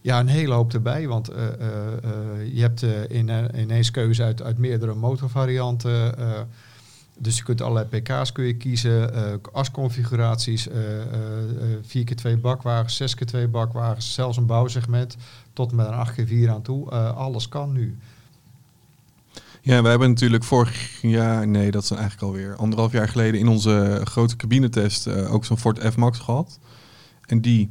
ja, 0.00 0.20
een 0.20 0.26
hele 0.26 0.54
hoop 0.54 0.72
erbij. 0.72 1.08
Want 1.08 1.28
eh, 1.28 1.46
eh, 1.46 1.54
je 2.52 2.60
hebt 2.60 2.82
in, 3.08 3.30
ineens 3.54 3.90
keuze 3.90 4.22
uit, 4.22 4.42
uit 4.42 4.58
meerdere 4.58 4.94
motorvarianten. 4.94 6.14
dus 7.18 7.36
je 7.36 7.42
kunt 7.42 7.60
allerlei 7.60 8.00
pk's 8.00 8.32
kun 8.32 8.44
je 8.44 8.56
kiezen, 8.56 9.10
asconfiguraties, 9.52 10.68
eh, 10.68 11.00
eh, 11.00 11.74
eh, 11.74 11.82
4x2 11.82 12.40
bakwagens, 12.40 12.96
6x2 12.96 13.48
bakwagens, 13.48 14.14
zelfs 14.14 14.36
een 14.36 14.46
bouwsegment 14.46 15.16
tot 15.52 15.72
met 15.72 15.86
een 15.86 15.94
8x4 15.94 16.50
aan 16.50 16.62
toe. 16.62 16.90
Alles 16.90 17.48
kan 17.48 17.72
nu. 17.72 17.98
Ja, 19.64 19.82
we 19.82 19.88
hebben 19.88 20.08
natuurlijk 20.08 20.44
vorig 20.44 21.00
jaar, 21.02 21.48
nee, 21.48 21.70
dat 21.70 21.82
is 21.82 21.90
eigenlijk 21.90 22.22
alweer 22.22 22.56
anderhalf 22.56 22.92
jaar 22.92 23.08
geleden 23.08 23.40
in 23.40 23.48
onze 23.48 24.00
grote 24.04 24.36
cabinetest 24.36 25.06
eh, 25.06 25.34
ook 25.34 25.44
zo'n 25.44 25.58
Ford 25.58 25.78
F-Max 25.92 26.18
gehad. 26.18 26.58
En 27.26 27.40
die 27.40 27.70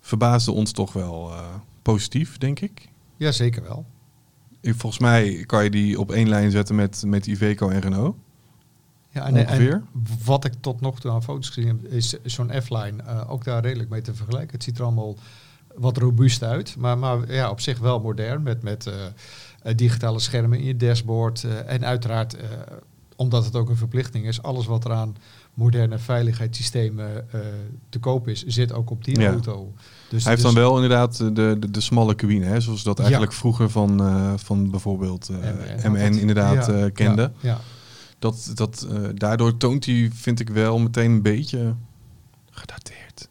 verbaasde 0.00 0.52
ons 0.52 0.72
toch 0.72 0.92
wel 0.92 1.30
eh, 1.32 1.46
positief, 1.82 2.38
denk 2.38 2.60
ik. 2.60 2.88
Ja, 3.16 3.32
zeker 3.32 3.62
wel. 3.62 3.86
Volgens 4.62 4.98
mij 4.98 5.44
kan 5.46 5.64
je 5.64 5.70
die 5.70 6.00
op 6.00 6.12
één 6.12 6.28
lijn 6.28 6.50
zetten 6.50 6.74
met, 6.74 7.02
met 7.06 7.26
Iveco 7.26 7.68
en 7.68 7.80
Renault. 7.80 8.16
Ja, 9.10 9.26
en, 9.26 9.46
en 9.46 9.88
wat 10.24 10.44
ik 10.44 10.52
tot 10.60 10.80
nog 10.80 11.00
toe 11.00 11.10
aan 11.10 11.22
foto's 11.22 11.48
gezien 11.48 11.68
heb, 11.68 11.84
is 11.84 12.16
zo'n 12.24 12.52
F-line 12.62 13.02
eh, 13.02 13.30
ook 13.30 13.44
daar 13.44 13.62
redelijk 13.62 13.90
mee 13.90 14.00
te 14.00 14.14
vergelijken. 14.14 14.52
Het 14.52 14.62
ziet 14.62 14.78
er 14.78 14.84
allemaal 14.84 15.16
wat 15.74 15.96
robuust 15.96 16.42
uit, 16.42 16.76
maar, 16.76 16.98
maar 16.98 17.32
ja, 17.32 17.50
op 17.50 17.60
zich 17.60 17.78
wel 17.78 18.00
modern 18.00 18.42
met, 18.42 18.62
met 18.62 18.90
digitale 19.76 20.18
schermen 20.18 20.58
in 20.58 20.64
je 20.64 20.76
dashboard. 20.76 21.44
eh, 21.44 21.72
en 21.72 21.84
uiteraard, 21.84 22.34
eh, 22.36 22.42
omdat 23.16 23.44
het 23.44 23.56
ook 23.56 23.68
een 23.68 23.76
verplichting 23.76 24.26
is, 24.26 24.42
alles 24.42 24.66
wat 24.66 24.84
er 24.84 24.92
aan 24.92 25.16
moderne 25.54 25.98
veiligheidssystemen 25.98 27.32
eh, 27.32 27.40
te 27.88 27.98
koop 27.98 28.28
is, 28.28 28.44
zit 28.46 28.72
ook 28.72 28.90
op 28.90 29.04
die 29.04 29.20
Ja. 29.20 29.30
auto. 29.30 29.72
Dus, 30.08 30.22
Hij 30.24 30.32
heeft 30.32 30.44
dus- 30.44 30.54
dan 30.54 30.62
wel 30.62 30.74
inderdaad 30.74 31.16
de, 31.16 31.32
de, 31.58 31.70
de 31.70 31.80
smalle 31.80 32.14
cabine, 32.14 32.44
hè, 32.44 32.60
zoals 32.60 32.82
dat 32.82 32.96
Ja. 32.96 33.02
eigenlijk 33.02 33.32
vroeger 33.32 33.70
van, 33.70 34.00
eh, 34.00 34.32
van 34.36 34.70
bijvoorbeeld 34.70 35.28
eh, 35.28 35.36
MN 35.90 35.92
MN, 35.92 36.18
inderdaad 36.18 36.66
Ja, 36.66 36.72
eh, 36.72 36.92
kende. 36.92 37.32
Ja. 37.40 37.60
Dat, 38.18 38.50
dat, 38.54 38.86
eh, 38.90 39.00
daardoor 39.14 39.56
toont 39.56 39.84
hij, 39.86 40.10
vind 40.14 40.40
ik 40.40 40.48
wel, 40.50 40.78
meteen 40.78 41.10
een 41.10 41.22
beetje 41.22 41.74
gedateerd. 42.50 43.28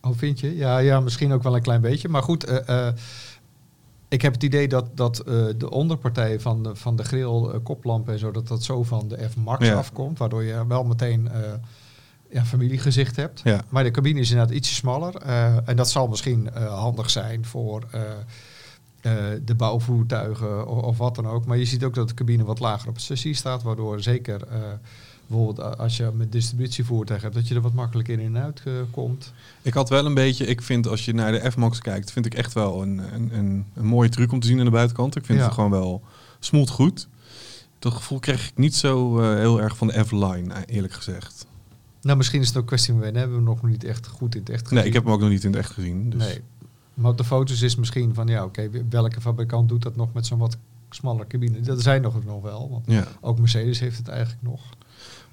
Oh, 0.00 0.16
vind 0.16 0.40
je? 0.40 0.56
Ja, 0.56 0.78
ja, 0.78 1.00
misschien 1.00 1.32
ook 1.32 1.42
wel 1.42 1.54
een 1.56 1.62
klein 1.62 1.80
beetje. 1.80 2.08
Maar 2.08 2.22
goed, 2.22 2.44
eh, 2.44 2.86
eh, 2.88 2.94
ik 4.08 4.22
heb 4.22 4.32
het 4.32 4.42
idee 4.42 4.68
dat, 4.68 4.96
dat 4.96 5.18
eh, 5.18 5.44
de 5.56 5.70
onderpartij 5.70 6.40
van 6.40 6.62
de, 6.62 6.76
van 6.76 6.96
de 6.96 7.04
grill, 7.04 7.44
eh, 7.44 7.58
koplampen 7.62 8.12
en 8.12 8.18
zo, 8.18 8.30
dat 8.30 8.48
dat 8.48 8.62
zo 8.62 8.82
van 8.82 9.08
de 9.08 9.28
F 9.30 9.36
Max 9.36 9.66
Ja. 9.66 9.74
afkomt. 9.74 10.18
Waardoor 10.18 10.42
je 10.42 10.66
wel 10.66 10.84
meteen 10.84 11.28
eh, 11.28 11.40
ja, 12.30 12.44
familiegezicht 12.44 13.16
hebt. 13.16 13.40
Ja. 13.44 13.64
Maar 13.68 13.84
de 13.84 13.90
cabine 13.90 14.20
is 14.20 14.30
inderdaad 14.30 14.54
ietsje 14.54 14.74
smaller. 14.74 15.16
en 15.64 15.76
dat 15.76 15.90
zal 15.90 16.08
misschien 16.08 16.48
handig 16.54 17.10
zijn 17.10 17.44
voor 17.44 17.82
de 19.44 19.54
bouwvoertuigen 19.56 20.66
of, 20.66 20.82
of 20.82 20.98
wat 20.98 21.14
dan 21.14 21.28
ook. 21.28 21.46
Maar 21.46 21.56
je 21.56 21.64
ziet 21.64 21.84
ook 21.84 21.94
dat 21.94 22.08
de 22.08 22.14
cabine 22.14 22.44
wat 22.44 22.60
lager 22.60 22.88
op 22.88 22.94
het 22.94 23.04
chassis 23.04 23.38
staat. 23.38 23.62
Waardoor 23.62 24.00
zeker 24.02 24.40
bijvoorbeeld 25.28 25.78
als 25.78 25.96
je 25.96 26.10
met 26.14 26.32
distributievoertuig 26.32 27.22
hebt, 27.22 27.34
dat 27.34 27.48
je 27.48 27.54
er 27.54 27.60
wat 27.60 27.72
makkelijker 27.72 28.18
in 28.20 28.34
en 28.36 28.42
uit 28.42 28.60
eh, 28.64 28.72
komt. 28.90 29.32
Ik 29.62 29.74
had 29.74 29.88
wel 29.88 30.06
een 30.06 30.14
beetje, 30.14 30.46
ik 30.46 30.62
vind 30.62 30.86
als 30.86 31.04
je 31.04 31.14
naar 31.14 31.32
de 31.32 31.50
F-Max 31.50 31.78
kijkt, 31.80 32.12
vind 32.12 32.26
ik 32.26 32.34
echt 32.34 32.52
wel 32.52 32.82
een, 32.82 32.98
een, 33.14 33.34
een, 33.38 33.64
een 33.74 33.86
mooie 33.86 34.08
truc 34.08 34.32
om 34.32 34.40
te 34.40 34.46
zien 34.46 34.58
aan 34.58 34.64
de 34.64 34.70
buitenkant. 34.70 35.16
Ik 35.16 35.24
vind 35.24 35.38
Ja. 35.38 35.44
het 35.44 35.54
gewoon 35.54 35.70
wel 35.70 36.02
smoelt 36.38 36.70
goed. 36.70 37.08
Dat 37.78 37.92
gevoel 37.92 38.18
kreeg 38.18 38.48
ik 38.48 38.56
niet 38.56 38.74
zo 38.74 39.20
eh, 39.20 39.34
heel 39.34 39.60
erg 39.60 39.76
van 39.76 39.86
de 39.86 40.04
F-Line, 40.04 40.54
eh, 40.54 40.74
eerlijk 40.74 40.92
gezegd. 40.92 41.46
Nou, 42.02 42.16
misschien 42.16 42.40
is 42.40 42.48
het 42.48 42.56
ook 42.56 42.66
kwestie 42.66 42.92
van 42.92 43.00
wennen. 43.02 43.20
Hebben 43.20 43.38
we 43.38 43.44
hem 43.44 43.54
nog 43.54 43.70
niet 43.70 43.84
echt 43.84 44.06
goed 44.06 44.34
in 44.34 44.40
het 44.40 44.50
echt 44.50 44.60
gezien. 44.62 44.78
Nee, 44.78 44.86
ik 44.86 44.92
heb 44.92 45.04
hem 45.04 45.12
ook 45.12 45.20
nog 45.20 45.28
niet 45.28 45.44
in 45.44 45.50
het 45.50 45.58
echt 45.60 45.70
gezien. 45.72 46.10
Dus. 46.10 46.20
Nee. 46.26 46.40
Maar 46.94 47.10
op 47.10 47.16
de 47.16 47.24
foto's 47.24 47.62
is 47.62 47.76
misschien 47.76 48.14
van, 48.14 48.26
ja, 48.26 48.44
oké, 48.44 48.70
welke 48.88 49.20
fabrikant 49.20 49.68
doet 49.68 49.82
dat 49.82 49.96
nog 49.96 50.12
met 50.12 50.26
zo'n 50.26 50.38
wat 50.38 50.56
smaller 50.90 51.26
cabine? 51.26 51.60
Dat 51.60 51.82
zijn 51.82 52.02
nog 52.02 52.24
nog 52.24 52.42
wel, 52.42 52.68
want 52.70 52.84
Ja. 52.86 53.06
ook 53.20 53.38
Mercedes 53.38 53.78
heeft 53.80 53.98
het 53.98 54.08
eigenlijk 54.08 54.42
nog. 54.42 54.60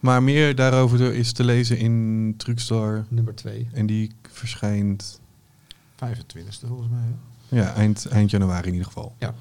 Maar 0.06 0.24
meer 0.24 0.56
daarover 0.56 1.14
is 1.14 1.32
te 1.32 1.44
lezen 1.44 1.78
in 1.78 2.34
Truckstar. 2.38 3.06
Nummer 3.10 3.36
twee. 3.36 3.68
En 3.74 3.86
die 3.86 4.12
verschijnt 4.22 5.20
25e 5.94 6.68
volgens 6.68 6.90
mij. 6.90 7.04
hè? 7.50 7.56
ja, 7.62 7.74
eind, 7.74 8.06
eind 8.06 8.30
januari 8.30 8.68
in 8.68 8.72
ieder 8.72 8.88
geval. 8.88 9.16
Ja. 9.20 9.34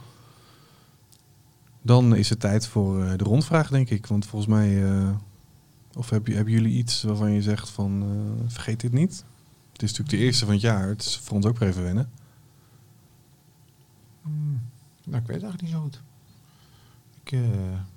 Dan 1.82 2.16
is 2.16 2.28
het 2.28 2.40
tijd 2.40 2.66
voor 2.66 3.04
eh, 3.04 3.16
de 3.16 3.24
rondvraag, 3.24 3.68
denk 3.68 3.90
ik. 3.90 4.06
Want 4.06 4.26
volgens 4.26 4.50
mij... 4.50 4.92
eh, 4.92 5.10
of 5.96 6.10
heb 6.10 6.26
je, 6.26 6.34
hebben 6.34 6.52
jullie 6.52 6.76
iets 6.76 7.02
waarvan 7.02 7.32
je 7.32 7.42
zegt 7.42 7.70
van... 7.70 8.02
eh, 8.02 8.52
vergeet 8.52 8.80
dit 8.80 8.92
niet? 8.92 9.24
Het 9.72 9.82
is 9.82 9.90
natuurlijk 9.90 10.18
de 10.18 10.24
eerste 10.24 10.44
van 10.44 10.54
het 10.54 10.62
jaar. 10.62 10.88
Het 10.88 11.04
is 11.04 11.18
voor 11.18 11.36
ons 11.36 11.46
ook 11.46 11.58
weer 11.58 11.68
even 11.68 11.82
wennen. 11.82 12.10
Nou, 15.04 15.22
ik 15.22 15.26
weet 15.26 15.42
het 15.42 15.42
eigenlijk 15.42 15.62
niet 15.62 15.70
zo 15.70 15.80
goed. 15.80 16.02
Ik, 17.24 17.32
eh, 17.32 17.40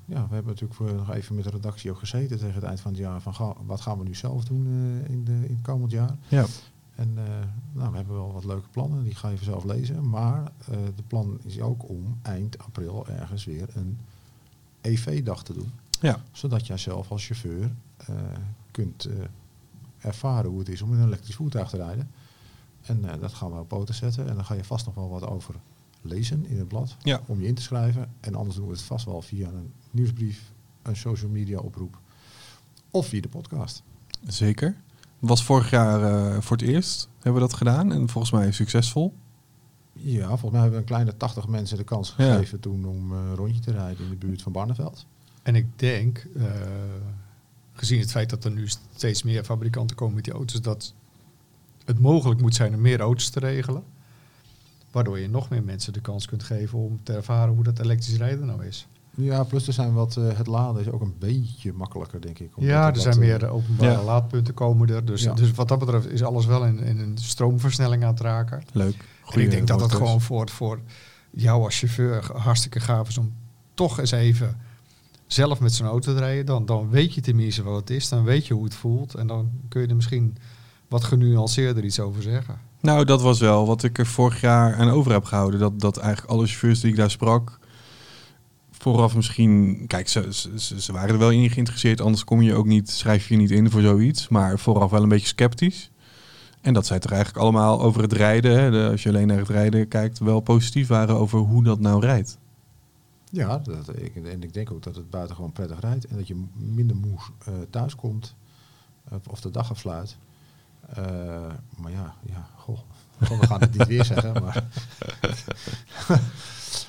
ja, 0.06 0.28
we 0.28 0.34
hebben 0.34 0.46
natuurlijk 0.46 0.74
voor, 0.74 0.94
nog 0.94 1.12
even 1.12 1.36
met 1.36 1.44
de 1.44 1.50
redactie 1.50 1.92
ook 1.92 2.00
gezeten 2.00 2.38
tegen 2.38 2.54
het 2.54 2.64
eind 2.64 2.80
van 2.80 2.92
het 2.92 3.00
jaar. 3.00 3.22
Van 3.22 3.34
ga- 3.36 3.56
wat 3.66 3.82
gaan 3.82 3.98
we 3.98 4.04
nu 4.04 4.16
zelf 4.16 4.44
doen 4.46 4.66
eh, 4.66 5.12
in, 5.14 5.24
de, 5.24 5.32
in 5.32 5.56
het 5.56 5.62
komend 5.62 5.92
jaar? 5.92 6.16
Ja. 6.28 6.46
En 6.96 7.14
eh, 7.16 7.24
nou, 7.72 7.90
we 7.92 7.96
hebben 7.98 8.16
wel 8.16 8.34
wat 8.34 8.46
leuke 8.46 8.70
plannen, 8.72 9.04
die 9.04 9.16
ga 9.16 9.30
je 9.30 9.36
vanzelf 9.38 9.64
lezen. 9.64 10.10
Maar 10.10 10.52
de 10.96 11.04
plan 11.08 11.40
is 11.44 11.60
ook 11.60 11.90
om 11.90 12.18
eind 12.22 12.58
april 12.58 13.08
ergens 13.08 13.46
weer 13.46 13.68
een 13.74 13.98
EV-dag 14.82 15.44
te 15.44 15.54
doen. 15.54 15.72
Ja. 16.02 16.20
Zodat 16.32 16.68
jij 16.68 16.78
zelf 16.78 17.12
als 17.12 17.26
chauffeur 17.26 17.72
kunt 18.72 19.10
ervaren 20.00 20.50
hoe 20.50 20.60
het 20.60 20.70
is 20.70 20.82
om 20.82 20.94
in 20.94 21.00
een 21.00 21.06
elektrisch 21.08 21.36
voertuig 21.36 21.70
te 21.70 21.78
rijden. 21.78 22.10
En 22.82 23.02
dat 23.20 23.34
gaan 23.34 23.52
we 23.52 23.60
op 23.60 23.68
poten 23.68 23.96
zetten. 23.96 24.30
En 24.30 24.36
dan 24.36 24.46
ga 24.46 24.54
je 24.54 24.64
vast 24.64 24.86
nog 24.86 24.96
wel 24.96 25.10
wat 25.10 25.26
over 25.28 25.56
lezen 26.02 26.46
in 26.46 26.58
het 26.58 26.68
blad. 26.68 26.96
Ja. 27.00 27.22
Om 27.26 27.42
je 27.42 27.48
in 27.48 27.56
te 27.56 27.62
schrijven. 27.62 28.10
En 28.20 28.36
anders 28.36 28.56
doen 28.56 28.66
we 28.66 28.72
het 28.72 28.82
vast 28.82 29.06
wel 29.06 29.22
via 29.22 29.48
een 29.48 29.72
nieuwsbrief, 29.92 30.52
een 30.82 30.96
social 30.96 31.32
media 31.32 31.60
oproep. 31.60 32.00
Of 32.92 33.08
via 33.08 33.22
de 33.22 33.28
podcast. 33.30 33.84
Zeker. 34.28 34.76
Was 35.20 35.44
vorig 35.44 35.70
jaar 35.70 36.04
eh, 36.04 36.42
voor 36.42 36.58
het 36.58 36.66
eerst 36.68 37.10
hebben 37.16 37.34
we 37.42 37.48
dat 37.48 37.58
gedaan. 37.58 37.92
En 37.92 38.10
volgens 38.10 38.34
mij 38.34 38.52
succesvol. 38.52 39.14
Ja, 39.94 40.28
volgens 40.28 40.52
mij 40.52 40.60
hebben 40.62 40.72
we 40.72 40.78
een 40.78 40.84
kleine 40.92 41.18
80 41.18 41.48
mensen 41.48 41.78
de 41.78 41.84
kans 41.84 42.14
Ja. 42.18 42.34
gegeven 42.34 42.60
toen 42.60 42.86
om 42.86 43.12
eh, 43.12 43.18
een 43.18 43.36
rondje 43.36 43.62
te 43.62 43.72
rijden 43.72 44.04
in 44.04 44.10
de 44.10 44.16
buurt 44.16 44.42
van 44.42 44.52
Barneveld. 44.52 45.06
En 45.44 45.56
ik 45.56 45.66
denk, 45.80 46.28
eh, 46.36 46.44
gezien 47.74 48.00
het 48.00 48.12
feit 48.12 48.30
dat 48.30 48.44
er 48.44 48.52
nu 48.52 48.68
steeds 48.68 49.24
meer 49.24 49.44
fabrikanten 49.44 49.96
komen 49.96 50.16
met 50.16 50.24
die 50.24 50.34
auto's, 50.34 50.62
dat 50.62 50.94
het 51.86 52.00
mogelijk 52.00 52.42
moet 52.42 52.56
zijn 52.56 52.74
om 52.74 52.82
meer 52.82 53.00
auto's 53.00 53.30
te 53.30 53.40
regelen. 53.40 53.84
Waardoor 54.98 55.20
je 55.20 55.30
nog 55.30 55.50
meer 55.50 55.64
mensen 55.64 55.94
de 55.94 56.02
kans 56.02 56.26
kunt 56.26 56.44
geven 56.44 56.80
om 56.80 57.00
te 57.04 57.14
ervaren 57.14 57.54
hoe 57.54 57.64
dat 57.64 57.80
elektrisch 57.80 58.18
rijden 58.18 58.46
nou 58.46 58.66
is. 58.66 58.88
Ja, 59.16 59.44
plus 59.44 59.68
er 59.68 59.74
zijn 59.74 59.94
wat, 59.94 60.18
eh, 60.18 60.38
het 60.38 60.48
laden 60.48 60.82
is 60.82 60.90
ook 60.90 61.02
een 61.02 61.16
beetje 61.20 61.74
makkelijker, 61.74 62.22
denk 62.22 62.40
ik. 62.40 62.58
omdat 62.58 62.72
Ja, 62.72 62.88
er 62.94 63.00
zijn 63.00 63.14
eh, 63.14 63.20
meer 63.20 63.50
openbare 63.50 63.92
Ja. 63.92 64.04
laadpunten 64.04 64.54
komen 64.54 64.90
er. 64.90 65.06
Dus, 65.06 65.24
Ja. 65.24 65.34
dus 65.34 65.52
wat 65.52 65.68
dat 65.68 65.80
betreft 65.80 66.10
is 66.12 66.24
alles 66.24 66.46
wel 66.46 66.66
in, 66.66 66.80
in 66.80 67.00
een 67.00 67.18
stroomversnelling 67.18 68.04
aan 68.04 68.10
het 68.10 68.20
raken. 68.20 68.64
Leuk. 68.72 68.96
en 69.34 69.42
ik 69.42 69.50
denk 69.52 69.68
dat 69.68 69.80
het 69.82 69.90
motto's. 69.92 69.98
gewoon 70.08 70.22
voor, 70.22 70.50
voor 70.50 70.80
jou 71.30 71.64
als 71.64 71.78
chauffeur 71.80 72.32
hartstikke 72.38 72.80
gaaf 72.80 73.08
is 73.08 73.18
om 73.18 73.34
toch 73.74 74.00
eens 74.00 74.12
even 74.12 74.58
zelf 75.28 75.60
met 75.60 75.74
zo'n 75.74 75.88
auto 75.88 76.14
te 76.14 76.20
rijden. 76.20 76.46
Dan, 76.46 76.66
dan 76.66 76.90
weet 76.90 77.14
je 77.14 77.22
tenminste 77.22 77.64
wat 77.64 77.76
het 77.80 77.90
is, 77.90 78.10
dan 78.10 78.24
weet 78.24 78.48
je 78.48 78.54
hoe 78.54 78.64
het 78.64 78.76
voelt. 78.76 79.14
En 79.16 79.28
dan 79.28 79.52
kun 79.70 79.82
je 79.82 79.88
er 79.88 79.96
misschien 79.96 80.38
wat 80.88 81.04
genuanceerder 81.04 81.84
iets 81.84 82.00
over 82.00 82.22
zeggen. 82.22 82.60
Nou, 82.82 83.06
dat 83.06 83.22
was 83.22 83.40
wel 83.40 83.68
wat 83.68 83.84
ik 83.84 83.98
er 83.98 84.06
vorig 84.08 84.42
jaar 84.42 84.76
aan 84.76 84.90
over 84.90 85.12
heb 85.12 85.24
gehouden. 85.24 85.60
Dat, 85.60 85.80
dat 85.80 85.98
eigenlijk 85.98 86.32
alle 86.34 86.46
chauffeurs 86.46 86.80
die 86.80 86.92
ik 86.92 86.98
daar 86.98 87.12
sprak, 87.12 87.60
vooraf 88.72 89.16
misschien... 89.16 89.84
Kijk, 89.88 90.08
ze, 90.08 90.28
ze, 90.78 90.92
waren 90.92 91.10
er 91.10 91.18
wel 91.18 91.32
in 91.32 91.50
geïnteresseerd, 91.50 92.02
anders 92.02 92.24
kom 92.24 92.42
je 92.42 92.54
ook 92.54 92.66
niet, 92.66 92.90
schrijf 92.90 93.28
je 93.28 93.36
niet 93.36 93.52
in 93.52 93.70
voor 93.72 93.82
zoiets. 93.82 94.28
Maar 94.28 94.60
vooraf 94.60 94.92
wel 94.92 95.04
een 95.04 95.10
beetje 95.10 95.28
sceptisch. 95.28 95.92
En 96.62 96.74
dat 96.74 96.86
zij 96.86 97.00
toch 97.00 97.12
eigenlijk 97.12 97.44
allemaal 97.44 97.82
over 97.82 98.02
het 98.02 98.14
rijden, 98.14 98.60
hè, 98.60 98.90
als 98.90 99.04
je 99.04 99.10
alleen 99.10 99.28
naar 99.28 99.38
het 99.38 99.50
rijden 99.50 99.88
kijkt, 99.88 100.20
wel 100.20 100.40
positief 100.40 100.88
waren 100.88 101.16
over 101.16 101.40
hoe 101.40 101.64
dat 101.64 101.80
nou 101.80 102.02
rijdt. 102.02 102.38
Ja, 103.32 103.58
dat, 103.58 103.90
ik, 103.98 104.16
en 104.16 104.44
ik 104.44 104.54
denk 104.54 104.72
ook 104.72 104.84
dat 104.84 104.96
het 104.96 105.10
buitengewoon 105.10 105.52
prettig 105.52 105.80
rijdt. 105.80 106.06
En 106.06 106.18
dat 106.18 106.28
je 106.28 106.44
minder 106.54 106.96
moe 106.96 107.18
eh, 107.46 107.54
thuis 107.70 107.96
komt. 107.96 108.36
eh, 109.10 109.18
of 109.30 109.42
de 109.42 109.52
dag 109.52 109.70
afsluit. 109.72 110.18
Eh, 110.96 111.04
maar 111.78 111.92
ja, 111.92 112.16
ja 112.26 112.48
goh. 112.56 112.80
Goh, 113.26 113.40
We 113.40 113.48
gaan 113.48 113.60
het 113.60 113.78
niet 113.78 113.88
weer 113.88 114.06
zeggen, 114.06 114.34
maar 114.44 114.64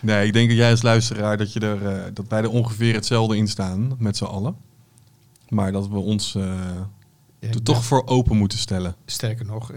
Nee, 0.00 0.26
ik 0.26 0.32
denk 0.32 0.48
dat 0.48 0.58
jij 0.58 0.70
als 0.70 0.82
luisteraar 0.82 1.36
dat, 1.36 1.52
je 1.52 1.60
er, 1.60 1.86
eh, 1.86 2.04
dat 2.14 2.28
wij 2.28 2.42
er 2.42 2.50
ongeveer 2.50 2.94
hetzelfde 2.94 3.36
in 3.36 3.48
staan 3.48 3.94
met 3.98 4.16
z'n 4.16 4.24
allen. 4.24 4.56
Maar 5.48 5.72
dat 5.72 5.88
we 5.88 5.96
ons 5.98 6.34
eh, 6.34 6.42
Ja, 7.40 7.48
er 7.48 7.62
toch 7.62 7.74
ben- 7.76 7.84
voor 7.84 8.06
open 8.06 8.36
moeten 8.36 8.58
stellen. 8.58 8.94
Sterker 9.04 9.46
nog, 9.46 9.72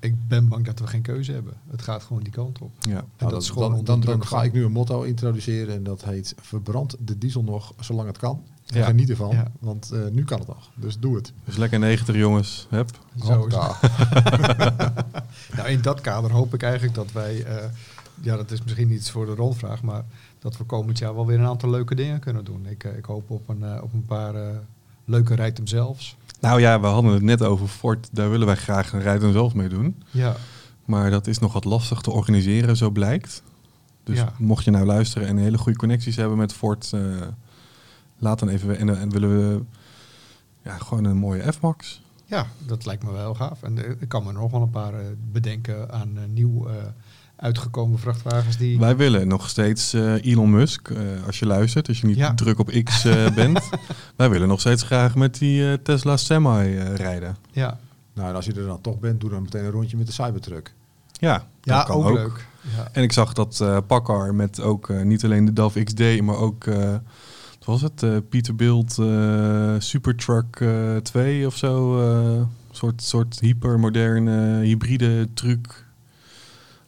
ik 0.00 0.28
ben 0.28 0.48
bang 0.48 0.64
dat 0.64 0.78
we 0.78 0.86
geen 0.86 1.02
keuze 1.02 1.32
hebben. 1.32 1.54
Het 1.70 1.82
gaat 1.82 2.02
gewoon 2.02 2.22
die 2.22 2.32
kant 2.32 2.58
op. 2.60 2.70
Ja. 2.80 2.96
En 2.96 3.04
Nou, 3.18 3.30
dat 3.32 3.42
is 3.42 3.48
dan, 3.48 3.56
gewoon 3.56 3.84
dan, 3.84 4.00
dan, 4.00 4.26
ga 4.26 4.42
ik 4.42 4.52
nu 4.52 4.64
een 4.64 4.72
motto 4.72 5.02
introduceren. 5.02 5.74
En 5.74 5.82
dat 5.82 6.04
heet 6.04 6.34
verbrand 6.40 6.96
de 7.00 7.18
diesel 7.18 7.42
nog 7.42 7.72
zolang 7.80 8.08
het 8.08 8.18
kan. 8.18 8.42
Ja. 8.74 8.84
geniet 8.86 9.10
ervan, 9.10 9.30
Ja. 9.30 9.50
want 9.60 9.90
eh, 9.90 10.00
nu 10.12 10.24
kan 10.24 10.38
het 10.38 10.48
nog. 10.48 10.70
Dus 10.74 10.98
doe 10.98 11.16
het. 11.16 11.32
Dus 11.44 11.56
lekker 11.56 11.78
90 11.78 12.16
jongens. 12.16 12.66
Hup. 12.70 12.90
Zo 13.24 13.46
is. 13.46 13.54
Nou, 15.56 15.68
in 15.68 15.80
dat 15.80 16.00
kader 16.00 16.30
hoop 16.30 16.54
ik 16.54 16.62
eigenlijk 16.62 16.94
dat 16.94 17.12
wij, 17.12 17.42
eh, 17.44 17.64
ja, 18.20 18.36
dat 18.36 18.50
is 18.50 18.62
misschien 18.62 18.88
niet 18.88 19.10
voor 19.10 19.26
de 19.26 19.34
rondvraag, 19.34 19.82
maar 19.82 20.04
dat 20.38 20.56
we 20.56 20.64
komend 20.64 20.98
jaar 20.98 21.14
wel 21.14 21.26
weer 21.26 21.38
een 21.38 21.46
aantal 21.46 21.70
leuke 21.70 21.94
dingen 21.94 22.20
kunnen 22.20 22.44
doen. 22.44 22.66
Ik, 22.66 22.84
eh, 22.84 22.96
ik 22.96 23.04
hoop 23.04 23.30
op 23.30 23.48
een, 23.48 23.82
op 23.82 23.92
een 23.92 24.04
paar 24.06 24.34
leuke 25.04 25.34
rijtem 25.34 25.66
zelfs. 25.66 26.16
Nou 26.40 26.60
ja, 26.60 26.80
we 26.80 26.86
hadden 26.86 27.12
het 27.12 27.22
net 27.22 27.42
over 27.42 27.68
Ford. 27.68 28.08
Daar 28.12 28.30
willen 28.30 28.46
wij 28.46 28.56
graag 28.56 28.92
een 28.92 29.00
rijden 29.00 29.32
zelf 29.32 29.54
mee 29.54 29.68
doen. 29.68 30.02
Ja, 30.10 30.36
Maar 30.84 31.10
dat 31.10 31.26
is 31.26 31.38
nog 31.38 31.52
wat 31.52 31.64
lastig 31.64 32.00
te 32.00 32.10
organiseren, 32.10 32.76
zo 32.76 32.90
blijkt. 32.90 33.42
Dus 34.04 34.16
Ja. 34.18 34.32
mocht 34.38 34.64
je 34.64 34.70
nou 34.70 34.86
luisteren 34.86 35.28
en 35.28 35.36
hele 35.36 35.58
goede 35.58 35.78
connecties 35.78 36.16
hebben 36.16 36.38
met 36.38 36.52
Ford, 36.52 36.90
eh, 36.92 37.00
laat 38.18 38.38
dan 38.38 38.48
even. 38.48 38.78
En, 38.78 38.98
en 39.00 39.10
willen 39.10 39.30
we 39.38 39.62
ja, 40.64 40.76
gewoon 40.78 41.04
een 41.04 41.16
mooie 41.16 41.52
F-Max. 41.52 42.02
ja, 42.24 42.46
dat 42.66 42.86
lijkt 42.86 43.02
me 43.04 43.12
wel 43.12 43.34
gaaf. 43.34 43.62
En 43.62 43.84
eh, 43.84 43.90
ik 43.98 44.08
kan 44.08 44.24
me 44.24 44.32
nog 44.32 44.50
wel 44.50 44.62
een 44.62 44.70
paar 44.70 44.94
eh, 44.94 45.06
bedenken 45.32 45.92
aan 45.92 46.10
eh, 46.16 46.22
nieuw 46.28 46.66
eh, 46.68 46.74
uitgekomen 47.36 47.98
vrachtwagens 47.98 48.56
die... 48.56 48.78
Wij 48.78 48.96
willen 48.96 49.28
nog 49.28 49.48
steeds 49.48 49.92
eh, 49.92 50.24
Elon 50.24 50.50
Musk, 50.50 50.88
eh, 50.88 50.98
als 51.26 51.38
je 51.38 51.46
luistert, 51.46 51.88
als 51.88 52.00
je 52.00 52.06
niet 52.06 52.16
Ja. 52.16 52.34
druk 52.34 52.58
op 52.58 52.68
X 52.84 53.04
eh, 53.04 53.30
bent. 53.34 53.68
wij 54.16 54.30
willen 54.30 54.48
nog 54.48 54.60
steeds 54.60 54.82
graag 54.82 55.14
met 55.14 55.38
die 55.38 55.70
eh, 55.70 55.78
Tesla 55.82 56.16
Semi 56.16 56.76
eh, 56.76 56.94
rijden. 56.94 57.36
Ja, 57.50 57.78
nou, 58.14 58.28
en 58.28 58.34
als 58.34 58.44
je 58.44 58.52
er 58.52 58.66
dan 58.66 58.80
toch 58.80 58.98
bent, 58.98 59.20
doe 59.20 59.30
dan 59.30 59.42
meteen 59.42 59.64
een 59.64 59.70
rondje 59.70 59.96
met 59.96 60.06
de 60.06 60.12
Cybertruck. 60.12 60.72
Ja, 61.12 61.46
ja 61.62 61.82
kan 61.82 61.96
ook, 61.96 62.04
ook. 62.04 62.14
leuk. 62.16 62.46
Ja. 62.76 62.88
En 62.92 63.02
ik 63.02 63.12
zag 63.12 63.32
dat 63.32 63.60
eh 63.60 63.78
Packard 63.86 64.32
met 64.34 64.60
ook 64.60 64.88
eh, 64.90 65.02
niet 65.02 65.24
alleen 65.24 65.44
de 65.44 65.52
DAF 65.52 65.74
XD, 65.84 66.20
maar 66.20 66.36
ook, 66.36 66.66
eh, 66.66 66.94
was 67.68 67.82
het, 67.82 68.02
eh 68.02 68.16
Peterbilt 68.28 68.98
eh 68.98 69.74
Supertruck 69.78 70.60
eh 70.60 70.96
2 70.96 71.46
of 71.46 71.56
zo. 71.56 72.00
eh, 72.00 72.42
soort, 72.70 73.02
soort 73.02 73.40
hypermoderne 73.40 74.60
hybride 74.62 75.28
truck. 75.34 75.86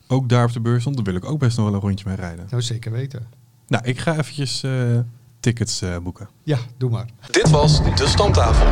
Ook 0.07 0.29
daar 0.29 0.45
op 0.45 0.53
de 0.53 0.61
beurs 0.61 0.81
stond. 0.81 0.97
Daar 0.97 1.05
wil 1.05 1.15
ik 1.15 1.25
ook 1.25 1.39
best 1.39 1.57
nog 1.57 1.67
wel 1.67 1.75
een 1.75 1.81
rondje 1.81 2.05
mee 2.09 2.17
rijden. 2.17 2.47
Nou, 2.51 2.63
zeker 2.63 2.93
weten. 2.93 3.27
Nou, 3.67 3.85
ik 3.85 3.99
ga 3.99 4.13
eventjes 4.19 4.63
eh, 4.63 4.99
tickets 5.41 5.83
eh, 5.83 5.99
boeken. 5.99 6.29
Ja, 6.43 6.59
doe 6.77 6.91
maar. 6.91 7.07
Dit 7.31 7.51
was 7.51 7.85
de 7.95 8.07
Stamtafel. 8.07 8.67